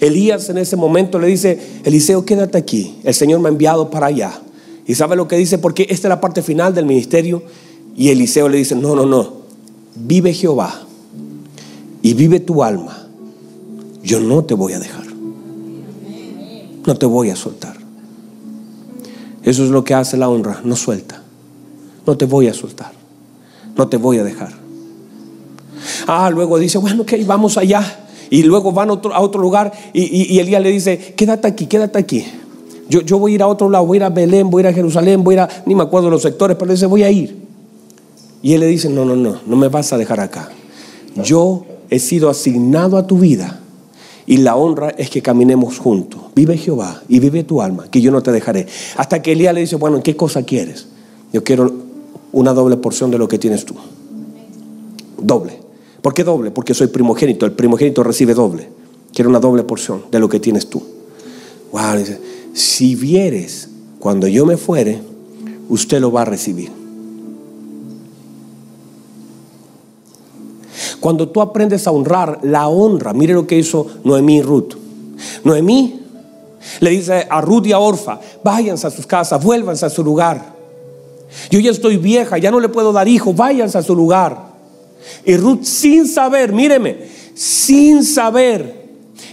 Elías 0.00 0.48
en 0.48 0.58
ese 0.58 0.76
momento 0.76 1.18
le 1.18 1.28
dice, 1.28 1.58
Eliseo, 1.84 2.24
quédate 2.24 2.58
aquí, 2.58 2.98
el 3.04 3.14
Señor 3.14 3.40
me 3.40 3.48
ha 3.48 3.52
enviado 3.52 3.90
para 3.90 4.06
allá. 4.06 4.40
Y 4.86 4.94
sabe 4.94 5.16
lo 5.16 5.26
que 5.26 5.36
dice, 5.36 5.58
porque 5.58 5.82
esta 5.90 6.08
es 6.08 6.10
la 6.10 6.20
parte 6.20 6.42
final 6.42 6.74
del 6.74 6.86
ministerio 6.86 7.42
y 7.96 8.10
Eliseo 8.10 8.48
le 8.48 8.58
dice, 8.58 8.74
no, 8.74 8.94
no, 8.94 9.06
no, 9.06 9.32
vive 9.96 10.32
Jehová 10.32 10.82
y 12.02 12.14
vive 12.14 12.40
tu 12.40 12.62
alma. 12.62 13.08
Yo 14.02 14.20
no 14.20 14.44
te 14.44 14.54
voy 14.54 14.74
a 14.74 14.78
dejar. 14.78 15.04
No 16.86 16.94
te 16.94 17.06
voy 17.06 17.30
a 17.30 17.36
soltar. 17.36 17.76
Eso 19.42 19.64
es 19.64 19.70
lo 19.70 19.82
que 19.82 19.94
hace 19.94 20.16
la 20.16 20.28
honra, 20.28 20.60
no 20.64 20.76
suelta. 20.76 21.22
No 22.06 22.16
te 22.16 22.24
voy 22.24 22.46
a 22.46 22.54
soltar. 22.54 22.92
No 23.76 23.88
te 23.88 23.96
voy 23.96 24.18
a 24.18 24.24
dejar. 24.24 24.52
Ah, 26.06 26.30
luego 26.30 26.58
dice, 26.58 26.78
bueno, 26.78 27.02
ok, 27.02 27.12
vamos 27.26 27.58
allá. 27.58 28.05
Y 28.30 28.42
luego 28.42 28.72
van 28.72 28.90
a 28.90 28.94
otro, 28.94 29.40
lugar 29.40 29.72
y, 29.92 30.38
Elías 30.38 30.62
le 30.62 30.70
dice, 30.70 31.14
quédate 31.16 31.48
aquí, 31.48 31.66
quédate 31.66 31.98
aquí. 31.98 32.24
Yo, 32.88 33.00
yo 33.00 33.18
voy 33.18 33.32
a 33.32 33.34
ir 33.36 33.42
a 33.42 33.48
otro 33.48 33.68
lado, 33.68 33.84
voy 33.86 33.96
a 33.96 33.98
ir 33.98 34.04
a 34.04 34.10
Belén, 34.10 34.50
voy 34.50 34.62
a 34.62 34.66
ir 34.66 34.72
a 34.72 34.72
Jerusalén, 34.72 35.24
voy 35.24 35.36
a 35.36 35.44
ir 35.44 35.62
ni 35.66 35.74
me 35.74 35.82
acuerdo 35.82 36.10
los 36.10 36.22
sectores, 36.22 36.56
pero 36.56 36.70
dice, 36.70 36.86
voy 36.86 37.02
a 37.02 37.10
ir. 37.10 37.36
Y 38.42 38.54
él 38.54 38.60
le 38.60 38.66
dice, 38.66 38.88
no, 38.88 39.04
no, 39.04 39.16
no, 39.16 39.40
no 39.44 39.56
me 39.56 39.68
vas 39.68 39.92
a 39.92 39.98
dejar 39.98 40.20
acá. 40.20 40.50
Yo 41.24 41.64
he 41.90 41.98
sido 41.98 42.30
asignado 42.30 42.96
a 42.96 43.06
tu 43.06 43.18
vida 43.18 43.60
y 44.26 44.38
la 44.38 44.56
honra 44.56 44.90
es 44.90 45.10
que 45.10 45.22
caminemos 45.22 45.78
juntos. 45.78 46.20
Vive 46.34 46.58
Jehová 46.58 47.02
y 47.08 47.20
vive 47.20 47.44
tu 47.44 47.62
alma, 47.62 47.88
que 47.90 48.00
yo 48.00 48.10
no 48.10 48.22
te 48.22 48.32
dejaré. 48.32 48.66
Hasta 48.96 49.22
que 49.22 49.32
Elías 49.32 49.54
le 49.54 49.60
dice, 49.60 49.76
bueno, 49.76 50.02
¿qué 50.02 50.16
cosa 50.16 50.42
quieres? 50.42 50.86
Yo 51.32 51.44
quiero 51.44 51.72
una 52.32 52.52
doble 52.52 52.76
porción 52.76 53.10
de 53.10 53.18
lo 53.18 53.28
que 53.28 53.38
tienes 53.38 53.64
tú. 53.64 53.74
Doble. 55.18 55.65
¿Por 56.06 56.14
qué 56.14 56.22
doble? 56.22 56.52
Porque 56.52 56.72
soy 56.72 56.86
primogénito. 56.86 57.46
El 57.46 57.50
primogénito 57.50 58.04
recibe 58.04 58.32
doble. 58.32 58.68
Quiero 59.12 59.28
una 59.28 59.40
doble 59.40 59.64
porción 59.64 60.04
de 60.12 60.20
lo 60.20 60.28
que 60.28 60.38
tienes 60.38 60.70
tú. 60.70 60.80
Wow, 61.72 62.00
si 62.54 62.94
vieres 62.94 63.68
cuando 63.98 64.28
yo 64.28 64.46
me 64.46 64.56
fuere, 64.56 65.00
usted 65.68 66.00
lo 66.00 66.12
va 66.12 66.22
a 66.22 66.24
recibir. 66.24 66.70
Cuando 71.00 71.28
tú 71.28 71.40
aprendes 71.40 71.88
a 71.88 71.90
honrar, 71.90 72.38
la 72.44 72.68
honra, 72.68 73.12
mire 73.12 73.34
lo 73.34 73.48
que 73.48 73.58
hizo 73.58 73.88
Noemí 74.04 74.36
y 74.36 74.42
Ruth. 74.42 74.74
Noemí 75.42 76.02
le 76.78 76.90
dice 76.90 77.26
a 77.28 77.40
Ruth 77.40 77.66
y 77.66 77.72
a 77.72 77.80
Orfa, 77.80 78.20
váyanse 78.44 78.86
a 78.86 78.90
sus 78.90 79.08
casas, 79.08 79.42
vuélvanse 79.42 79.84
a 79.84 79.90
su 79.90 80.04
lugar. 80.04 80.54
Yo 81.50 81.58
ya 81.58 81.72
estoy 81.72 81.96
vieja, 81.96 82.38
ya 82.38 82.52
no 82.52 82.60
le 82.60 82.68
puedo 82.68 82.92
dar 82.92 83.08
hijo, 83.08 83.32
váyanse 83.32 83.78
a 83.78 83.82
su 83.82 83.96
lugar. 83.96 84.45
Y 85.26 85.36
Ruth 85.36 85.64
sin 85.64 86.06
saber, 86.06 86.52
míreme, 86.52 86.96
sin 87.34 88.04
saber 88.04 88.86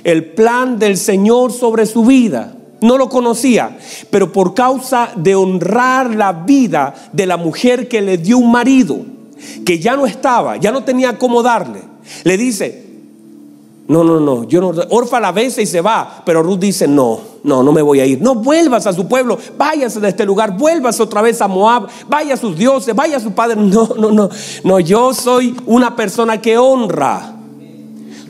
el 0.04 0.34
plan 0.34 0.80
del 0.80 0.98
Señor 0.98 1.54
sobre 1.54 1.86
su 1.86 2.04
vida, 2.04 2.58
no 2.82 2.98
lo 2.98 3.08
conocía, 3.08 3.78
pero 4.10 4.32
por 4.34 4.54
causa 4.54 5.12
de 5.16 5.36
honrar 5.36 6.14
la 6.14 6.34
vida 6.34 6.94
de 7.14 7.26
la 7.26 7.38
mujer 7.38 7.88
que 7.88 8.02
le 8.02 8.18
dio 8.18 8.40
un 8.40 8.52
marido, 8.52 9.06
que 9.66 9.80
ya 9.80 9.96
no 9.96 10.06
estaba, 10.06 10.58
ya 10.58 10.72
no 10.72 10.84
tenía 10.84 11.18
cómo 11.18 11.44
darle, 11.44 11.82
le 12.24 12.38
dice, 12.38 12.84
No, 13.88 14.04
no, 14.04 14.20
no. 14.20 14.46
Yo 14.46 14.62
no. 14.62 14.72
Orfa 14.90 15.20
la 15.20 15.32
besa 15.32 15.62
y 15.62 15.66
se 15.66 15.82
va. 15.82 16.22
Pero 16.26 16.42
Ruth 16.42 16.60
dice: 16.60 16.88
No, 16.88 17.20
no, 17.44 17.64
no 17.64 17.72
me 17.72 17.82
voy 17.82 18.00
a 18.00 18.06
ir. 18.06 18.22
No 18.22 18.36
vuelvas 18.36 18.88
a 18.88 18.94
su 18.94 19.08
pueblo. 19.08 19.38
Váyase 19.58 20.00
de 20.00 20.10
este 20.10 20.26
lugar. 20.26 20.58
Vuelvas 20.58 21.00
otra 21.00 21.22
vez 21.22 21.42
a 21.42 21.48
Moab. 21.48 21.88
Vaya 22.08 22.36
a 22.36 22.38
sus 22.38 22.58
dioses. 22.58 22.96
Vaya 22.96 23.18
a 23.18 23.20
su 23.20 23.32
padre. 23.32 23.56
No, 23.74 23.90
no, 23.98 24.12
no. 24.12 24.30
No, 24.64 24.80
yo 24.80 25.14
soy 25.14 25.56
una 25.66 25.96
persona 25.96 26.42
que 26.42 26.58
honra. 26.58 27.36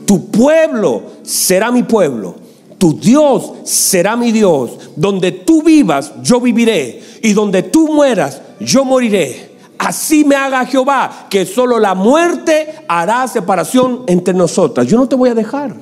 Tu 0.06 0.32
pueblo 0.32 1.04
será 1.24 1.72
mi 1.72 1.84
pueblo. 1.84 2.36
Tu 2.78 3.00
Dios 3.00 3.54
será 3.64 4.16
mi 4.16 4.32
Dios. 4.32 4.72
Donde 4.96 5.32
tú 5.32 5.62
vivas, 5.62 6.14
yo 6.24 6.42
viviré. 6.42 7.02
Y 7.22 7.34
donde 7.34 7.64
tú 7.64 7.88
mueras, 7.88 8.42
yo 8.60 8.86
moriré. 8.86 9.53
Así 9.78 10.24
me 10.24 10.36
haga 10.36 10.66
Jehová, 10.66 11.28
que 11.30 11.46
solo 11.46 11.80
la 11.80 11.94
muerte 11.94 12.74
hará 12.88 13.28
separación 13.28 14.04
entre 14.08 14.34
nosotras. 14.34 14.88
Yo 14.88 14.98
no 14.98 15.08
te 15.08 15.16
voy 15.16 15.30
a 15.30 15.36
dejar. 15.36 15.76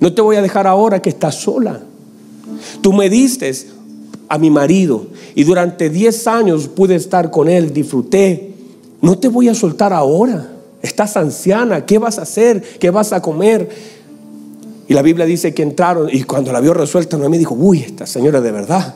No 0.00 0.12
te 0.12 0.20
voy 0.20 0.36
a 0.36 0.42
dejar 0.42 0.66
ahora 0.66 1.00
que 1.00 1.08
estás 1.08 1.36
sola. 1.36 1.80
Tú 2.82 2.92
me 2.92 3.08
diste 3.08 3.52
a 4.28 4.38
mi 4.38 4.50
marido 4.50 5.06
y 5.34 5.44
durante 5.44 5.88
10 5.88 6.26
años 6.26 6.68
pude 6.68 6.96
estar 6.96 7.30
con 7.30 7.48
él, 7.48 7.72
disfruté. 7.72 8.54
No 9.00 9.18
te 9.18 9.28
voy 9.28 9.48
a 9.48 9.54
soltar 9.54 9.92
ahora. 9.92 10.48
Estás 10.82 11.16
anciana, 11.16 11.86
¿qué 11.86 11.98
vas 11.98 12.18
a 12.18 12.22
hacer? 12.22 12.62
¿Qué 12.78 12.90
vas 12.90 13.12
a 13.12 13.22
comer? 13.22 13.68
Y 14.88 14.94
la 14.94 15.02
Biblia 15.02 15.26
dice 15.26 15.52
que 15.52 15.62
entraron 15.62 16.08
y 16.12 16.22
cuando 16.22 16.52
la 16.52 16.60
vio 16.60 16.74
resuelta, 16.74 17.16
Noemí 17.16 17.38
dijo, 17.38 17.54
uy, 17.54 17.80
esta 17.80 18.06
señora 18.06 18.40
de 18.40 18.52
verdad. 18.52 18.94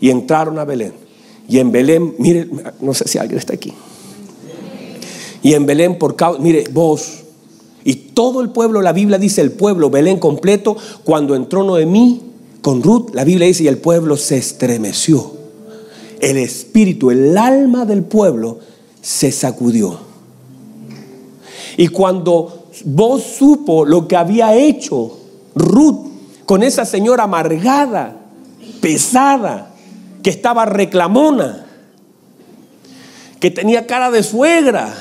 Y 0.00 0.10
entraron 0.10 0.58
a 0.58 0.64
Belén. 0.64 1.05
Y 1.48 1.58
en 1.58 1.70
Belén, 1.72 2.14
mire, 2.18 2.48
no 2.80 2.94
sé 2.94 3.06
si 3.08 3.18
alguien 3.18 3.38
está 3.38 3.54
aquí. 3.54 3.72
Y 5.42 5.54
en 5.54 5.66
Belén, 5.66 5.98
por 5.98 6.16
causa, 6.16 6.40
mire, 6.40 6.64
vos 6.72 7.24
y 7.86 7.94
todo 7.94 8.40
el 8.40 8.50
pueblo, 8.50 8.82
la 8.82 8.92
Biblia 8.92 9.16
dice 9.16 9.40
el 9.42 9.52
pueblo, 9.52 9.90
Belén 9.90 10.18
completo, 10.18 10.76
cuando 11.04 11.36
entró 11.36 11.62
Noemí 11.62 12.20
con 12.60 12.82
Ruth, 12.82 13.10
la 13.12 13.22
Biblia 13.22 13.46
dice, 13.46 13.62
y 13.62 13.68
el 13.68 13.78
pueblo 13.78 14.16
se 14.16 14.36
estremeció. 14.36 15.34
El 16.18 16.36
espíritu, 16.36 17.12
el 17.12 17.38
alma 17.38 17.84
del 17.84 18.02
pueblo 18.02 18.58
se 19.00 19.30
sacudió. 19.30 20.00
Y 21.76 21.86
cuando 21.86 22.70
vos 22.86 23.22
supo 23.22 23.84
lo 23.84 24.08
que 24.08 24.16
había 24.16 24.56
hecho 24.56 25.16
Ruth 25.54 26.08
con 26.44 26.64
esa 26.64 26.84
señora 26.84 27.22
amargada, 27.22 28.16
pesada, 28.80 29.75
que 30.26 30.30
estaba 30.30 30.64
reclamona, 30.64 31.64
que 33.38 33.48
tenía 33.52 33.86
cara 33.86 34.10
de 34.10 34.24
suegra, 34.24 34.92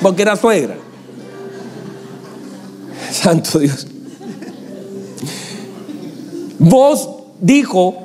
porque 0.00 0.22
era 0.22 0.36
suegra. 0.36 0.76
Santo 3.10 3.58
Dios. 3.58 3.88
Vos 6.60 7.08
dijo, 7.40 7.96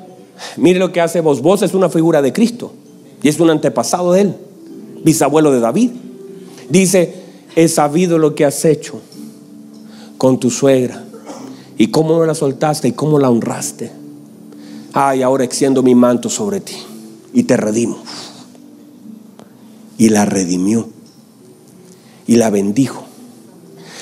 mire 0.56 0.80
lo 0.80 0.92
que 0.92 1.02
hace 1.02 1.22
vos, 1.22 1.44
vos 1.44 1.62
es 1.62 1.76
una 1.76 1.88
figura 1.88 2.24
de 2.24 2.34
Cristo 2.34 2.74
y 3.22 3.28
es 3.28 3.40
un 3.40 3.52
antepasado 3.52 4.14
de 4.14 4.22
él, 4.22 4.36
bisabuelo 5.04 5.52
de 5.52 5.60
David. 5.60 5.92
Dice, 6.68 7.14
he 7.56 7.68
sabido 7.68 8.18
lo 8.18 8.34
que 8.34 8.44
has 8.44 8.66
hecho 8.66 9.02
con 10.18 10.40
tu 10.40 10.50
suegra 10.50 11.06
y 11.78 11.92
cómo 11.92 12.26
la 12.26 12.34
soltaste 12.34 12.88
y 12.88 12.94
cómo 12.94 13.20
la 13.20 13.30
honraste 13.30 14.07
ay, 15.00 15.22
ahora 15.22 15.44
extiendo 15.44 15.84
mi 15.84 15.94
manto 15.94 16.28
sobre 16.28 16.60
ti 16.60 16.76
y 17.32 17.44
te 17.44 17.56
redimo. 17.56 17.98
Y 20.00 20.10
la 20.10 20.26
redimió 20.26 20.88
y 22.26 22.36
la 22.36 22.50
bendijo, 22.50 23.04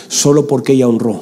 solo 0.08 0.48
porque 0.48 0.72
ella 0.72 0.88
honró. 0.88 1.22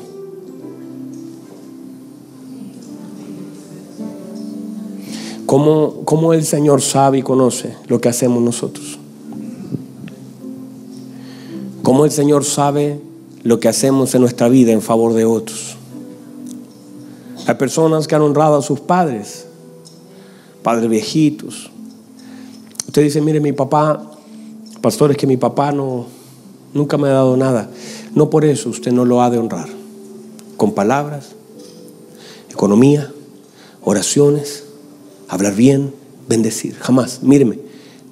¿Cómo, 5.48 6.02
¿Cómo, 6.06 6.34
el 6.34 6.46
Señor 6.46 6.82
sabe 6.82 7.20
y 7.20 7.24
conoce 7.24 7.76
lo 7.88 8.00
que 8.00 8.10
hacemos 8.10 8.44
nosotros? 8.44 9.00
¿Cómo 11.82 12.06
el 12.06 12.12
Señor 12.12 12.46
sabe 12.46 13.00
lo 13.42 13.60
que 13.60 13.70
hacemos 13.70 14.14
en 14.14 14.22
nuestra 14.22 14.50
vida 14.50 14.72
en 14.72 14.84
favor 14.84 15.14
de 15.14 15.26
otros? 15.26 15.78
Hay 17.48 17.56
personas 17.56 18.08
que 18.08 18.16
han 18.16 18.22
honrado 18.22 18.58
a 18.58 18.62
sus 18.62 18.80
padres 18.80 19.48
padres 20.64 20.90
viejitos. 20.90 21.70
Usted 22.88 23.04
dice, 23.04 23.22
mire, 23.22 23.40
mi 23.40 23.54
papá, 23.54 24.12
pastor, 24.82 25.12
es 25.12 25.18
que 25.18 25.28
mi 25.28 25.38
papá 25.38 25.72
no, 25.72 26.08
nunca 26.74 26.98
me 26.98 27.10
ha 27.10 27.14
dado 27.14 27.38
nada. 27.38 27.70
No 28.16 28.30
por 28.30 28.46
eso 28.46 28.70
usted 28.70 28.92
no 28.92 29.06
lo 29.06 29.22
ha 29.22 29.30
de 29.30 29.38
honrar. 29.38 29.68
Con 30.58 30.74
palabras, 30.74 31.30
economía, 32.50 33.12
oraciones, 33.82 34.64
hablar 35.28 35.56
bien, 35.56 35.94
bendecir. 36.28 36.76
Jamás, 36.80 37.22
míreme, 37.24 37.60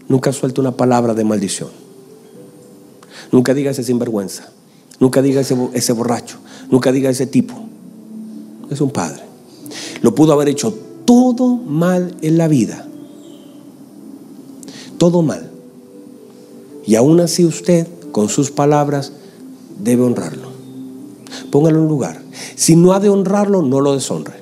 nunca 0.07 0.33
suelto 0.33 0.61
una 0.61 0.75
palabra 0.75 1.13
de 1.13 1.23
maldición. 1.23 1.69
Nunca 3.31 3.53
diga 3.53 3.71
ese 3.71 3.83
sinvergüenza. 3.83 4.49
Nunca 4.99 5.21
diga 5.21 5.41
ese, 5.41 5.55
ese 5.73 5.93
borracho. 5.93 6.37
Nunca 6.69 6.91
diga 6.91 7.09
ese 7.09 7.27
tipo. 7.27 7.53
Es 8.69 8.81
un 8.81 8.91
padre. 8.91 9.23
Lo 10.01 10.13
pudo 10.13 10.33
haber 10.33 10.49
hecho 10.49 10.90
todo 11.05 11.55
mal 11.55 12.15
en 12.21 12.37
la 12.37 12.47
vida. 12.47 12.87
Todo 14.97 15.21
mal. 15.21 15.49
Y 16.85 16.95
aún 16.95 17.19
así 17.19 17.45
usted, 17.45 17.87
con 18.11 18.29
sus 18.29 18.51
palabras, 18.51 19.13
debe 19.79 20.03
honrarlo. 20.03 20.49
Póngalo 21.51 21.77
en 21.77 21.83
un 21.83 21.89
lugar. 21.89 22.21
Si 22.55 22.75
no 22.75 22.93
ha 22.93 22.99
de 22.99 23.09
honrarlo, 23.09 23.61
no 23.61 23.81
lo 23.81 23.93
deshonre. 23.93 24.35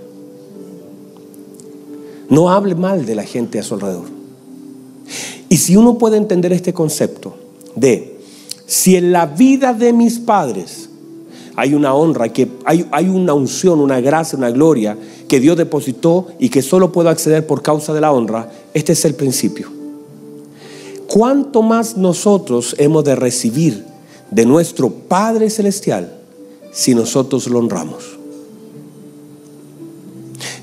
No 2.29 2.49
hable 2.51 2.75
mal 2.75 3.05
de 3.05 3.15
la 3.15 3.23
gente 3.23 3.59
a 3.59 3.63
su 3.63 3.75
alrededor. 3.75 4.05
Y 5.49 5.57
si 5.57 5.75
uno 5.75 5.97
puede 5.97 6.17
entender 6.17 6.53
este 6.53 6.73
concepto 6.73 7.33
de, 7.75 8.19
si 8.67 8.95
en 8.95 9.11
la 9.11 9.25
vida 9.25 9.73
de 9.73 9.93
mis 9.93 10.19
padres 10.19 10.89
hay 11.55 11.73
una 11.73 11.93
honra, 11.95 12.29
que 12.29 12.47
hay, 12.65 12.85
hay 12.91 13.09
una 13.09 13.33
unción, 13.33 13.79
una 13.79 13.99
gracia, 13.99 14.37
una 14.37 14.51
gloria 14.51 14.95
que 15.29 15.39
Dios 15.39 15.55
depositó 15.55 16.27
y 16.39 16.49
que 16.49 16.61
solo 16.61 16.91
puedo 16.91 17.07
acceder 17.07 17.47
por 17.47 17.61
causa 17.61 17.93
de 17.93 18.01
la 18.01 18.11
honra, 18.11 18.51
este 18.73 18.91
es 18.91 19.05
el 19.05 19.13
principio. 19.13 19.69
¿Cuánto 21.07 21.61
más 21.61 21.95
nosotros 21.95 22.75
hemos 22.77 23.05
de 23.05 23.15
recibir 23.15 23.85
de 24.31 24.45
nuestro 24.45 24.89
Padre 24.89 25.49
Celestial 25.49 26.19
si 26.71 26.93
nosotros 26.93 27.47
lo 27.47 27.59
honramos? 27.59 28.17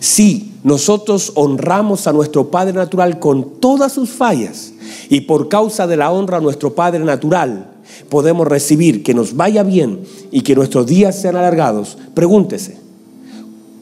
Si 0.00 0.52
nosotros 0.62 1.32
honramos 1.36 2.06
a 2.06 2.12
nuestro 2.12 2.50
Padre 2.50 2.74
Natural 2.74 3.18
con 3.18 3.60
todas 3.60 3.92
sus 3.92 4.10
fallas 4.10 4.72
y 5.08 5.22
por 5.22 5.48
causa 5.48 5.86
de 5.86 5.96
la 5.96 6.10
honra 6.10 6.38
a 6.38 6.40
nuestro 6.40 6.74
Padre 6.74 7.04
Natural 7.04 7.72
podemos 8.08 8.46
recibir 8.46 9.02
que 9.02 9.14
nos 9.14 9.36
vaya 9.36 9.62
bien 9.62 10.00
y 10.30 10.42
que 10.42 10.54
nuestros 10.54 10.86
días 10.86 11.20
sean 11.20 11.36
alargados, 11.36 11.96
pregúntese, 12.14 12.85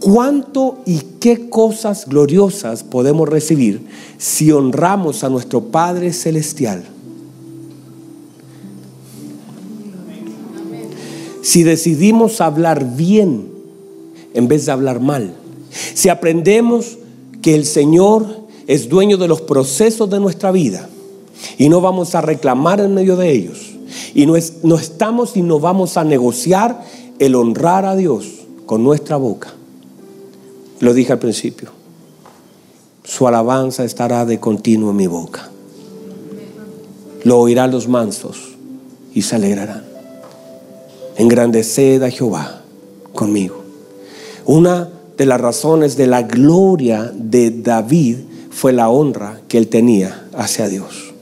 ¿Cuánto 0.05 0.81
y 0.85 0.99
qué 1.19 1.49
cosas 1.49 2.07
gloriosas 2.07 2.85
podemos 2.85 3.27
recibir 3.27 3.87
si 4.19 4.53
honramos 4.53 5.25
a 5.25 5.31
nuestro 5.31 5.63
Padre 5.63 6.13
Celestial? 6.13 6.85
Si 11.41 11.63
decidimos 11.63 12.43
hablar 12.43 12.97
bien 12.97 13.49
en 14.35 14.47
vez 14.47 14.67
de 14.67 14.73
hablar 14.73 15.01
mal. 15.01 15.33
Si 15.95 16.11
aprendemos 16.11 16.99
que 17.41 17.55
el 17.55 17.65
Señor 17.65 18.27
es 18.67 18.91
dueño 18.91 19.17
de 19.17 19.27
los 19.29 19.41
procesos 19.41 20.11
de 20.11 20.21
nuestra 20.21 20.51
vida 20.53 20.87
y 21.57 21.71
no 21.71 21.81
vamos 21.81 22.15
a 22.15 22.21
reclamar 22.21 22.79
en 22.81 22.93
medio 22.93 23.17
de 23.17 23.31
ellos. 23.31 23.73
Y 24.15 24.27
no, 24.27 24.37
estamos 24.37 25.35
y 25.35 25.41
no 25.41 25.61
vamos 25.61 25.97
a 25.97 26.05
negociar 26.05 26.85
el 27.19 27.35
honrar 27.37 27.87
a 27.87 27.97
Dios 27.97 28.27
con 28.67 28.85
nuestra 28.85 29.17
boca. 29.17 29.55
Lo 30.85 30.93
dije 30.93 31.15
al 31.15 31.19
principio. 31.19 31.71
Su 33.05 33.27
alabanza 33.27 33.85
estará 33.85 34.27
de 34.27 34.39
continuo 34.39 34.91
en 34.91 34.97
mi 34.97 35.07
boca. 35.07 35.49
Lo 37.23 37.39
oirán 37.39 37.71
los 37.71 37.89
mansos 37.89 38.55
y 39.15 39.23
se 39.23 39.37
alegrarán. 39.37 39.83
Engrandeced 41.17 42.03
a 42.03 42.11
Jehová 42.11 42.61
conmigo. 43.15 43.65
Una 44.45 44.91
de 45.17 45.25
las 45.25 45.41
razones 45.41 45.97
de 45.97 46.07
la 46.07 46.21
gloria 46.21 47.11
de 47.15 47.51
David 47.51 48.19
fue 48.51 48.75
la 48.75 48.91
honra 48.91 49.41
que 49.49 49.57
él 49.57 49.69
tenía 49.69 50.29
hacia 50.35 50.69
Dios. 50.69 51.15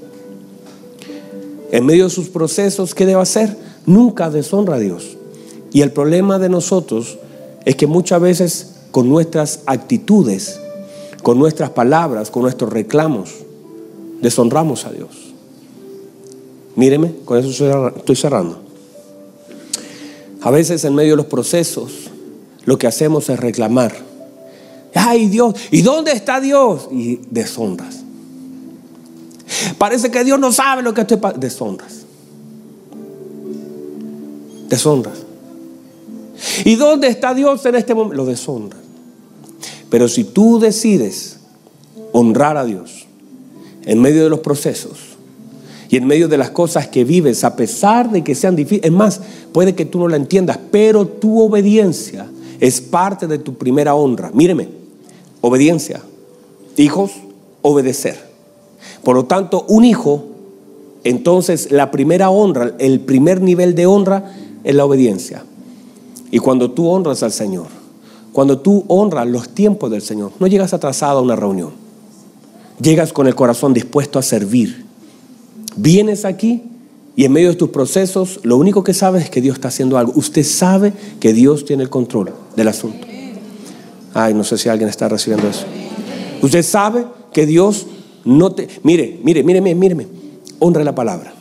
En 1.71 1.87
medio 1.87 2.03
de 2.03 2.11
sus 2.11 2.31
procesos, 2.31 2.97
¿qué 2.97 3.07
debe 3.07 3.23
hacer? 3.23 3.57
Nunca 3.87 4.29
deshonra 4.29 4.75
a 4.75 4.81
Dios. 4.81 5.17
Y 5.73 5.83
el 5.83 5.93
problema 5.93 6.41
de 6.41 6.49
nosotros 6.49 7.17
es 7.65 7.77
que 7.77 7.87
muchas 7.87 8.21
veces 8.21 8.72
con 8.93 9.09
nuestras 9.09 9.61
actitudes, 9.67 10.61
con 11.23 11.39
nuestras 11.39 11.71
palabras, 11.71 12.31
con 12.31 12.43
nuestros 12.43 12.73
reclamos, 12.73 13.31
deshonramos 14.21 14.85
a 14.85 14.93
Dios. 14.93 15.33
Míreme, 16.77 17.13
con 17.25 17.39
eso 17.39 17.89
estoy 17.97 18.17
cerrando. 18.17 18.61
A 20.43 20.51
veces 20.51 20.85
en 20.85 20.95
medio 20.95 21.13
de 21.13 21.17
los 21.17 21.27
procesos 21.27 22.11
lo 22.65 22.79
que 22.79 22.87
hacemos 22.87 23.29
es 23.31 23.41
reclamar. 23.41 23.97
Ay 24.95 25.29
Dios, 25.29 25.55
¿y 25.71 25.81
dónde 25.83 26.13
está 26.13 26.41
Dios? 26.41 26.89
Y 26.93 27.21
deshonras. 27.31 28.03
Parece 29.79 30.11
que 30.11 30.23
Dios 30.23 30.39
no 30.39 30.53
sabe 30.53 30.83
lo 30.83 30.93
que 30.93 31.01
estoy 31.01 31.17
pasando. 31.17 31.41
Deshonras. 31.41 32.03
Deshonras. 34.69 35.19
¿Y 36.65 36.75
dónde 36.75 37.09
está 37.09 37.35
Dios 37.35 37.65
en 37.67 37.75
este 37.77 37.95
momento? 37.95 38.17
Lo 38.17 38.27
deshonras. 38.27 38.82
Pero 39.93 40.09
si 40.09 40.25
tú 40.25 40.59
decides 40.59 41.37
honrar 42.13 42.57
a 42.57 42.65
Dios 42.65 43.05
en 43.85 44.01
medio 44.01 44.25
de 44.25 44.31
los 44.31 44.41
procesos 44.41 45.19
y 45.91 45.99
en 45.99 46.07
medio 46.07 46.29
de 46.29 46.39
las 46.39 46.49
cosas 46.49 46.89
que 46.89 47.05
vives, 47.05 47.45
a 47.45 47.57
pesar 47.57 48.11
de 48.11 48.25
que 48.25 48.35
sean 48.35 48.57
difíciles, 48.57 48.87
es 48.87 48.91
más, 48.91 49.21
puede 49.53 49.75
que 49.75 49.85
tú 49.85 49.99
no 49.99 50.09
la 50.09 50.17
entiendas, 50.17 50.59
pero 50.71 51.07
tu 51.07 51.43
obediencia 51.43 52.27
es 52.59 52.81
parte 52.81 53.27
de 53.27 53.37
tu 53.37 53.59
primera 53.59 53.95
honra. 53.95 54.31
Míreme, 54.33 54.71
obediencia. 55.43 56.01
Hijos, 56.79 57.11
obedecer. 57.61 58.19
Por 59.05 59.15
lo 59.15 59.27
tanto, 59.27 59.67
un 59.69 59.85
hijo, 59.85 60.25
entonces 61.05 61.71
la 61.71 61.91
primera 61.91 62.31
honra, 62.31 62.73
el 62.79 63.01
primer 63.01 63.43
nivel 63.43 63.75
de 63.75 63.85
honra 63.85 64.33
es 64.65 64.75
la 64.75 64.87
obediencia. 64.87 65.45
Y 66.31 66.39
cuando 66.39 66.71
tú 66.71 66.89
honras 66.89 67.23
al 67.23 67.33
Señor, 67.33 67.82
cuando 68.33 68.59
tú 68.59 68.85
honras 68.89 69.27
los 69.27 69.51
tiempos 69.51 69.91
del 69.91 70.03
Señor, 70.03 70.33
no 70.41 70.47
llegas 70.47 70.73
atrasado 70.73 71.19
a 71.19 71.23
una 71.23 71.37
reunión. 71.37 71.71
Llegas 72.81 73.13
con 73.13 73.27
el 73.27 73.35
corazón 73.35 73.75
dispuesto 73.75 74.19
a 74.19 74.23
servir. 74.23 74.85
Vienes 75.77 76.25
aquí 76.25 76.63
y 77.15 77.25
en 77.25 77.33
medio 77.33 77.51
de 77.51 77.57
tus 77.57 77.69
procesos, 77.69 78.41
lo 78.43 78.57
único 78.57 78.83
que 78.83 78.95
sabes 78.95 79.25
es 79.25 79.31
que 79.31 79.43
Dios 79.43 79.57
está 79.57 79.69
haciendo 79.69 79.99
algo. 79.99 80.13
Usted 80.17 80.45
sabe 80.45 80.95
que 81.21 81.33
Dios 81.33 81.65
tiene 81.65 81.83
el 81.83 81.91
control 81.91 82.33
del 82.57 82.69
asunto. 82.69 83.07
Ay, 84.15 84.35
no 84.35 84.45
sé 84.45 84.57
si 84.57 84.69
alguien 84.69 84.89
está 84.89 85.09
recibiendo 85.09 85.49
eso. 85.49 85.65
Usted 86.41 86.63
sabe 86.63 87.05
que 87.33 87.47
Dios 87.47 87.87
no 88.25 88.53
te... 88.53 88.69
Mire, 88.83 89.21
mire, 89.23 89.43
míreme, 89.43 89.75
míreme. 89.75 90.07
Honre 90.59 90.85
la 90.85 90.95
palabra. 90.95 91.35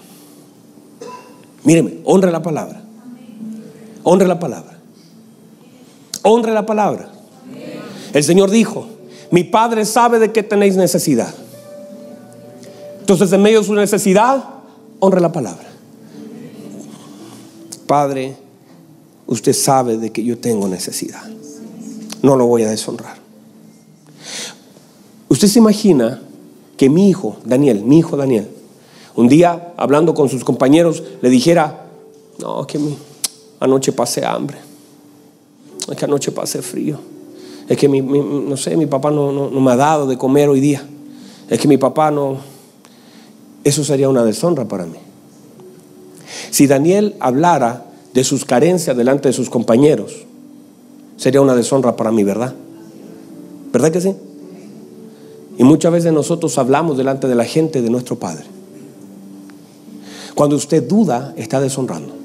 Míreme, 1.63 1.99
honre 2.03 2.31
la 2.31 2.41
palabra. 2.41 2.83
Honre 4.03 4.27
la 4.27 4.39
palabra. 4.39 4.80
Honre 6.23 6.53
la 6.53 6.65
palabra. 6.65 7.11
El 8.13 8.23
Señor 8.23 8.49
dijo, 8.49 8.87
mi 9.31 9.43
Padre 9.43 9.85
sabe 9.85 10.19
de 10.19 10.31
qué 10.31 10.43
tenéis 10.43 10.75
necesidad. 10.75 11.33
Entonces, 12.99 13.31
en 13.33 13.41
medio 13.41 13.59
de 13.59 13.65
su 13.65 13.73
necesidad, 13.73 14.43
honre 14.99 15.21
la 15.21 15.31
palabra. 15.31 15.67
Padre, 17.87 18.35
usted 19.27 19.53
sabe 19.53 19.97
de 19.97 20.11
que 20.11 20.23
yo 20.23 20.37
tengo 20.37 20.67
necesidad. 20.67 21.23
No 22.21 22.35
lo 22.35 22.45
voy 22.45 22.63
a 22.63 22.69
deshonrar. 22.69 23.17
Usted 25.27 25.47
se 25.47 25.59
imagina 25.59 26.21
que 26.77 26.89
mi 26.89 27.09
hijo, 27.09 27.37
Daniel, 27.45 27.83
mi 27.83 27.99
hijo 27.99 28.17
Daniel, 28.17 28.49
un 29.15 29.27
día 29.27 29.73
hablando 29.77 30.13
con 30.13 30.29
sus 30.29 30.43
compañeros, 30.43 31.03
le 31.21 31.29
dijera, 31.29 31.85
no, 32.39 32.65
que 32.67 32.79
anoche 33.59 33.91
pasé 33.91 34.25
hambre, 34.25 34.57
es 35.91 35.97
que 35.97 36.05
anoche 36.05 36.31
pasé 36.31 36.61
frío, 36.61 36.97
es 37.67 37.77
que 37.77 37.87
mi, 37.87 38.01
no 38.01 38.57
sé, 38.57 38.75
mi 38.75 38.85
papá 38.85 39.11
no, 39.11 39.31
no 39.31 39.61
me 39.61 39.71
ha 39.71 39.75
dado 39.75 40.07
de 40.07 40.17
comer 40.17 40.49
hoy 40.49 40.59
día, 40.59 40.83
es 41.49 41.59
que 41.59 41.67
mi 41.67 41.77
papá 41.77 42.11
no, 42.11 42.37
eso 43.63 43.83
sería 43.83 44.09
una 44.09 44.23
deshonra 44.23 44.67
para 44.67 44.85
mí. 44.85 44.97
Si 46.49 46.67
Daniel 46.67 47.15
hablara 47.19 47.85
de 48.13 48.23
sus 48.23 48.45
carencias 48.45 48.95
delante 48.95 49.29
de 49.29 49.33
sus 49.33 49.49
compañeros, 49.49 50.25
sería 51.17 51.41
una 51.41 51.55
deshonra 51.55 51.95
para 51.95 52.11
mí, 52.11 52.23
¿verdad? 52.23 52.53
¿Verdad 53.71 53.91
que 53.91 54.01
sí? 54.01 54.15
Y 55.57 55.63
muchas 55.63 55.91
veces 55.91 56.11
nosotros 56.11 56.57
hablamos 56.57 56.97
delante 56.97 57.27
de 57.27 57.35
la 57.35 57.45
gente 57.45 57.81
de 57.81 57.89
nuestro 57.89 58.17
Padre. 58.17 58.43
Cuando 60.35 60.55
usted 60.55 60.87
duda, 60.87 61.33
está 61.37 61.61
deshonrando. 61.61 62.20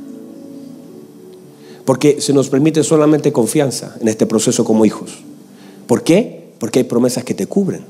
Porque 1.87 2.21
se 2.21 2.35
nos 2.35 2.51
permite 2.51 2.83
solamente 2.83 3.33
confianza 3.33 3.97
en 4.01 4.09
este 4.09 4.27
proceso 4.27 4.65
como 4.65 4.85
hijos. 4.85 5.21
¿Por 5.87 6.03
qué? 6.03 6.53
Porque 6.59 6.81
hay 6.81 6.85
promesas 6.85 7.25
que 7.25 7.33
te 7.33 7.47
cubren. 7.47 7.85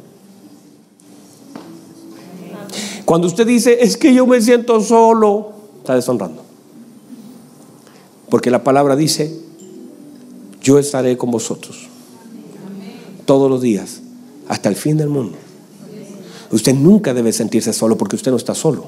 Cuando 3.07 3.27
usted 3.27 3.47
dice, 3.47 3.79
es 3.81 3.97
que 3.97 4.13
yo 4.13 4.27
me 4.27 4.41
siento 4.41 4.81
solo, 4.81 5.53
está 5.79 5.95
deshonrando. 5.95 6.43
Porque 8.29 8.51
la 8.51 8.63
palabra 8.63 8.97
dice, 8.97 9.35
yo 10.61 10.79
estaré 10.79 11.17
con 11.17 11.31
vosotros 11.31 11.89
todos 13.25 13.51
los 13.51 13.63
días 13.63 14.03
hasta 14.49 14.69
el 14.69 14.77
fin 14.77 14.99
del 14.99 15.09
mundo. 15.09 15.39
Usted 16.51 16.75
nunca 16.75 17.15
debe 17.15 17.33
sentirse 17.33 17.73
solo 17.73 17.97
porque 17.97 18.17
usted 18.17 18.31
no 18.31 18.37
está 18.37 18.55
solo. 18.55 18.87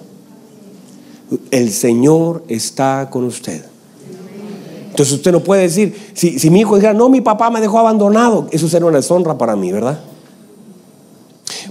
El 1.51 1.71
Señor 1.71 2.45
está 2.49 3.09
con 3.11 3.25
usted. 3.25 3.65
Entonces 4.99 5.15
usted 5.15 5.33
no 5.33 5.41
puede 5.41 5.63
decir, 5.63 5.97
si, 6.15 6.51
mi 6.51 6.61
hijo 6.61 6.75
dijera, 6.75 6.95
no, 6.95 7.09
mi 7.09 7.21
papá 7.21 7.51
me 7.51 7.61
dejó 7.61 7.79
abandonado, 7.79 8.49
eso 8.51 8.69
sería 8.69 8.87
una 8.87 8.99
deshonra 8.99 9.39
para 9.39 9.55
mí, 9.55 9.71
¿verdad? 9.71 10.01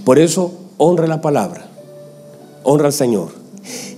Por 0.04 0.18
eso, 0.18 0.52
honre 0.78 1.06
la 1.06 1.20
palabra 1.20 1.68
honra 2.68 2.86
al 2.86 2.92
Señor. 2.92 3.30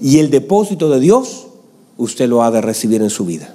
Y 0.01 0.19
el 0.19 0.31
depósito 0.31 0.89
de 0.91 1.01
Dios, 1.01 1.49
usted 1.97 2.29
lo 2.29 2.43
ha 2.43 2.51
de 2.51 2.61
recibir 2.61 3.03
en 3.03 3.11
su 3.11 3.25
vida. 3.25 3.53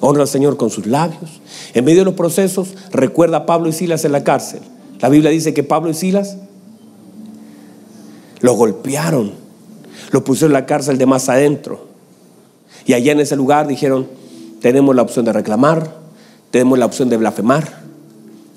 Honra 0.00 0.22
al 0.22 0.28
Señor 0.28 0.56
con 0.56 0.70
sus 0.70 0.86
labios. 0.86 1.40
En 1.74 1.84
medio 1.84 2.00
de 2.00 2.04
los 2.06 2.14
procesos, 2.14 2.74
recuerda 2.90 3.38
a 3.38 3.46
Pablo 3.46 3.68
y 3.68 3.72
Silas 3.72 4.04
en 4.04 4.12
la 4.12 4.24
cárcel. 4.24 4.60
La 5.00 5.08
Biblia 5.08 5.30
dice 5.30 5.52
que 5.52 5.62
Pablo 5.62 5.90
y 5.90 5.94
Silas 5.94 6.38
lo 8.40 8.54
golpearon, 8.54 9.32
lo 10.10 10.24
pusieron 10.24 10.52
en 10.52 10.60
la 10.60 10.66
cárcel 10.66 10.98
de 10.98 11.06
más 11.06 11.28
adentro. 11.28 11.86
Y 12.86 12.94
allá 12.94 13.12
en 13.12 13.20
ese 13.20 13.36
lugar 13.36 13.66
dijeron, 13.66 14.06
tenemos 14.64 14.96
la 14.96 15.02
opción 15.02 15.26
de 15.26 15.32
reclamar, 15.34 15.94
tenemos 16.50 16.78
la 16.78 16.86
opción 16.86 17.10
de 17.10 17.18
blasfemar. 17.18 17.82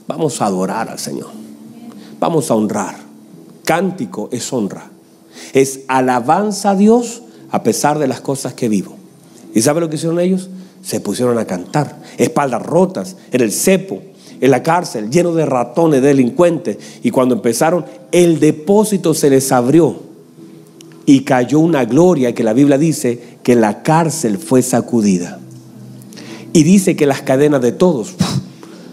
Vamos 0.07 0.41
a 0.41 0.45
adorar 0.45 0.87
al 0.87 0.99
Señor. 0.99 1.27
Vamos 2.17 2.49
a 2.49 2.55
honrar. 2.55 2.95
Cántico 3.65 4.29
es 4.31 4.53
honra. 4.53 4.89
Es 5.51 5.81
alabanza 5.89 6.69
a 6.69 6.75
Dios 6.77 7.23
a 7.51 7.61
pesar 7.61 7.99
de 7.99 8.07
las 8.07 8.21
cosas 8.21 8.53
que 8.53 8.69
vivo. 8.69 8.95
¿Y 9.53 9.61
sabe 9.61 9.81
lo 9.81 9.89
que 9.89 9.97
hicieron 9.97 10.21
ellos? 10.21 10.49
Se 10.81 11.01
pusieron 11.01 11.37
a 11.39 11.43
cantar, 11.43 11.99
espaldas 12.17 12.61
rotas, 12.65 13.17
en 13.33 13.41
el 13.41 13.51
cepo, 13.51 14.01
en 14.39 14.49
la 14.49 14.63
cárcel, 14.63 15.09
lleno 15.09 15.33
de 15.33 15.45
ratones, 15.45 16.01
delincuentes. 16.01 16.77
Y 17.03 17.11
cuando 17.11 17.35
empezaron, 17.35 17.83
el 18.13 18.39
depósito 18.39 19.13
se 19.13 19.29
les 19.29 19.51
abrió 19.51 19.97
y 21.05 21.25
cayó 21.25 21.59
una 21.59 21.83
gloria 21.83 22.33
que 22.33 22.45
la 22.45 22.53
Biblia 22.53 22.77
dice 22.77 23.39
que 23.43 23.55
la 23.55 23.83
cárcel 23.83 24.37
fue 24.37 24.61
sacudida. 24.61 25.41
Y 26.57 26.63
dice 26.63 26.95
que 26.95 27.05
las 27.05 27.21
cadenas 27.21 27.61
de 27.61 27.71
todos 27.71 28.15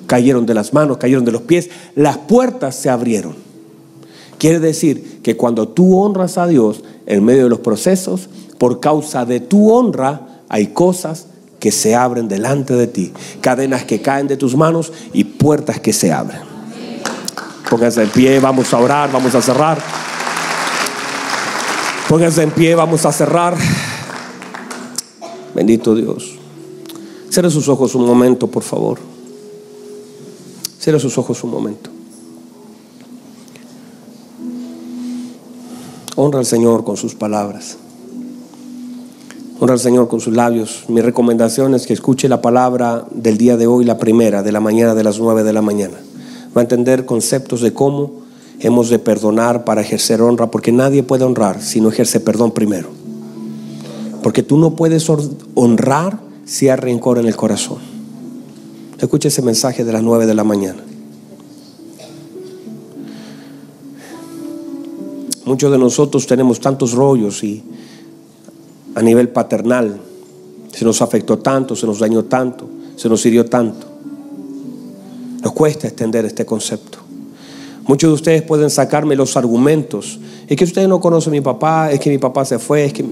cayeron 0.06 0.44
de 0.44 0.52
las 0.52 0.74
manos, 0.74 0.98
cayeron 0.98 1.24
de 1.24 1.32
los 1.32 1.40
pies, 1.40 1.70
las 1.94 2.18
puertas 2.18 2.74
se 2.74 2.90
abrieron. 2.90 3.36
Quiere 4.36 4.60
decir 4.60 5.22
que 5.22 5.38
cuando 5.38 5.66
tú 5.68 5.98
honras 5.98 6.36
a 6.36 6.46
Dios 6.46 6.84
en 7.06 7.24
medio 7.24 7.44
de 7.44 7.48
los 7.48 7.60
procesos, 7.60 8.28
por 8.58 8.80
causa 8.80 9.24
de 9.24 9.40
tu 9.40 9.72
honra, 9.72 10.42
hay 10.50 10.66
cosas 10.74 11.28
que 11.58 11.72
se 11.72 11.94
abren 11.94 12.28
delante 12.28 12.74
de 12.74 12.86
ti, 12.86 13.14
cadenas 13.40 13.84
que 13.84 14.02
caen 14.02 14.28
de 14.28 14.36
tus 14.36 14.54
manos 14.56 14.92
y 15.14 15.24
puertas 15.24 15.80
que 15.80 15.94
se 15.94 16.12
abren. 16.12 16.42
Pónganse 17.70 18.02
en 18.02 18.10
pie, 18.10 18.40
vamos 18.40 18.74
a 18.74 18.78
orar, 18.78 19.10
vamos 19.10 19.34
a 19.34 19.40
cerrar. 19.40 19.78
Pónganse 22.10 22.42
en 22.42 22.50
pie, 22.50 22.74
vamos 22.74 23.06
a 23.06 23.10
cerrar. 23.10 23.56
Bendito 25.54 25.94
Dios. 25.94 26.43
Cierre 27.34 27.50
sus 27.50 27.68
ojos 27.68 27.96
un 27.96 28.06
momento, 28.06 28.46
por 28.46 28.62
favor. 28.62 29.00
Cierre 30.78 31.00
sus 31.00 31.18
ojos 31.18 31.42
un 31.42 31.50
momento. 31.50 31.90
Honra 36.14 36.38
al 36.38 36.46
Señor 36.46 36.84
con 36.84 36.96
sus 36.96 37.16
palabras. 37.16 37.76
Honra 39.58 39.74
al 39.74 39.80
Señor 39.80 40.06
con 40.06 40.20
sus 40.20 40.32
labios. 40.32 40.84
Mi 40.86 41.00
recomendación 41.00 41.74
es 41.74 41.88
que 41.88 41.92
escuche 41.92 42.28
la 42.28 42.40
palabra 42.40 43.04
del 43.10 43.36
día 43.36 43.56
de 43.56 43.66
hoy, 43.66 43.84
la 43.84 43.98
primera, 43.98 44.44
de 44.44 44.52
la 44.52 44.60
mañana, 44.60 44.94
de 44.94 45.02
las 45.02 45.18
nueve 45.18 45.42
de 45.42 45.52
la 45.52 45.60
mañana. 45.60 45.96
Va 46.56 46.60
a 46.60 46.62
entender 46.62 47.04
conceptos 47.04 47.62
de 47.62 47.72
cómo 47.72 48.12
hemos 48.60 48.90
de 48.90 49.00
perdonar 49.00 49.64
para 49.64 49.80
ejercer 49.80 50.22
honra, 50.22 50.52
porque 50.52 50.70
nadie 50.70 51.02
puede 51.02 51.24
honrar 51.24 51.60
si 51.60 51.80
no 51.80 51.88
ejerce 51.88 52.20
perdón 52.20 52.52
primero. 52.52 52.90
Porque 54.22 54.44
tú 54.44 54.56
no 54.56 54.76
puedes 54.76 55.10
honrar 55.56 56.22
si 56.44 56.68
hay 56.68 56.76
rencor 56.76 57.18
en 57.18 57.26
el 57.26 57.36
corazón. 57.36 57.78
Escuche 58.98 59.28
ese 59.28 59.42
mensaje 59.42 59.84
de 59.84 59.92
las 59.92 60.02
nueve 60.02 60.26
de 60.26 60.34
la 60.34 60.44
mañana. 60.44 60.82
Muchos 65.44 65.70
de 65.70 65.78
nosotros 65.78 66.26
tenemos 66.26 66.60
tantos 66.60 66.92
rollos 66.92 67.44
y 67.44 67.62
a 68.94 69.02
nivel 69.02 69.28
paternal 69.28 70.00
Se 70.72 70.84
nos 70.84 71.02
afectó 71.02 71.38
tanto, 71.38 71.76
se 71.76 71.86
nos 71.86 72.00
dañó 72.00 72.24
tanto, 72.24 72.68
se 72.96 73.08
nos 73.08 73.24
hirió 73.26 73.44
tanto. 73.44 73.86
Nos 75.42 75.52
cuesta 75.52 75.86
extender 75.86 76.24
este 76.24 76.44
concepto. 76.44 76.98
Muchos 77.86 78.10
de 78.10 78.14
ustedes 78.14 78.42
pueden 78.42 78.70
sacarme 78.70 79.14
los 79.14 79.36
argumentos. 79.36 80.18
Es 80.48 80.56
que 80.56 80.64
ustedes 80.64 80.88
no 80.88 81.00
conocen 81.00 81.32
a 81.32 81.36
mi 81.36 81.40
papá, 81.42 81.92
es 81.92 82.00
que 82.00 82.10
mi 82.10 82.18
papá 82.18 82.44
se 82.44 82.58
fue, 82.58 82.86
es 82.86 82.92
que... 82.92 83.04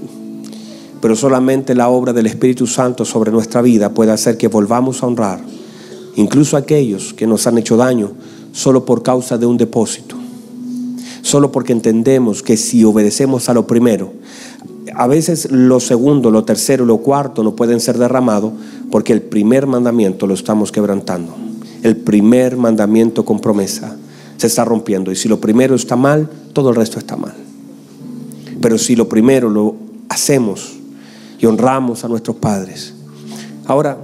Pero 1.03 1.17
solamente 1.17 1.75
la 1.75 1.89
obra 1.89 2.13
del 2.13 2.27
Espíritu 2.27 2.65
Santo 2.65 3.03
sobre 3.03 3.29
nuestra 3.29 3.61
vida 3.61 3.89
puede 3.89 4.13
hacer 4.13 4.37
que 4.37 4.47
volvamos 4.47 5.03
a 5.03 5.07
honrar, 5.07 5.41
incluso 6.15 6.55
a 6.55 6.61
aquellos 6.61 7.13
que 7.13 7.27
nos 7.27 7.45
han 7.45 7.57
hecho 7.57 7.75
daño, 7.75 8.13
solo 8.53 8.85
por 8.85 9.03
causa 9.03 9.37
de 9.37 9.45
un 9.45 9.57
depósito. 9.57 10.15
Solo 11.21 11.51
porque 11.51 11.73
entendemos 11.73 12.41
que 12.41 12.55
si 12.55 12.85
obedecemos 12.85 13.49
a 13.49 13.53
lo 13.53 13.67
primero, 13.67 14.13
a 14.95 15.05
veces 15.07 15.51
lo 15.51 15.81
segundo, 15.81 16.31
lo 16.31 16.45
tercero, 16.45 16.85
lo 16.85 16.99
cuarto 16.99 17.43
no 17.43 17.53
pueden 17.53 17.81
ser 17.81 17.97
derramados 17.97 18.53
porque 18.89 19.11
el 19.11 19.23
primer 19.23 19.67
mandamiento 19.67 20.25
lo 20.25 20.33
estamos 20.33 20.71
quebrantando. 20.71 21.35
El 21.81 21.97
primer 21.97 22.55
mandamiento 22.55 23.25
con 23.25 23.41
promesa 23.41 23.97
se 24.37 24.47
está 24.47 24.63
rompiendo. 24.63 25.11
Y 25.11 25.17
si 25.17 25.27
lo 25.27 25.41
primero 25.41 25.75
está 25.75 25.97
mal, 25.97 26.29
todo 26.53 26.69
el 26.69 26.77
resto 26.77 26.97
está 26.97 27.17
mal. 27.17 27.35
Pero 28.61 28.77
si 28.77 28.95
lo 28.95 29.09
primero 29.09 29.49
lo 29.49 29.75
hacemos 30.07 30.79
y 31.43 31.45
honramos 31.45 32.05
a 32.05 32.07
nuestros 32.07 32.37
padres. 32.37 32.93
Ahora, 33.65 33.97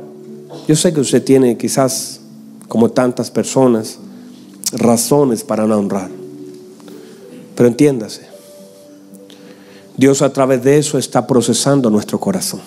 yo 0.68 0.76
sé 0.76 0.92
que 0.92 1.00
usted 1.00 1.24
tiene 1.24 1.58
quizás, 1.58 2.20
como 2.68 2.92
tantas 2.92 3.32
personas, 3.32 3.98
razones 4.74 5.46
para 5.46 5.66
no 5.66 5.78
honrar. 5.78 6.10
Pero 7.56 7.70
entiéndase, 7.70 8.28
Dios 9.96 10.22
a 10.22 10.34
través 10.34 10.62
de 10.66 10.80
eso 10.80 10.98
está 10.98 11.26
procesando 11.28 11.90
nuestro 11.90 12.20
corazón. 12.20 12.60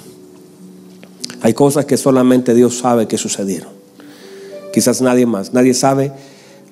Hay 1.43 1.53
cosas 1.53 1.85
que 1.85 1.99
solamente 1.99 2.55
Dios 2.55 2.79
sabe 2.79 3.07
que 3.07 3.19
sucedieron. 3.19 3.69
Quizás 4.73 5.03
nadie 5.03 5.27
más. 5.27 5.53
Nadie 5.53 5.75
sabe 5.75 6.13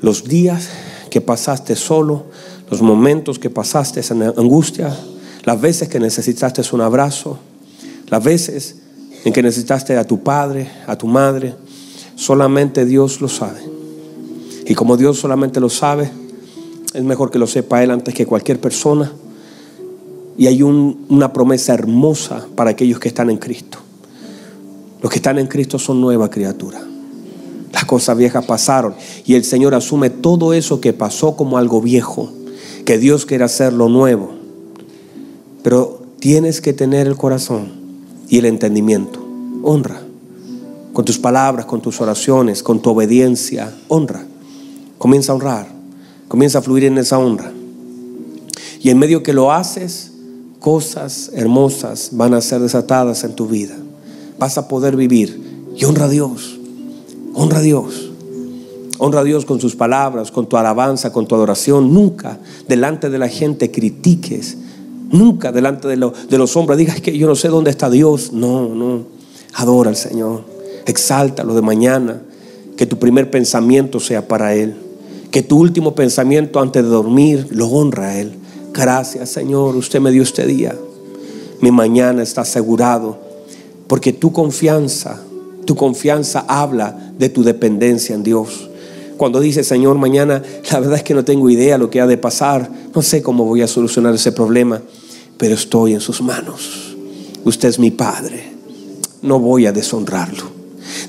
los 0.01 0.25
días 0.25 0.71
que 1.11 1.21
pasaste 1.21 1.77
solo, 1.77 2.25
los 2.71 2.81
momentos 2.81 3.39
que 3.39 3.51
pasaste 3.51 4.01
en 4.09 4.23
angustia, 4.23 4.97
las 5.45 5.61
veces 5.61 5.91
que 5.91 6.01
necesitaste 6.01 6.63
un 6.73 6.81
abrazo, 6.81 7.39
las 8.11 8.25
veces 8.25 8.77
en 9.25 9.33
que 9.33 9.43
necesitaste 9.43 9.97
a 9.97 10.05
tu 10.05 10.23
padre, 10.23 10.69
a 10.87 10.97
tu 10.97 11.07
madre. 11.07 11.55
Solamente 12.17 12.85
Dios 12.85 13.21
lo 13.21 13.29
sabe. 13.29 13.61
Y 14.67 14.75
como 14.75 14.97
Dios 14.97 15.19
solamente 15.19 15.61
lo 15.61 15.69
sabe, 15.69 16.11
es 16.93 17.03
mejor 17.05 17.31
que 17.31 17.39
lo 17.39 17.47
sepa 17.47 17.83
Él 17.83 17.91
antes 17.91 18.15
que 18.15 18.27
cualquier 18.27 18.61
persona. 18.61 19.13
Y 20.37 20.47
hay 20.47 20.63
una 20.63 21.33
promesa 21.33 21.75
hermosa 21.75 22.47
para 22.57 22.71
aquellos 22.71 22.99
que 22.99 23.09
están 23.09 23.31
en 23.31 23.37
Cristo. 23.37 23.79
Los 25.03 25.11
que 25.11 25.17
están 25.19 25.39
en 25.39 25.47
Cristo 25.47 25.79
son 25.79 26.01
nueva 26.01 26.31
criatura. 26.31 26.81
Las 27.73 27.85
cosas 27.85 28.17
viejas 28.17 28.45
pasaron 28.45 28.95
y 29.25 29.35
el 29.35 29.45
Señor 29.45 29.75
asume 29.75 30.11
todo 30.11 30.55
eso 30.55 30.81
que 30.81 30.93
pasó 30.93 31.37
como 31.37 31.57
algo 31.57 31.81
viejo, 31.81 32.33
que 32.85 32.99
Dios 32.99 33.27
quiere 33.27 33.45
hacerlo 33.45 33.89
nuevo. 33.89 34.33
Pero 35.63 36.03
tienes 36.19 36.61
que 36.61 36.73
tener 36.73 37.07
el 37.07 37.17
corazón 37.17 37.80
y 38.31 38.39
el 38.39 38.47
entendimiento. 38.47 39.21
Honra. 39.63 40.01
Con 40.93 41.05
tus 41.05 41.19
palabras, 41.19 41.67
con 41.67 41.83
tus 41.83 42.01
oraciones, 42.01 42.63
con 42.63 42.81
tu 42.81 42.91
obediencia. 42.91 43.75
Honra. 43.89 44.25
Comienza 44.97 45.33
a 45.33 45.35
honrar. 45.35 45.69
Comienza 46.29 46.61
a 46.61 46.63
fluir 46.63 46.85
en 46.85 46.97
esa 46.97 47.19
honra. 47.19 47.53
Y 48.81 48.89
en 48.89 48.99
medio 48.99 49.23
que 49.23 49.33
lo 49.33 49.53
haces, 49.53 50.13
cosas 50.61 51.31
hermosas 51.35 52.11
van 52.13 52.35
a 52.35 52.41
ser 52.41 52.61
desatadas 52.61 53.25
en 53.25 53.35
tu 53.35 53.47
vida. 53.47 53.77
Vas 54.39 54.57
a 54.57 54.69
poder 54.69 54.97
vivir. 54.97 55.69
Y 55.77 55.85
honra 55.85 56.05
a 56.05 56.09
Dios. 56.09 56.59
Honra 57.35 57.59
a 57.59 57.63
Dios. 57.63 58.11
Honra 58.99 59.21
a 59.21 59.25
Dios 59.25 59.45
con 59.45 59.61
sus 59.61 59.77
palabras, 59.77 60.31
con 60.31 60.49
tu 60.49 60.57
alabanza, 60.57 61.13
con 61.13 61.27
tu 61.27 61.35
adoración. 61.35 61.93
Nunca 61.93 62.39
delante 62.69 63.11
de 63.11 63.19
la 63.19 63.29
gente 63.29 63.71
critiques. 63.71 64.57
Nunca 65.11 65.53
delante 65.53 65.89
de, 65.89 65.97
de 65.97 66.39
los 66.39 66.57
hombres 66.57 66.79
digas 66.79 67.01
que 67.01 67.17
yo 67.17 67.27
no 67.27 67.35
sé 67.35 67.49
dónde 67.49 67.71
está 67.71 67.91
Dios. 67.91 68.33
No, 68.33 68.69
no. 68.75 69.05
Adora 69.55 69.91
al 69.91 69.97
Señor. 69.97 70.45
Exáltalo 70.87 71.55
de 71.55 71.63
mañana. 71.63 72.23
Que 72.77 72.87
tu 72.87 72.99
primer 72.99 73.31
pensamiento 73.31 74.01
sea 74.01 74.27
para 74.27 74.55
Él. 74.55 74.75
Que 75.31 75.43
tu 75.43 75.59
último 75.59 75.95
pensamiento 75.95 76.61
antes 76.61 76.83
de 76.83 76.89
dormir 76.89 77.49
lo 77.51 77.67
honra 77.67 78.09
a 78.09 78.19
Él. 78.19 78.33
Gracias 78.73 79.31
Señor, 79.31 79.77
usted 79.77 80.01
me 80.01 80.13
dio 80.13 80.23
este 80.23 80.47
día. 80.47 80.77
Mi 81.61 81.71
mañana 81.71 82.23
está 82.23 82.43
asegurado. 82.43 83.19
Porque 83.87 84.13
tu 84.13 84.33
confianza, 84.33 85.21
tu 85.67 85.75
confianza 85.75 86.45
habla 86.47 87.13
de 87.19 87.29
tu 87.29 87.43
dependencia 87.43 88.15
en 88.15 88.23
Dios. 88.23 88.71
Cuando 89.17 89.41
dice, 89.41 89.65
Señor, 89.65 89.99
mañana, 89.99 90.43
la 90.73 90.81
verdad 90.81 90.97
es 90.97 91.03
que 91.03 91.13
no 91.13 91.25
tengo 91.25 91.51
idea 91.51 91.77
lo 91.77 91.91
que 91.91 92.01
ha 92.01 92.07
de 92.07 92.17
pasar. 92.17 92.71
No 92.95 93.03
sé 93.03 93.21
cómo 93.21 93.45
voy 93.45 93.61
a 93.61 93.67
solucionar 93.67 94.15
ese 94.15 94.33
problema, 94.33 94.81
pero 95.41 95.55
estoy 95.55 95.95
en 95.95 96.01
sus 96.01 96.21
manos. 96.21 96.95
Usted 97.45 97.71
es 97.71 97.79
mi 97.79 97.91
Padre. 97.91 98.53
No 99.23 99.41
voy 99.41 99.67
a 99.67 99.73
deshonrarlo 99.73 100.61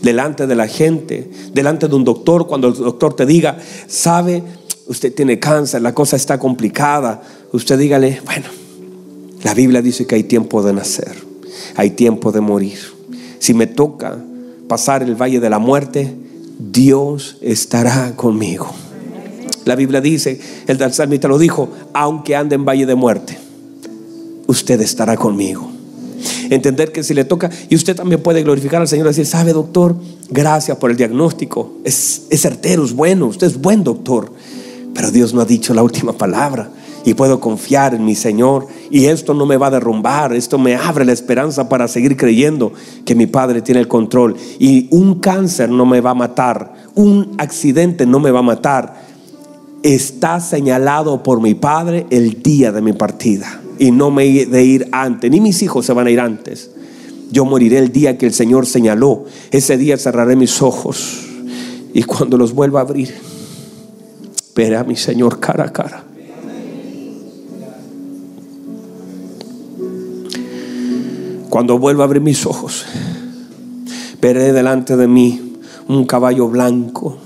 delante 0.02 0.48
de 0.48 0.56
la 0.56 0.68
gente, 0.68 1.30
delante 1.54 1.88
de 1.88 1.96
un 1.96 2.04
doctor, 2.04 2.48
cuando 2.48 2.70
el 2.70 2.76
doctor 2.76 3.14
te 3.14 3.26
diga, 3.26 3.58
sabe, 3.88 4.44
usted 4.88 5.14
tiene 5.14 5.40
cáncer, 5.40 5.82
la 5.82 5.94
cosa 5.94 6.16
está 6.16 6.40
complicada, 6.40 7.22
usted 7.52 7.78
dígale, 7.78 8.22
bueno, 8.26 8.48
la 9.44 9.54
Biblia 9.54 9.82
dice 9.82 10.06
que 10.08 10.16
hay 10.16 10.24
tiempo 10.24 10.64
de 10.64 10.74
nacer, 10.74 11.16
hay 11.76 11.92
tiempo 11.92 12.32
de 12.32 12.42
morir. 12.42 12.80
Si 13.40 13.54
me 13.54 13.68
toca 13.68 14.18
pasar 14.68 15.04
el 15.04 15.16
valle 15.16 15.40
de 15.40 15.50
la 15.50 15.60
muerte, 15.60 16.16
Dios 16.60 17.38
estará 17.42 18.16
conmigo. 18.16 18.72
La 19.66 19.76
Biblia 19.76 20.02
dice, 20.02 20.40
el 20.68 20.94
salmista 20.94 21.28
lo 21.28 21.38
dijo, 21.38 21.70
aunque 21.94 22.36
ande 22.36 22.56
en 22.56 22.66
valle 22.66 22.86
de 22.86 22.96
muerte, 22.96 23.38
usted 24.52 24.80
estará 24.82 25.18
conmigo. 25.18 25.70
Entender 26.50 26.92
que 26.92 27.04
si 27.04 27.14
le 27.14 27.26
toca, 27.26 27.50
y 27.70 27.76
usted 27.76 27.96
también 27.96 28.22
puede 28.22 28.44
glorificar 28.44 28.82
al 28.82 28.88
Señor 28.88 29.08
y 29.08 29.10
decir, 29.10 29.26
sabe 29.26 29.54
doctor, 29.54 29.96
gracias 30.30 30.78
por 30.78 30.92
el 30.92 30.98
diagnóstico, 30.98 31.74
es, 31.84 32.24
es 32.30 32.42
certero, 32.42 32.86
es 32.86 32.94
bueno, 32.94 33.28
usted 33.28 33.48
es 33.48 33.60
buen 33.60 33.84
doctor, 33.84 34.32
pero 34.94 35.10
Dios 35.12 35.34
no 35.34 35.42
ha 35.42 35.46
dicho 35.46 35.74
la 35.74 35.82
última 35.82 36.14
palabra 36.14 36.70
y 37.06 37.14
puedo 37.14 37.40
confiar 37.40 37.94
en 37.94 38.06
mi 38.06 38.16
Señor. 38.16 38.68
Y 38.90 39.06
esto 39.06 39.34
no 39.34 39.46
me 39.46 39.58
va 39.58 39.68
a 39.68 39.72
derrumbar, 39.72 40.34
esto 40.34 40.58
me 40.58 40.76
abre 40.76 41.06
la 41.06 41.14
esperanza 41.14 41.70
para 41.70 41.88
seguir 41.88 42.18
creyendo 42.18 42.74
que 43.06 43.16
mi 43.16 43.28
Padre 43.28 43.62
tiene 43.62 43.82
el 43.82 43.88
control. 43.88 44.36
Y 44.60 44.88
un 44.92 45.16
cáncer 45.16 45.70
no 45.70 45.86
me 45.86 46.02
va 46.02 46.12
a 46.12 46.16
matar, 46.16 46.74
un 46.96 47.36
accidente 47.38 48.06
no 48.06 48.20
me 48.20 48.32
va 48.32 48.40
a 48.40 48.44
matar. 48.44 49.12
Está 49.84 50.40
señalado 50.40 51.24
por 51.24 51.42
mi 51.42 51.56
Padre 51.56 52.06
el 52.10 52.44
día 52.44 52.72
de 52.72 52.82
mi 52.82 52.94
partida. 52.94 53.62
Y 53.82 53.90
no 53.90 54.12
me 54.12 54.26
he 54.26 54.46
de 54.46 54.64
ir 54.64 54.90
antes, 54.92 55.32
ni 55.32 55.42
mis 55.42 55.64
hijos 55.64 55.88
se 55.88 55.94
van 55.94 56.06
a 56.06 56.12
ir 56.12 56.20
antes. 56.20 56.70
Yo 57.32 57.46
moriré 57.46 57.80
el 57.80 57.92
día 57.92 58.16
que 58.16 58.28
el 58.28 58.34
Señor 58.34 58.68
señaló. 58.68 59.26
Ese 59.50 59.76
día 59.76 59.98
cerraré 59.98 60.36
mis 60.36 60.62
ojos. 60.62 61.26
Y 61.92 62.04
cuando 62.04 62.38
los 62.38 62.54
vuelva 62.54 62.82
a 62.82 62.84
abrir, 62.84 63.12
veré 64.56 64.78
a 64.78 64.84
mi 64.84 64.96
Señor 64.96 65.40
cara 65.40 65.64
a 65.64 65.74
cara. 65.74 66.04
Cuando 71.50 71.80
vuelva 71.80 72.04
a 72.04 72.06
abrir 72.06 72.22
mis 72.22 72.46
ojos, 72.46 72.86
veré 74.22 74.54
delante 74.54 74.96
de 74.96 75.08
mí 75.08 75.56
un 75.88 76.06
caballo 76.06 76.48
blanco 76.50 77.18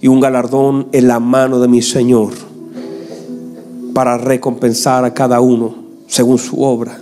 y 0.00 0.08
un 0.08 0.18
galardón 0.18 0.88
en 0.90 1.06
la 1.06 1.20
mano 1.20 1.60
de 1.60 1.68
mi 1.68 1.80
Señor 1.80 2.49
para 3.94 4.18
recompensar 4.18 5.04
a 5.04 5.14
cada 5.14 5.40
uno 5.40 5.74
según 6.06 6.38
su 6.38 6.62
obra. 6.62 6.98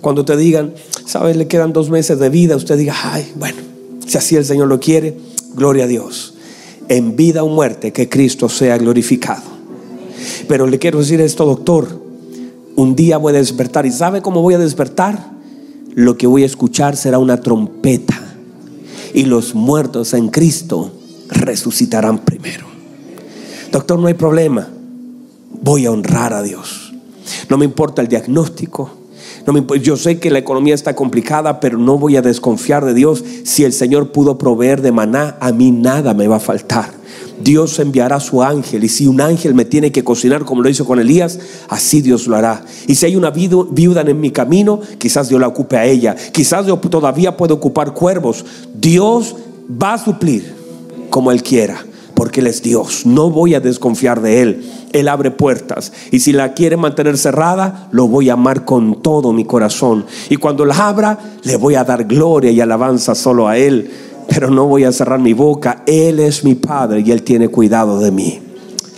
Cuando 0.00 0.24
te 0.24 0.36
digan, 0.36 0.74
sabes, 1.06 1.36
le 1.36 1.48
quedan 1.48 1.72
dos 1.72 1.90
meses 1.90 2.18
de 2.18 2.28
vida, 2.28 2.56
usted 2.56 2.76
diga, 2.76 2.94
ay, 3.02 3.32
bueno, 3.36 3.58
si 4.06 4.18
así 4.18 4.36
el 4.36 4.44
Señor 4.44 4.68
lo 4.68 4.80
quiere, 4.80 5.16
gloria 5.54 5.84
a 5.84 5.86
Dios. 5.86 6.34
En 6.88 7.16
vida 7.16 7.42
o 7.42 7.48
muerte, 7.48 7.92
que 7.92 8.08
Cristo 8.08 8.48
sea 8.48 8.76
glorificado. 8.76 9.42
Pero 10.46 10.66
le 10.66 10.78
quiero 10.78 10.98
decir 10.98 11.20
esto, 11.20 11.46
doctor, 11.46 12.02
un 12.76 12.94
día 12.96 13.16
voy 13.16 13.34
a 13.34 13.38
despertar. 13.38 13.86
¿Y 13.86 13.92
sabe 13.92 14.20
cómo 14.20 14.42
voy 14.42 14.54
a 14.54 14.58
despertar? 14.58 15.32
Lo 15.94 16.18
que 16.18 16.26
voy 16.26 16.42
a 16.42 16.46
escuchar 16.46 16.96
será 16.96 17.18
una 17.18 17.40
trompeta. 17.40 18.20
Y 19.14 19.24
los 19.24 19.54
muertos 19.54 20.12
en 20.12 20.28
Cristo 20.28 20.90
resucitarán 21.28 22.18
primero. 22.18 22.66
Doctor, 23.70 23.98
no 23.98 24.08
hay 24.08 24.14
problema. 24.14 24.68
Voy 25.60 25.86
a 25.86 25.90
honrar 25.90 26.32
a 26.32 26.42
Dios. 26.42 26.92
No 27.48 27.56
me 27.56 27.64
importa 27.64 28.02
el 28.02 28.08
diagnóstico. 28.08 28.90
No 29.46 29.52
me 29.52 29.64
yo 29.80 29.96
sé 29.96 30.18
que 30.18 30.30
la 30.30 30.38
economía 30.38 30.74
está 30.74 30.94
complicada, 30.96 31.60
pero 31.60 31.76
no 31.78 31.98
voy 31.98 32.16
a 32.16 32.22
desconfiar 32.22 32.84
de 32.84 32.94
Dios. 32.94 33.22
Si 33.44 33.64
el 33.64 33.72
Señor 33.72 34.10
pudo 34.10 34.38
proveer 34.38 34.80
de 34.80 34.92
maná, 34.92 35.36
a 35.40 35.52
mí 35.52 35.70
nada 35.70 36.14
me 36.14 36.28
va 36.28 36.36
a 36.36 36.40
faltar. 36.40 36.92
Dios 37.42 37.78
enviará 37.78 38.16
a 38.16 38.20
su 38.20 38.42
ángel. 38.42 38.84
Y 38.84 38.88
si 38.88 39.06
un 39.06 39.20
ángel 39.20 39.54
me 39.54 39.64
tiene 39.64 39.92
que 39.92 40.04
cocinar 40.04 40.44
como 40.44 40.62
lo 40.62 40.68
hizo 40.68 40.84
con 40.84 40.98
Elías, 40.98 41.38
así 41.68 42.00
Dios 42.00 42.26
lo 42.26 42.36
hará. 42.36 42.64
Y 42.86 42.94
si 42.94 43.06
hay 43.06 43.16
una 43.16 43.30
viuda 43.30 44.00
en 44.00 44.20
mi 44.20 44.30
camino, 44.30 44.80
quizás 44.98 45.28
Dios 45.28 45.40
la 45.40 45.48
ocupe 45.48 45.76
a 45.76 45.84
ella. 45.84 46.16
Quizás 46.32 46.66
yo 46.66 46.78
todavía 46.78 47.36
puedo 47.36 47.54
ocupar 47.54 47.92
cuervos. 47.92 48.44
Dios 48.74 49.36
va 49.70 49.94
a 49.94 49.98
suplir 49.98 50.54
como 51.10 51.30
Él 51.30 51.42
quiera, 51.42 51.84
porque 52.24 52.40
Él 52.40 52.46
es 52.46 52.62
Dios. 52.62 53.04
No 53.04 53.28
voy 53.28 53.54
a 53.54 53.60
desconfiar 53.60 54.22
de 54.22 54.40
Él. 54.40 54.64
Él 54.92 55.08
abre 55.08 55.30
puertas. 55.30 55.92
Y 56.10 56.20
si 56.20 56.32
la 56.32 56.54
quiere 56.54 56.78
mantener 56.78 57.18
cerrada, 57.18 57.86
lo 57.92 58.08
voy 58.08 58.30
a 58.30 58.32
amar 58.32 58.64
con 58.64 59.02
todo 59.02 59.34
mi 59.34 59.44
corazón. 59.44 60.06
Y 60.30 60.36
cuando 60.36 60.64
la 60.64 60.88
abra, 60.88 61.18
le 61.42 61.56
voy 61.56 61.74
a 61.74 61.84
dar 61.84 62.04
gloria 62.04 62.50
y 62.50 62.62
alabanza 62.62 63.14
solo 63.14 63.46
a 63.46 63.58
Él. 63.58 63.90
Pero 64.26 64.48
no 64.48 64.64
voy 64.64 64.84
a 64.84 64.92
cerrar 64.92 65.20
mi 65.20 65.34
boca. 65.34 65.82
Él 65.86 66.18
es 66.18 66.44
mi 66.44 66.54
Padre 66.54 67.02
y 67.04 67.10
Él 67.10 67.22
tiene 67.24 67.48
cuidado 67.48 67.98
de 67.98 68.10
mí. 68.10 68.40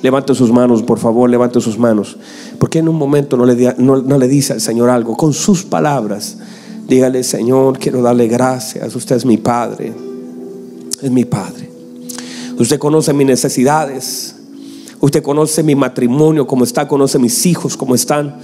Levante 0.02 0.32
sus 0.32 0.52
manos, 0.52 0.84
por 0.84 1.00
favor, 1.00 1.28
levante 1.28 1.60
sus 1.60 1.80
manos. 1.80 2.16
Porque 2.60 2.78
en 2.78 2.88
un 2.88 2.94
momento 2.94 3.36
no 3.36 3.44
le, 3.44 3.74
no, 3.78 4.02
no 4.02 4.18
le 4.18 4.28
dice 4.28 4.52
al 4.52 4.60
Señor 4.60 4.88
algo. 4.88 5.16
Con 5.16 5.32
sus 5.32 5.64
palabras, 5.64 6.38
dígale, 6.86 7.24
Señor, 7.24 7.76
quiero 7.80 8.02
darle 8.02 8.28
gracias. 8.28 8.94
Usted 8.94 9.16
es 9.16 9.26
mi 9.26 9.36
Padre. 9.36 9.92
Es 11.02 11.10
mi 11.10 11.24
Padre. 11.24 11.65
Usted 12.58 12.78
conoce 12.78 13.12
mis 13.12 13.26
necesidades. 13.26 14.34
Usted 15.00 15.22
conoce 15.22 15.62
mi 15.62 15.74
matrimonio, 15.74 16.46
cómo 16.46 16.64
está, 16.64 16.88
conoce 16.88 17.18
mis 17.18 17.44
hijos, 17.46 17.76
cómo 17.76 17.94
están. 17.94 18.36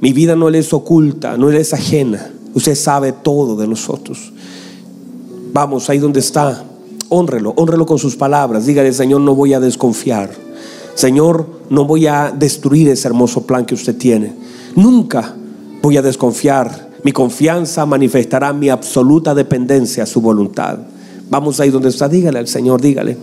Mi 0.00 0.12
vida 0.12 0.36
no 0.36 0.50
le 0.50 0.60
es 0.60 0.72
oculta, 0.72 1.36
no 1.36 1.50
le 1.50 1.60
es 1.60 1.72
ajena. 1.72 2.30
Usted 2.54 2.74
sabe 2.76 3.12
todo 3.12 3.56
de 3.56 3.66
nosotros. 3.66 4.32
Vamos, 5.52 5.90
ahí 5.90 5.98
donde 5.98 6.20
está, 6.20 6.64
honrelo, 7.08 7.52
honrelo 7.56 7.86
con 7.86 7.98
sus 7.98 8.14
palabras. 8.14 8.66
Dígale, 8.66 8.92
Señor, 8.92 9.20
no 9.20 9.34
voy 9.34 9.52
a 9.54 9.60
desconfiar. 9.60 10.30
Señor, 10.94 11.46
no 11.70 11.84
voy 11.84 12.06
a 12.06 12.32
destruir 12.36 12.88
ese 12.88 13.08
hermoso 13.08 13.46
plan 13.46 13.64
que 13.64 13.74
usted 13.74 13.96
tiene. 13.96 14.32
Nunca 14.76 15.34
voy 15.82 15.96
a 15.96 16.02
desconfiar. 16.02 16.90
Mi 17.02 17.12
confianza 17.12 17.84
manifestará 17.84 18.52
mi 18.52 18.68
absoluta 18.68 19.34
dependencia 19.34 20.04
a 20.04 20.06
su 20.06 20.20
voluntad. 20.20 20.78
Vamos 21.28 21.60
ahí 21.60 21.70
donde 21.70 21.88
está, 21.88 22.08
dígale 22.08 22.38
al 22.38 22.48
Señor, 22.48 22.80
dígale. 22.80 23.16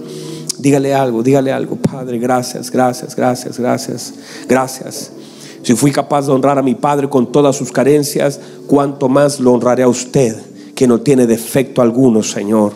Dígale 0.60 0.93
algo, 0.93 1.24
dígale 1.24 1.52
algo. 1.52 1.76
Padre, 1.76 2.20
gracias, 2.20 2.70
gracias, 2.70 3.16
gracias, 3.16 3.58
gracias, 3.58 4.14
gracias. 4.47 5.12
Si 5.64 5.76
fui 5.76 5.91
capaz 5.91 6.26
de 6.26 6.32
honrar 6.32 6.58
a 6.58 6.62
mi 6.62 6.76
Padre 6.76 7.10
con 7.10 7.32
todas 7.32 7.56
sus 7.56 7.72
carencias, 7.72 8.39
cuánto 8.68 9.10
más 9.10 9.39
lo 9.39 9.54
honraré 9.54 9.84
a 9.84 9.88
usted, 9.88 10.36
que 10.76 10.88
no 10.88 11.02
tiene 11.02 11.28
defecto 11.28 11.82
alguno, 11.82 12.24
Señor. 12.24 12.74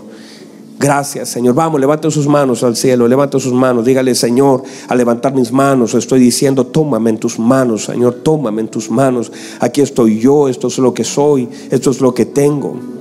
Gracias, 0.78 1.30
Señor. 1.30 1.56
Vamos, 1.56 1.80
levante 1.80 2.12
sus 2.12 2.28
manos 2.28 2.64
al 2.64 2.76
cielo, 2.76 3.08
levante 3.08 3.40
sus 3.40 3.54
manos. 3.54 3.86
Dígale, 3.86 4.14
Señor, 4.14 4.64
al 4.88 4.98
levantar 4.98 5.34
mis 5.34 5.52
manos, 5.52 5.94
estoy 5.94 6.20
diciendo, 6.20 6.66
tómame 6.66 7.12
en 7.12 7.18
tus 7.18 7.40
manos, 7.40 7.86
Señor, 7.86 8.16
tómame 8.24 8.62
en 8.62 8.68
tus 8.68 8.92
manos. 8.92 9.32
Aquí 9.60 9.82
estoy 9.82 10.20
yo, 10.20 10.50
esto 10.50 10.68
es 10.68 10.78
lo 10.78 10.94
que 10.94 11.04
soy, 11.04 11.48
esto 11.72 11.92
es 11.92 12.02
lo 12.02 12.14
que 12.14 12.26
tengo. 12.26 12.95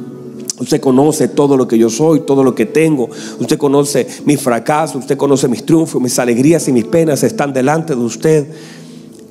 Usted 0.58 0.80
conoce 0.80 1.28
todo 1.28 1.56
lo 1.56 1.66
que 1.66 1.76
yo 1.76 1.90
soy, 1.90 2.20
todo 2.20 2.44
lo 2.44 2.54
que 2.54 2.66
tengo. 2.66 3.08
Usted 3.40 3.58
conoce 3.58 4.06
mi 4.24 4.36
fracaso, 4.36 4.98
usted 4.98 5.16
conoce 5.16 5.48
mis 5.48 5.66
triunfos, 5.66 6.00
mis 6.00 6.18
alegrías 6.18 6.68
y 6.68 6.72
mis 6.72 6.84
penas 6.84 7.22
están 7.24 7.52
delante 7.52 7.94
de 7.94 8.00
usted. 8.00 8.46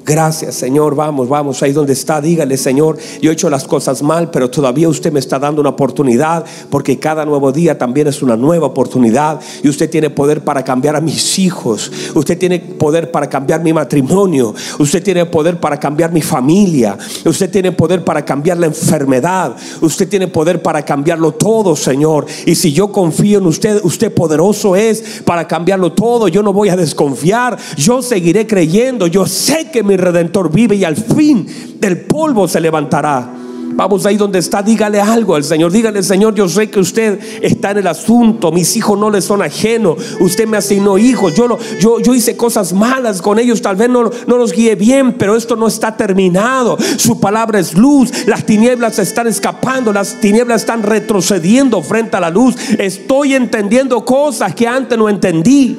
Gracias, 0.06 0.56
Señor. 0.56 0.96
Vamos, 0.96 1.30
vamos 1.30 1.64
ahí 1.64 1.72
donde 1.72 1.94
está. 1.94 2.20
Dígale, 2.20 2.58
Señor, 2.58 2.98
yo 3.22 3.32
he 3.32 3.34
hecho 3.34 3.50
las 3.50 3.64
cosas 3.64 4.02
mal, 4.04 4.30
pero 4.32 4.50
todavía 4.50 4.90
usted 4.90 5.14
me 5.14 5.20
está 5.20 5.40
dando 5.40 5.62
una 5.62 5.70
oportunidad, 5.70 6.44
porque 6.70 7.00
cada 7.00 7.26
nuevo 7.26 7.52
día 7.54 7.78
también 7.78 8.08
es 8.08 8.22
una 8.22 8.36
nueva 8.36 8.68
oportunidad. 8.68 9.40
Y 9.64 9.70
usted 9.70 9.90
tiene 9.90 10.10
poder 10.10 10.44
para 10.44 10.64
cambiar 10.64 10.98
a 10.98 11.02
mis 11.02 11.40
hijos. 11.40 11.90
Usted 12.14 12.38
tiene 12.38 12.60
poder 12.60 13.12
para 13.12 13.30
cambiar 13.30 13.64
mi 13.64 13.72
matrimonio. 13.72 14.54
Usted 14.78 15.02
tiene 15.02 15.26
poder 15.26 15.60
para 15.60 15.80
cambiar 15.80 16.12
mi 16.12 16.22
familia. 16.22 16.98
Usted 17.24 17.50
tiene 17.50 17.72
poder 17.72 18.04
para 18.04 18.26
cambiar 18.26 18.58
la 18.58 18.66
enfermedad. 18.66 19.56
Usted 19.82 20.10
tiene 20.10 20.28
poder 20.28 20.62
para 20.62 20.84
cambiarlo 20.84 21.32
todo, 21.32 21.78
Señor. 21.78 22.26
Y 22.46 22.56
si 22.56 22.74
yo 22.74 22.92
confío 22.92 23.40
en 23.40 23.46
usted, 23.46 23.80
usted 23.84 24.14
poderoso 24.14 24.76
es 24.76 25.22
para 25.24 25.48
cambiarlo 25.48 25.94
todo. 25.94 26.28
Yo 26.28 26.44
no 26.44 26.52
voy 26.52 26.68
a 26.70 26.76
desconfiar. 26.76 27.58
Yo 27.78 28.02
seguiré 28.02 28.46
creyendo. 28.46 29.08
Yo 29.08 29.26
sé 29.26 29.70
que 29.72 29.82
me 29.82 29.93
redentor 29.98 30.52
vive 30.52 30.76
y 30.76 30.84
al 30.84 30.96
fin 30.96 31.46
del 31.80 32.02
polvo 32.02 32.48
se 32.48 32.60
levantará. 32.60 33.44
Vamos 33.76 34.06
ahí 34.06 34.18
donde 34.18 34.38
está, 34.38 34.62
dígale 34.62 35.02
algo 35.02 35.36
al 35.36 35.44
Señor. 35.44 35.72
Dígale, 35.72 36.04
Señor, 36.04 36.36
yo 36.36 36.48
sé 36.48 36.70
que 36.70 36.80
usted 36.80 37.20
está 37.42 37.72
en 37.72 37.80
el 37.80 37.88
asunto. 37.88 38.52
Mis 38.52 38.76
hijos 38.78 39.00
no 39.00 39.10
le 39.10 39.20
son 39.22 39.42
ajenos. 39.42 39.98
Usted 40.20 40.48
me 40.48 40.58
asignó 40.58 40.98
hijos. 40.98 41.34
Yo, 41.34 41.48
lo, 41.48 41.58
yo, 41.80 42.00
yo 42.00 42.14
hice 42.14 42.38
cosas 42.38 42.72
malas 42.74 43.22
con 43.22 43.40
ellos. 43.40 43.62
Tal 43.62 43.76
vez 43.76 43.90
no, 43.90 44.12
no 44.28 44.38
los 44.38 44.52
guíe 44.52 44.76
bien, 44.76 45.14
pero 45.14 45.36
esto 45.36 45.56
no 45.56 45.68
está 45.68 45.98
terminado. 45.98 46.78
Su 46.98 47.20
palabra 47.20 47.60
es 47.60 47.74
luz. 47.74 48.28
Las 48.28 48.46
tinieblas 48.46 49.00
están 49.00 49.28
escapando. 49.28 49.92
Las 49.92 50.22
tinieblas 50.22 50.62
están 50.62 50.84
retrocediendo 50.84 51.82
frente 51.82 52.18
a 52.18 52.20
la 52.20 52.30
luz. 52.30 52.56
Estoy 52.78 53.34
entendiendo 53.34 54.06
cosas 54.06 54.54
que 54.54 54.68
antes 54.68 54.98
no 54.98 55.10
entendí. 55.10 55.78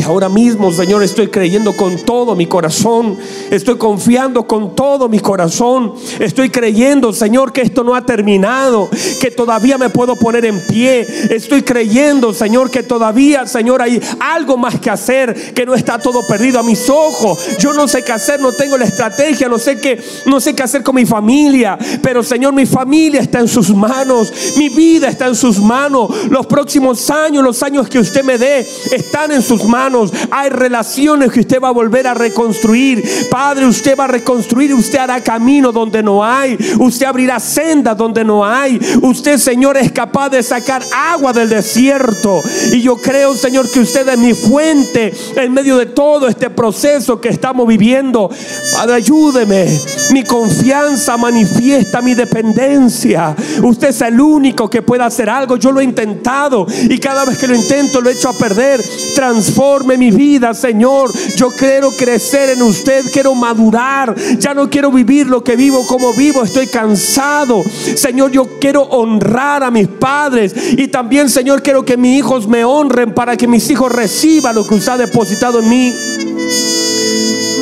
Y 0.00 0.04
ahora 0.04 0.30
mismo, 0.30 0.72
Señor, 0.72 1.02
estoy 1.02 1.28
creyendo 1.28 1.76
con 1.76 1.98
todo 1.98 2.34
mi 2.34 2.46
corazón. 2.46 3.18
Estoy 3.50 3.76
confiando 3.76 4.46
con 4.46 4.74
todo 4.74 5.10
mi 5.10 5.20
corazón. 5.20 5.92
Estoy 6.18 6.48
creyendo, 6.48 7.12
Señor, 7.12 7.52
que 7.52 7.60
esto 7.60 7.84
no 7.84 7.94
ha 7.94 8.06
terminado. 8.06 8.88
Que 9.20 9.30
todavía 9.30 9.76
me 9.76 9.90
puedo 9.90 10.16
poner 10.16 10.46
en 10.46 10.66
pie. 10.66 11.06
Estoy 11.28 11.62
creyendo, 11.62 12.32
Señor, 12.32 12.70
que 12.70 12.82
todavía, 12.82 13.46
Señor, 13.46 13.82
hay 13.82 14.00
algo 14.20 14.56
más 14.56 14.80
que 14.80 14.88
hacer. 14.88 15.52
Que 15.52 15.66
no 15.66 15.74
está 15.74 15.98
todo 15.98 16.26
perdido 16.26 16.60
a 16.60 16.62
mis 16.62 16.88
ojos. 16.88 17.58
Yo 17.58 17.74
no 17.74 17.86
sé 17.86 18.02
qué 18.02 18.12
hacer, 18.12 18.40
no 18.40 18.52
tengo 18.52 18.78
la 18.78 18.86
estrategia. 18.86 19.50
No 19.50 19.58
sé 19.58 19.80
qué, 19.80 20.02
no 20.24 20.40
sé 20.40 20.54
qué 20.54 20.62
hacer 20.62 20.82
con 20.82 20.94
mi 20.94 21.04
familia. 21.04 21.76
Pero, 22.02 22.22
Señor, 22.22 22.54
mi 22.54 22.64
familia 22.64 23.20
está 23.20 23.40
en 23.40 23.48
sus 23.48 23.68
manos. 23.68 24.32
Mi 24.56 24.70
vida 24.70 25.08
está 25.08 25.26
en 25.26 25.34
sus 25.34 25.58
manos. 25.58 26.10
Los 26.30 26.46
próximos 26.46 27.10
años, 27.10 27.44
los 27.44 27.62
años 27.62 27.86
que 27.86 27.98
usted 27.98 28.24
me 28.24 28.38
dé, 28.38 28.66
están 28.92 29.32
en 29.32 29.42
sus 29.42 29.62
manos. 29.64 29.89
Hay 30.30 30.50
relaciones 30.50 31.32
que 31.32 31.40
usted 31.40 31.60
va 31.60 31.68
a 31.68 31.72
volver 31.72 32.06
a 32.06 32.14
reconstruir. 32.14 33.02
Padre, 33.30 33.66
usted 33.66 33.96
va 33.98 34.04
a 34.04 34.08
reconstruir. 34.08 34.74
Usted 34.74 34.98
hará 34.98 35.20
camino 35.20 35.72
donde 35.72 36.02
no 36.02 36.24
hay. 36.24 36.58
Usted 36.78 37.06
abrirá 37.06 37.40
sendas 37.40 37.96
donde 37.96 38.24
no 38.24 38.44
hay. 38.44 38.80
Usted, 39.02 39.38
Señor, 39.38 39.76
es 39.76 39.92
capaz 39.92 40.30
de 40.30 40.42
sacar 40.42 40.82
agua 40.94 41.32
del 41.32 41.48
desierto. 41.48 42.40
Y 42.72 42.82
yo 42.82 42.96
creo, 42.96 43.34
Señor, 43.34 43.70
que 43.70 43.80
usted 43.80 44.08
es 44.08 44.18
mi 44.18 44.34
fuente 44.34 45.12
en 45.36 45.52
medio 45.52 45.76
de 45.76 45.86
todo 45.86 46.28
este 46.28 46.50
proceso 46.50 47.20
que 47.20 47.28
estamos 47.28 47.66
viviendo. 47.66 48.30
Padre, 48.72 48.94
ayúdeme. 48.94 49.66
Mi 50.12 50.24
confianza 50.24 51.16
manifiesta 51.16 52.00
mi 52.00 52.14
dependencia. 52.14 53.34
Usted 53.62 53.88
es 53.88 54.00
el 54.00 54.20
único 54.20 54.68
que 54.68 54.82
puede 54.82 55.02
hacer 55.04 55.30
algo. 55.30 55.56
Yo 55.56 55.72
lo 55.72 55.80
he 55.80 55.84
intentado 55.84 56.66
y 56.88 56.98
cada 56.98 57.24
vez 57.24 57.38
que 57.38 57.46
lo 57.46 57.54
intento 57.54 58.00
lo 58.00 58.10
he 58.10 58.12
hecho 58.12 58.28
a 58.28 58.32
perder. 58.32 58.82
Transforma 59.14 59.79
mi 59.84 60.10
vida, 60.10 60.54
Señor. 60.54 61.10
Yo 61.36 61.50
quiero 61.50 61.90
crecer 61.90 62.50
en 62.50 62.62
usted, 62.62 63.04
quiero 63.12 63.34
madurar. 63.34 64.14
Ya 64.38 64.54
no 64.54 64.68
quiero 64.70 64.90
vivir 64.90 65.26
lo 65.26 65.42
que 65.42 65.56
vivo 65.56 65.86
como 65.86 66.12
vivo, 66.14 66.42
estoy 66.42 66.66
cansado. 66.66 67.62
Señor, 67.94 68.30
yo 68.30 68.58
quiero 68.60 68.82
honrar 68.82 69.62
a 69.62 69.70
mis 69.70 69.88
padres 69.88 70.54
y 70.72 70.88
también, 70.88 71.28
Señor, 71.28 71.62
quiero 71.62 71.84
que 71.84 71.96
mis 71.96 72.18
hijos 72.18 72.46
me 72.46 72.64
honren 72.64 73.14
para 73.14 73.36
que 73.36 73.46
mis 73.46 73.70
hijos 73.70 73.92
reciban 73.92 74.54
lo 74.54 74.66
que 74.66 74.74
usted 74.74 74.92
ha 74.92 74.98
depositado 74.98 75.60
en 75.60 75.68
mí. 75.68 75.92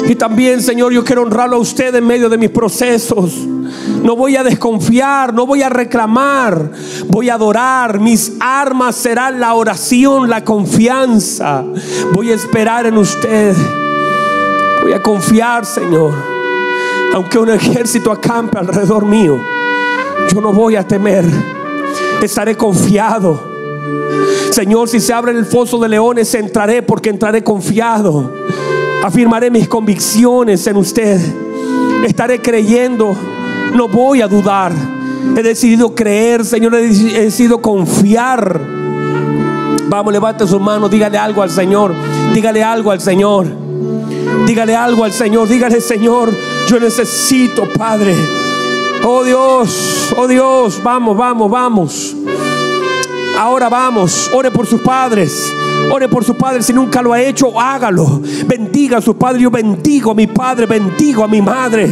Y 0.07 0.15
también, 0.15 0.63
Señor, 0.63 0.93
yo 0.93 1.05
quiero 1.05 1.23
honrarlo 1.23 1.57
a 1.57 1.59
usted 1.59 1.95
en 1.95 2.07
medio 2.07 2.29
de 2.29 2.39
mis 2.39 2.51
procesos. 2.51 3.35
No 4.03 4.17
voy 4.17 4.37
a 4.37 4.45
desconfiar, 4.45 5.35
no 5.35 5.47
voy 5.47 5.63
a 5.63 5.69
reclamar, 5.69 6.71
voy 7.09 7.29
a 7.29 7.35
adorar. 7.35 8.01
Mis 8.01 8.33
armas 8.41 8.97
serán 8.97 9.41
la 9.41 9.55
oración, 9.55 10.31
la 10.31 10.45
confianza. 10.45 11.65
Voy 12.13 12.31
a 12.31 12.35
esperar 12.35 12.87
en 12.87 12.97
usted. 12.97 13.55
Voy 14.83 14.93
a 14.93 15.03
confiar, 15.03 15.67
Señor. 15.67 16.13
Aunque 17.15 17.39
un 17.39 17.51
ejército 17.51 18.13
acampe 18.13 18.59
alrededor 18.59 19.05
mío, 19.05 19.39
yo 20.33 20.41
no 20.41 20.53
voy 20.53 20.77
a 20.77 20.87
temer. 20.87 21.25
Estaré 22.23 22.57
confiado. 22.57 23.41
Señor, 24.51 24.89
si 24.89 25.01
se 25.01 25.13
abre 25.13 25.33
el 25.33 25.45
foso 25.45 25.79
de 25.79 25.89
leones, 25.89 26.35
entraré 26.35 26.83
porque 26.83 27.11
entraré 27.11 27.43
confiado. 27.45 28.33
Afirmaré 29.05 29.51
mis 29.51 29.69
convicciones 29.69 30.67
en 30.67 30.77
usted. 30.77 31.21
Estaré 32.05 32.41
creyendo 32.41 33.17
no 33.75 33.89
voy 33.89 34.23
a 34.23 34.29
dudar. 34.29 34.73
He 35.37 35.43
decidido 35.43 35.95
creer, 35.95 36.45
Señor, 36.45 36.75
he 36.75 36.89
decidido 36.89 37.61
confiar. 37.61 38.61
Vamos, 39.89 40.13
levante 40.13 40.47
sus 40.47 40.61
manos, 40.61 40.91
dígale 40.91 41.19
algo 41.19 41.43
al 41.43 41.51
Señor. 41.51 41.95
Dígale 42.35 42.63
algo 42.63 42.91
al 42.91 43.01
Señor. 43.01 43.47
Dígale 44.47 44.77
algo 44.77 45.05
al 45.05 45.13
Señor. 45.13 45.49
Dígale, 45.49 45.81
Señor, 45.81 46.31
yo 46.67 46.81
necesito, 46.81 47.69
Padre. 47.77 48.15
Oh 49.05 49.23
Dios, 49.23 50.13
oh 50.17 50.27
Dios, 50.27 50.81
vamos, 50.83 51.17
vamos, 51.17 51.51
vamos. 51.51 52.17
Ahora 53.39 53.69
vamos, 53.69 54.31
ore 54.35 54.51
por 54.51 54.67
sus 54.67 54.81
padres. 54.81 55.53
Ore 55.91 56.09
por 56.09 56.25
su 56.25 56.35
padre 56.35 56.63
si 56.63 56.73
nunca 56.73 57.03
lo 57.03 57.13
ha 57.13 57.21
hecho, 57.21 57.59
hágalo. 57.59 58.21
Bendiga 58.47 58.99
a 58.99 59.03
su 59.03 59.17
padre. 59.17 59.43
Yo 59.43 59.51
bendigo 59.51 60.11
a 60.11 60.15
mi 60.15 60.27
padre, 60.27 60.67
bendigo 60.67 61.25
a 61.25 61.29
mi 61.29 61.41
madre. 61.41 61.89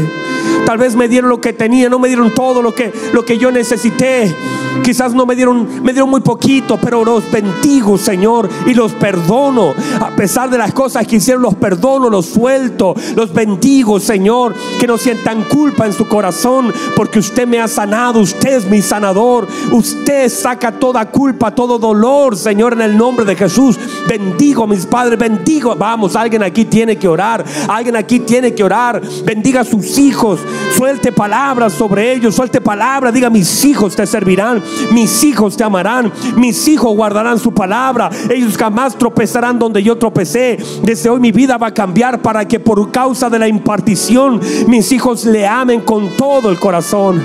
Tal 0.64 0.78
vez 0.78 0.96
me 0.96 1.08
dieron 1.08 1.30
lo 1.30 1.40
que 1.40 1.52
tenía, 1.52 1.88
no 1.88 1.98
me 1.98 2.08
dieron 2.08 2.34
todo 2.34 2.62
lo 2.62 2.74
que, 2.74 2.92
lo 3.12 3.24
que 3.24 3.38
yo 3.38 3.50
necesité. 3.50 4.34
Quizás 4.82 5.14
no 5.14 5.26
me 5.26 5.34
dieron, 5.34 5.82
me 5.82 5.92
dieron 5.92 6.10
muy 6.10 6.20
poquito, 6.20 6.78
pero 6.80 7.04
los 7.04 7.30
bendigo, 7.30 7.96
Señor, 7.96 8.48
y 8.66 8.74
los 8.74 8.92
perdono. 8.92 9.74
A 10.00 10.10
pesar 10.10 10.50
de 10.50 10.58
las 10.58 10.72
cosas 10.72 11.06
que 11.06 11.16
hicieron, 11.16 11.42
los 11.42 11.54
perdono, 11.54 12.10
los 12.10 12.26
suelto, 12.26 12.94
los 13.14 13.32
bendigo, 13.32 13.98
Señor. 13.98 14.54
Que 14.78 14.86
no 14.86 14.98
sientan 14.98 15.44
culpa 15.44 15.86
en 15.86 15.92
su 15.92 16.06
corazón, 16.06 16.72
porque 16.94 17.18
usted 17.18 17.46
me 17.46 17.60
ha 17.60 17.68
sanado, 17.68 18.20
usted 18.20 18.58
es 18.58 18.70
mi 18.70 18.82
sanador. 18.82 19.46
Usted 19.72 20.28
saca 20.28 20.72
toda 20.72 21.10
culpa, 21.10 21.54
todo 21.54 21.78
dolor, 21.78 22.36
Señor, 22.36 22.74
en 22.74 22.82
el 22.82 22.96
nombre 22.96 23.24
de 23.24 23.36
Jesús. 23.36 23.75
Bendigo 24.08 24.64
a 24.64 24.66
mis 24.66 24.86
padres, 24.86 25.18
bendigo. 25.18 25.74
Vamos, 25.76 26.16
alguien 26.16 26.42
aquí 26.42 26.64
tiene 26.64 26.96
que 26.96 27.08
orar, 27.08 27.44
alguien 27.68 27.96
aquí 27.96 28.20
tiene 28.20 28.54
que 28.54 28.62
orar. 28.62 29.00
Bendiga 29.24 29.60
a 29.60 29.64
sus 29.64 29.98
hijos, 29.98 30.40
suelte 30.76 31.12
palabras 31.12 31.72
sobre 31.72 32.12
ellos, 32.12 32.34
suelte 32.34 32.60
palabras, 32.60 33.12
diga 33.12 33.30
mis 33.30 33.64
hijos 33.64 33.96
te 33.96 34.06
servirán, 34.06 34.62
mis 34.92 35.24
hijos 35.24 35.56
te 35.56 35.64
amarán, 35.64 36.12
mis 36.36 36.68
hijos 36.68 36.94
guardarán 36.94 37.38
su 37.38 37.52
palabra, 37.52 38.10
ellos 38.30 38.56
jamás 38.56 38.96
tropezarán 38.96 39.58
donde 39.58 39.82
yo 39.82 39.96
tropecé. 39.96 40.58
Desde 40.82 41.10
hoy 41.10 41.20
mi 41.20 41.32
vida 41.32 41.56
va 41.56 41.68
a 41.68 41.74
cambiar 41.74 42.22
para 42.22 42.46
que 42.46 42.60
por 42.60 42.90
causa 42.90 43.30
de 43.30 43.38
la 43.38 43.48
impartición 43.48 44.40
mis 44.66 44.92
hijos 44.92 45.24
le 45.24 45.46
amen 45.46 45.80
con 45.80 46.16
todo 46.16 46.50
el 46.50 46.58
corazón. 46.58 47.22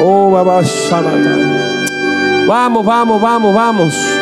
Oh, 0.00 0.30
Vamos, 2.46 2.86
vamos, 2.86 3.20
vamos, 3.20 3.54
vamos. 3.54 4.17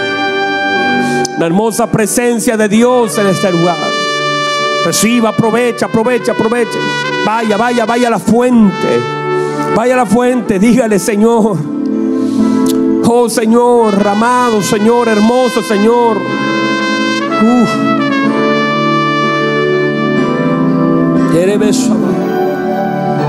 La 1.39 1.47
hermosa 1.47 1.87
presencia 1.87 2.57
de 2.57 2.69
Dios 2.69 3.19
en 3.19 3.27
este 3.27 3.53
lugar. 3.53 3.77
Reciba, 4.85 5.31
aprovecha, 5.31 5.87
aprovecha, 5.87 6.33
aprovecha. 6.33 6.79
Vaya, 7.27 7.57
vaya, 7.57 7.85
vaya 7.85 8.09
a 8.09 8.11
la 8.13 8.19
fuente. 8.19 9.01
Vaya 9.75 9.95
a 9.95 9.97
la 9.99 10.07
fuente, 10.07 10.59
dígale, 10.59 10.99
Señor. 10.99 11.57
Oh 13.09 13.29
Señor, 13.29 13.95
amado 14.07 14.63
Señor, 14.63 15.09
hermoso 15.09 15.63
Señor. 15.63 16.19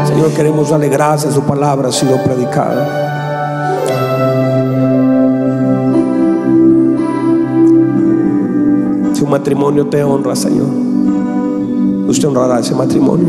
Señor, 0.07 0.31
queremos 0.35 0.69
darle 0.69 0.89
gracias. 0.89 1.33
Su 1.33 1.41
palabra 1.41 1.89
ha 1.89 1.91
sido 1.91 2.21
predicada. 2.23 3.06
Matrimonio 9.27 9.87
te 9.87 10.03
honra, 10.03 10.35
Señor. 10.35 10.67
Usted 12.07 12.27
honrará 12.27 12.59
ese 12.59 12.73
matrimonio. 12.73 13.27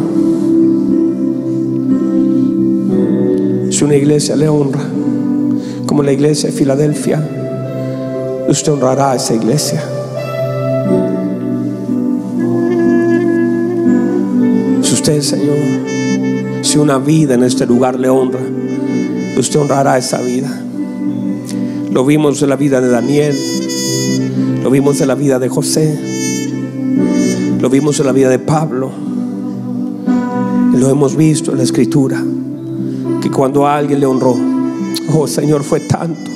Si 3.71 3.85
una 3.85 3.97
iglesia 3.97 4.37
le 4.37 4.49
honra, 4.49 4.83
como 5.87 6.03
la 6.03 6.13
iglesia 6.13 6.51
de 6.51 6.57
Filadelfia, 6.57 7.27
usted 8.49 8.73
honrará 8.73 9.13
a 9.13 9.17
esa 9.17 9.35
iglesia. 9.35 9.83
Si 14.83 14.95
usted, 14.95 15.21
Señor, 15.21 15.57
si 16.63 16.79
una 16.79 16.99
vida 16.99 17.35
en 17.35 17.43
este 17.43 17.67
lugar 17.67 17.99
le 17.99 18.09
honra, 18.09 18.41
usted 19.37 19.61
honrará 19.61 19.99
esa 19.99 20.19
vida. 20.21 20.63
Lo 21.91 22.05
vimos 22.05 22.43
en 22.43 22.49
la 22.51 22.57
vida 22.57 22.81
de 22.81 22.89
Daniel, 22.89 23.37
lo 24.63 24.71
vimos 24.71 25.01
en 25.01 25.09
la 25.09 25.15
vida 25.15 25.39
de 25.39 25.49
José, 25.49 25.99
lo 27.61 27.69
vimos 27.71 27.99
en 28.01 28.07
la 28.07 28.13
vida 28.13 28.29
de 28.29 28.39
Pablo, 28.39 28.91
lo 30.75 30.89
hemos 30.91 31.17
visto 31.17 31.53
en 31.53 31.59
la 31.59 31.65
escritura 31.65 32.23
que 33.21 33.31
cuando 33.31 33.67
alguien 33.67 34.01
le 34.01 34.07
honró, 34.07 34.37
oh 35.15 35.27
Señor, 35.27 35.65
fue 35.65 35.81
tanto 35.81 36.29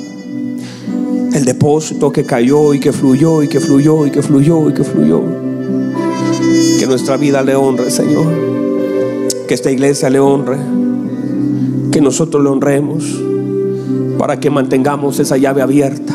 el 1.33 1.45
depósito 1.45 2.11
que 2.11 2.25
cayó 2.25 2.73
y 2.73 2.79
que 2.79 2.93
fluyó 2.93 3.41
y 3.41 3.47
que 3.47 3.59
fluyó 3.59 4.05
y 4.05 4.11
que 4.11 4.21
fluyó 4.21 4.69
y 4.69 4.73
que 4.73 4.83
fluyó. 4.83 5.23
Que 6.79 6.85
nuestra 6.85 7.17
vida 7.17 7.41
le 7.41 7.55
honre, 7.55 7.89
Señor. 7.89 8.27
Que 9.47 9.55
esta 9.55 9.71
iglesia 9.71 10.09
le 10.09 10.19
honre. 10.19 10.57
Que 11.91 12.01
nosotros 12.01 12.43
le 12.43 12.49
honremos. 12.49 13.19
Para 14.19 14.39
que 14.39 14.51
mantengamos 14.51 15.19
esa 15.19 15.37
llave 15.37 15.63
abierta. 15.63 16.12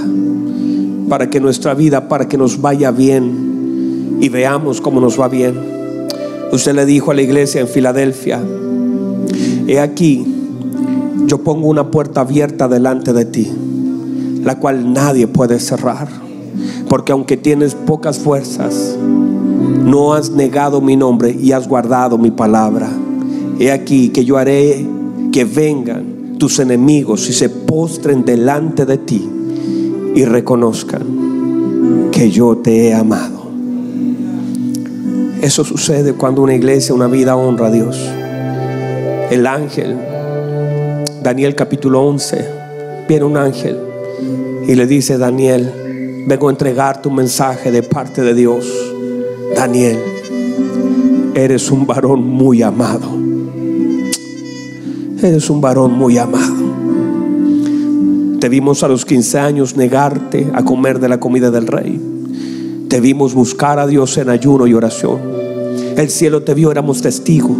Para 1.08 1.30
que 1.30 1.40
nuestra 1.40 1.74
vida, 1.74 2.08
para 2.08 2.28
que 2.28 2.36
nos 2.36 2.60
vaya 2.60 2.90
bien. 2.90 4.18
Y 4.20 4.28
veamos 4.28 4.80
cómo 4.80 5.00
nos 5.00 5.18
va 5.18 5.28
bien. 5.28 5.54
Usted 6.52 6.74
le 6.74 6.86
dijo 6.86 7.10
a 7.10 7.14
la 7.14 7.22
iglesia 7.22 7.60
en 7.60 7.68
Filadelfia. 7.68 8.40
He 9.66 9.80
aquí 9.80 10.24
yo 11.28 11.38
pongo 11.38 11.68
una 11.68 11.90
puerta 11.90 12.22
abierta 12.22 12.68
delante 12.68 13.12
de 13.12 13.26
ti, 13.26 13.52
la 14.42 14.58
cual 14.58 14.94
nadie 14.94 15.26
puede 15.26 15.60
cerrar. 15.60 16.08
Porque 16.88 17.12
aunque 17.12 17.36
tienes 17.36 17.74
pocas 17.74 18.18
fuerzas, 18.18 18.96
no 19.84 20.14
has 20.14 20.30
negado 20.30 20.80
mi 20.80 20.96
nombre 20.96 21.36
y 21.38 21.52
has 21.52 21.68
guardado 21.68 22.16
mi 22.16 22.30
palabra. 22.30 22.88
He 23.60 23.70
aquí 23.70 24.08
que 24.08 24.24
yo 24.24 24.38
haré 24.38 24.86
que 25.30 25.44
vengan 25.44 26.38
tus 26.38 26.58
enemigos 26.60 27.28
y 27.28 27.34
se 27.34 27.50
postren 27.50 28.24
delante 28.24 28.86
de 28.86 28.96
ti 28.96 29.28
y 30.18 30.24
reconozcan 30.24 32.10
que 32.10 32.28
yo 32.28 32.56
te 32.56 32.88
he 32.88 32.94
amado. 32.94 33.52
Eso 35.40 35.62
sucede 35.62 36.14
cuando 36.14 36.42
una 36.42 36.54
iglesia, 36.56 36.92
una 36.92 37.06
vida 37.06 37.36
honra 37.36 37.68
a 37.68 37.70
Dios. 37.70 37.96
El 39.30 39.46
ángel 39.46 39.96
Daniel 41.22 41.54
capítulo 41.54 42.02
11, 42.02 42.48
viene 43.06 43.24
un 43.26 43.36
ángel 43.36 43.78
y 44.66 44.74
le 44.74 44.88
dice, 44.88 45.18
Daniel, 45.18 46.24
vengo 46.26 46.48
a 46.48 46.50
entregar 46.50 47.00
tu 47.00 47.12
mensaje 47.12 47.70
de 47.70 47.84
parte 47.84 48.22
de 48.22 48.34
Dios. 48.34 48.66
Daniel, 49.54 49.98
eres 51.36 51.70
un 51.70 51.86
varón 51.86 52.24
muy 52.24 52.62
amado. 52.62 53.08
Eres 55.22 55.48
un 55.48 55.60
varón 55.60 55.92
muy 55.92 56.18
amado. 56.18 56.57
Te 58.40 58.48
vimos 58.48 58.82
a 58.82 58.88
los 58.88 59.04
15 59.04 59.38
años 59.38 59.76
negarte 59.76 60.48
a 60.54 60.64
comer 60.64 61.00
de 61.00 61.08
la 61.08 61.18
comida 61.18 61.50
del 61.50 61.66
rey. 61.66 62.00
Te 62.88 63.00
vimos 63.00 63.34
buscar 63.34 63.78
a 63.78 63.86
Dios 63.86 64.16
en 64.16 64.28
ayuno 64.28 64.66
y 64.66 64.74
oración. 64.74 65.18
El 65.96 66.08
cielo 66.08 66.42
te 66.42 66.54
vio, 66.54 66.70
éramos 66.70 67.02
testigos 67.02 67.56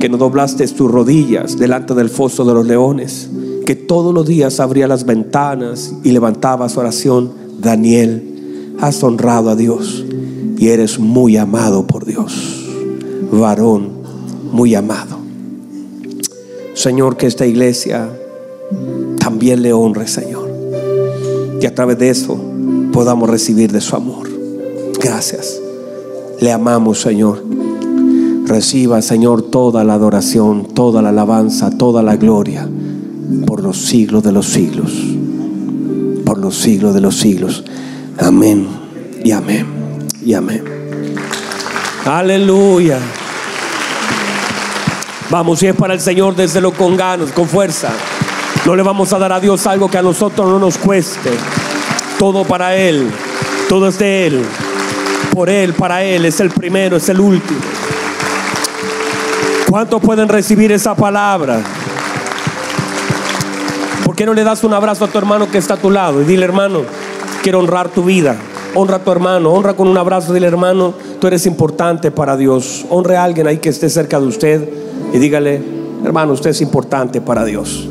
que 0.00 0.08
no 0.08 0.16
doblaste 0.16 0.66
tus 0.68 0.90
rodillas 0.90 1.58
delante 1.58 1.94
del 1.94 2.08
foso 2.08 2.46
de 2.46 2.54
los 2.54 2.66
leones, 2.66 3.28
que 3.66 3.76
todos 3.76 4.14
los 4.14 4.26
días 4.26 4.58
abría 4.58 4.88
las 4.88 5.04
ventanas 5.04 5.94
y 6.02 6.12
levantabas 6.12 6.78
oración. 6.78 7.32
Daniel, 7.60 8.74
has 8.80 9.02
honrado 9.02 9.50
a 9.50 9.56
Dios 9.56 10.04
y 10.56 10.68
eres 10.68 10.98
muy 10.98 11.36
amado 11.36 11.86
por 11.86 12.06
Dios, 12.06 12.66
varón 13.30 13.90
muy 14.50 14.74
amado. 14.74 15.18
Señor, 16.72 17.18
que 17.18 17.26
esta 17.26 17.46
iglesia 17.46 18.08
también 19.20 19.62
le 19.62 19.72
honre, 19.72 20.08
Señor, 20.08 20.50
y 21.60 21.66
a 21.66 21.74
través 21.74 21.98
de 21.98 22.10
eso 22.10 22.40
podamos 22.92 23.30
recibir 23.30 23.70
de 23.70 23.80
su 23.80 23.94
amor. 23.94 24.28
Gracias. 25.00 25.60
Le 26.40 26.50
amamos, 26.50 27.00
Señor. 27.00 27.44
Reciba, 28.46 29.00
Señor, 29.00 29.42
toda 29.42 29.84
la 29.84 29.94
adoración, 29.94 30.66
toda 30.74 31.02
la 31.02 31.10
alabanza, 31.10 31.70
toda 31.70 32.02
la 32.02 32.16
gloria 32.16 32.68
por 33.46 33.62
los 33.62 33.76
siglos 33.76 34.22
de 34.22 34.32
los 34.32 34.46
siglos. 34.46 34.92
Por 36.24 36.38
los 36.38 36.56
siglos 36.56 36.94
de 36.94 37.00
los 37.00 37.16
siglos. 37.16 37.64
Amén 38.18 38.66
y 39.22 39.30
amén 39.30 39.66
y 40.24 40.34
amén. 40.34 40.64
Aleluya. 42.04 42.98
Vamos, 45.30 45.60
si 45.60 45.66
es 45.66 45.76
para 45.76 45.94
el 45.94 46.00
Señor, 46.00 46.34
desde 46.34 46.60
lo 46.60 46.72
con 46.72 46.96
ganas, 46.96 47.30
con 47.30 47.46
fuerza. 47.46 47.90
No 48.66 48.76
le 48.76 48.82
vamos 48.82 49.12
a 49.12 49.18
dar 49.18 49.32
a 49.32 49.40
Dios 49.40 49.66
algo 49.66 49.90
que 49.90 49.96
a 49.96 50.02
nosotros 50.02 50.48
no 50.48 50.58
nos 50.58 50.76
cueste. 50.76 51.30
Todo 52.18 52.44
para 52.44 52.76
Él. 52.76 53.10
Todo 53.68 53.88
es 53.88 53.98
de 53.98 54.26
Él. 54.26 54.44
Por 55.32 55.48
Él, 55.48 55.72
para 55.72 56.04
Él. 56.04 56.26
Es 56.26 56.40
el 56.40 56.50
primero, 56.50 56.96
es 56.96 57.08
el 57.08 57.20
último. 57.20 57.58
¿Cuántos 59.68 60.02
pueden 60.02 60.28
recibir 60.28 60.72
esa 60.72 60.94
palabra? 60.94 61.60
¿Por 64.04 64.14
qué 64.14 64.26
no 64.26 64.34
le 64.34 64.44
das 64.44 64.62
un 64.62 64.74
abrazo 64.74 65.04
a 65.04 65.08
tu 65.08 65.16
hermano 65.16 65.50
que 65.50 65.58
está 65.58 65.74
a 65.74 65.76
tu 65.76 65.90
lado 65.90 66.20
y 66.20 66.24
dile, 66.24 66.44
hermano, 66.44 66.82
quiero 67.42 67.60
honrar 67.60 67.88
tu 67.88 68.04
vida? 68.04 68.36
Honra 68.74 68.96
a 68.96 68.98
tu 68.98 69.10
hermano, 69.10 69.52
honra 69.52 69.74
con 69.74 69.88
un 69.88 69.96
abrazo, 69.96 70.34
dile, 70.34 70.48
hermano, 70.48 70.92
tú 71.20 71.28
eres 71.28 71.46
importante 71.46 72.10
para 72.10 72.36
Dios. 72.36 72.84
Honre 72.90 73.16
a 73.16 73.24
alguien 73.24 73.46
ahí 73.46 73.58
que 73.58 73.68
esté 73.68 73.88
cerca 73.88 74.20
de 74.20 74.26
usted 74.26 74.68
y 75.12 75.18
dígale, 75.18 75.62
hermano, 76.04 76.32
usted 76.32 76.50
es 76.50 76.60
importante 76.60 77.20
para 77.20 77.44
Dios. 77.44 77.88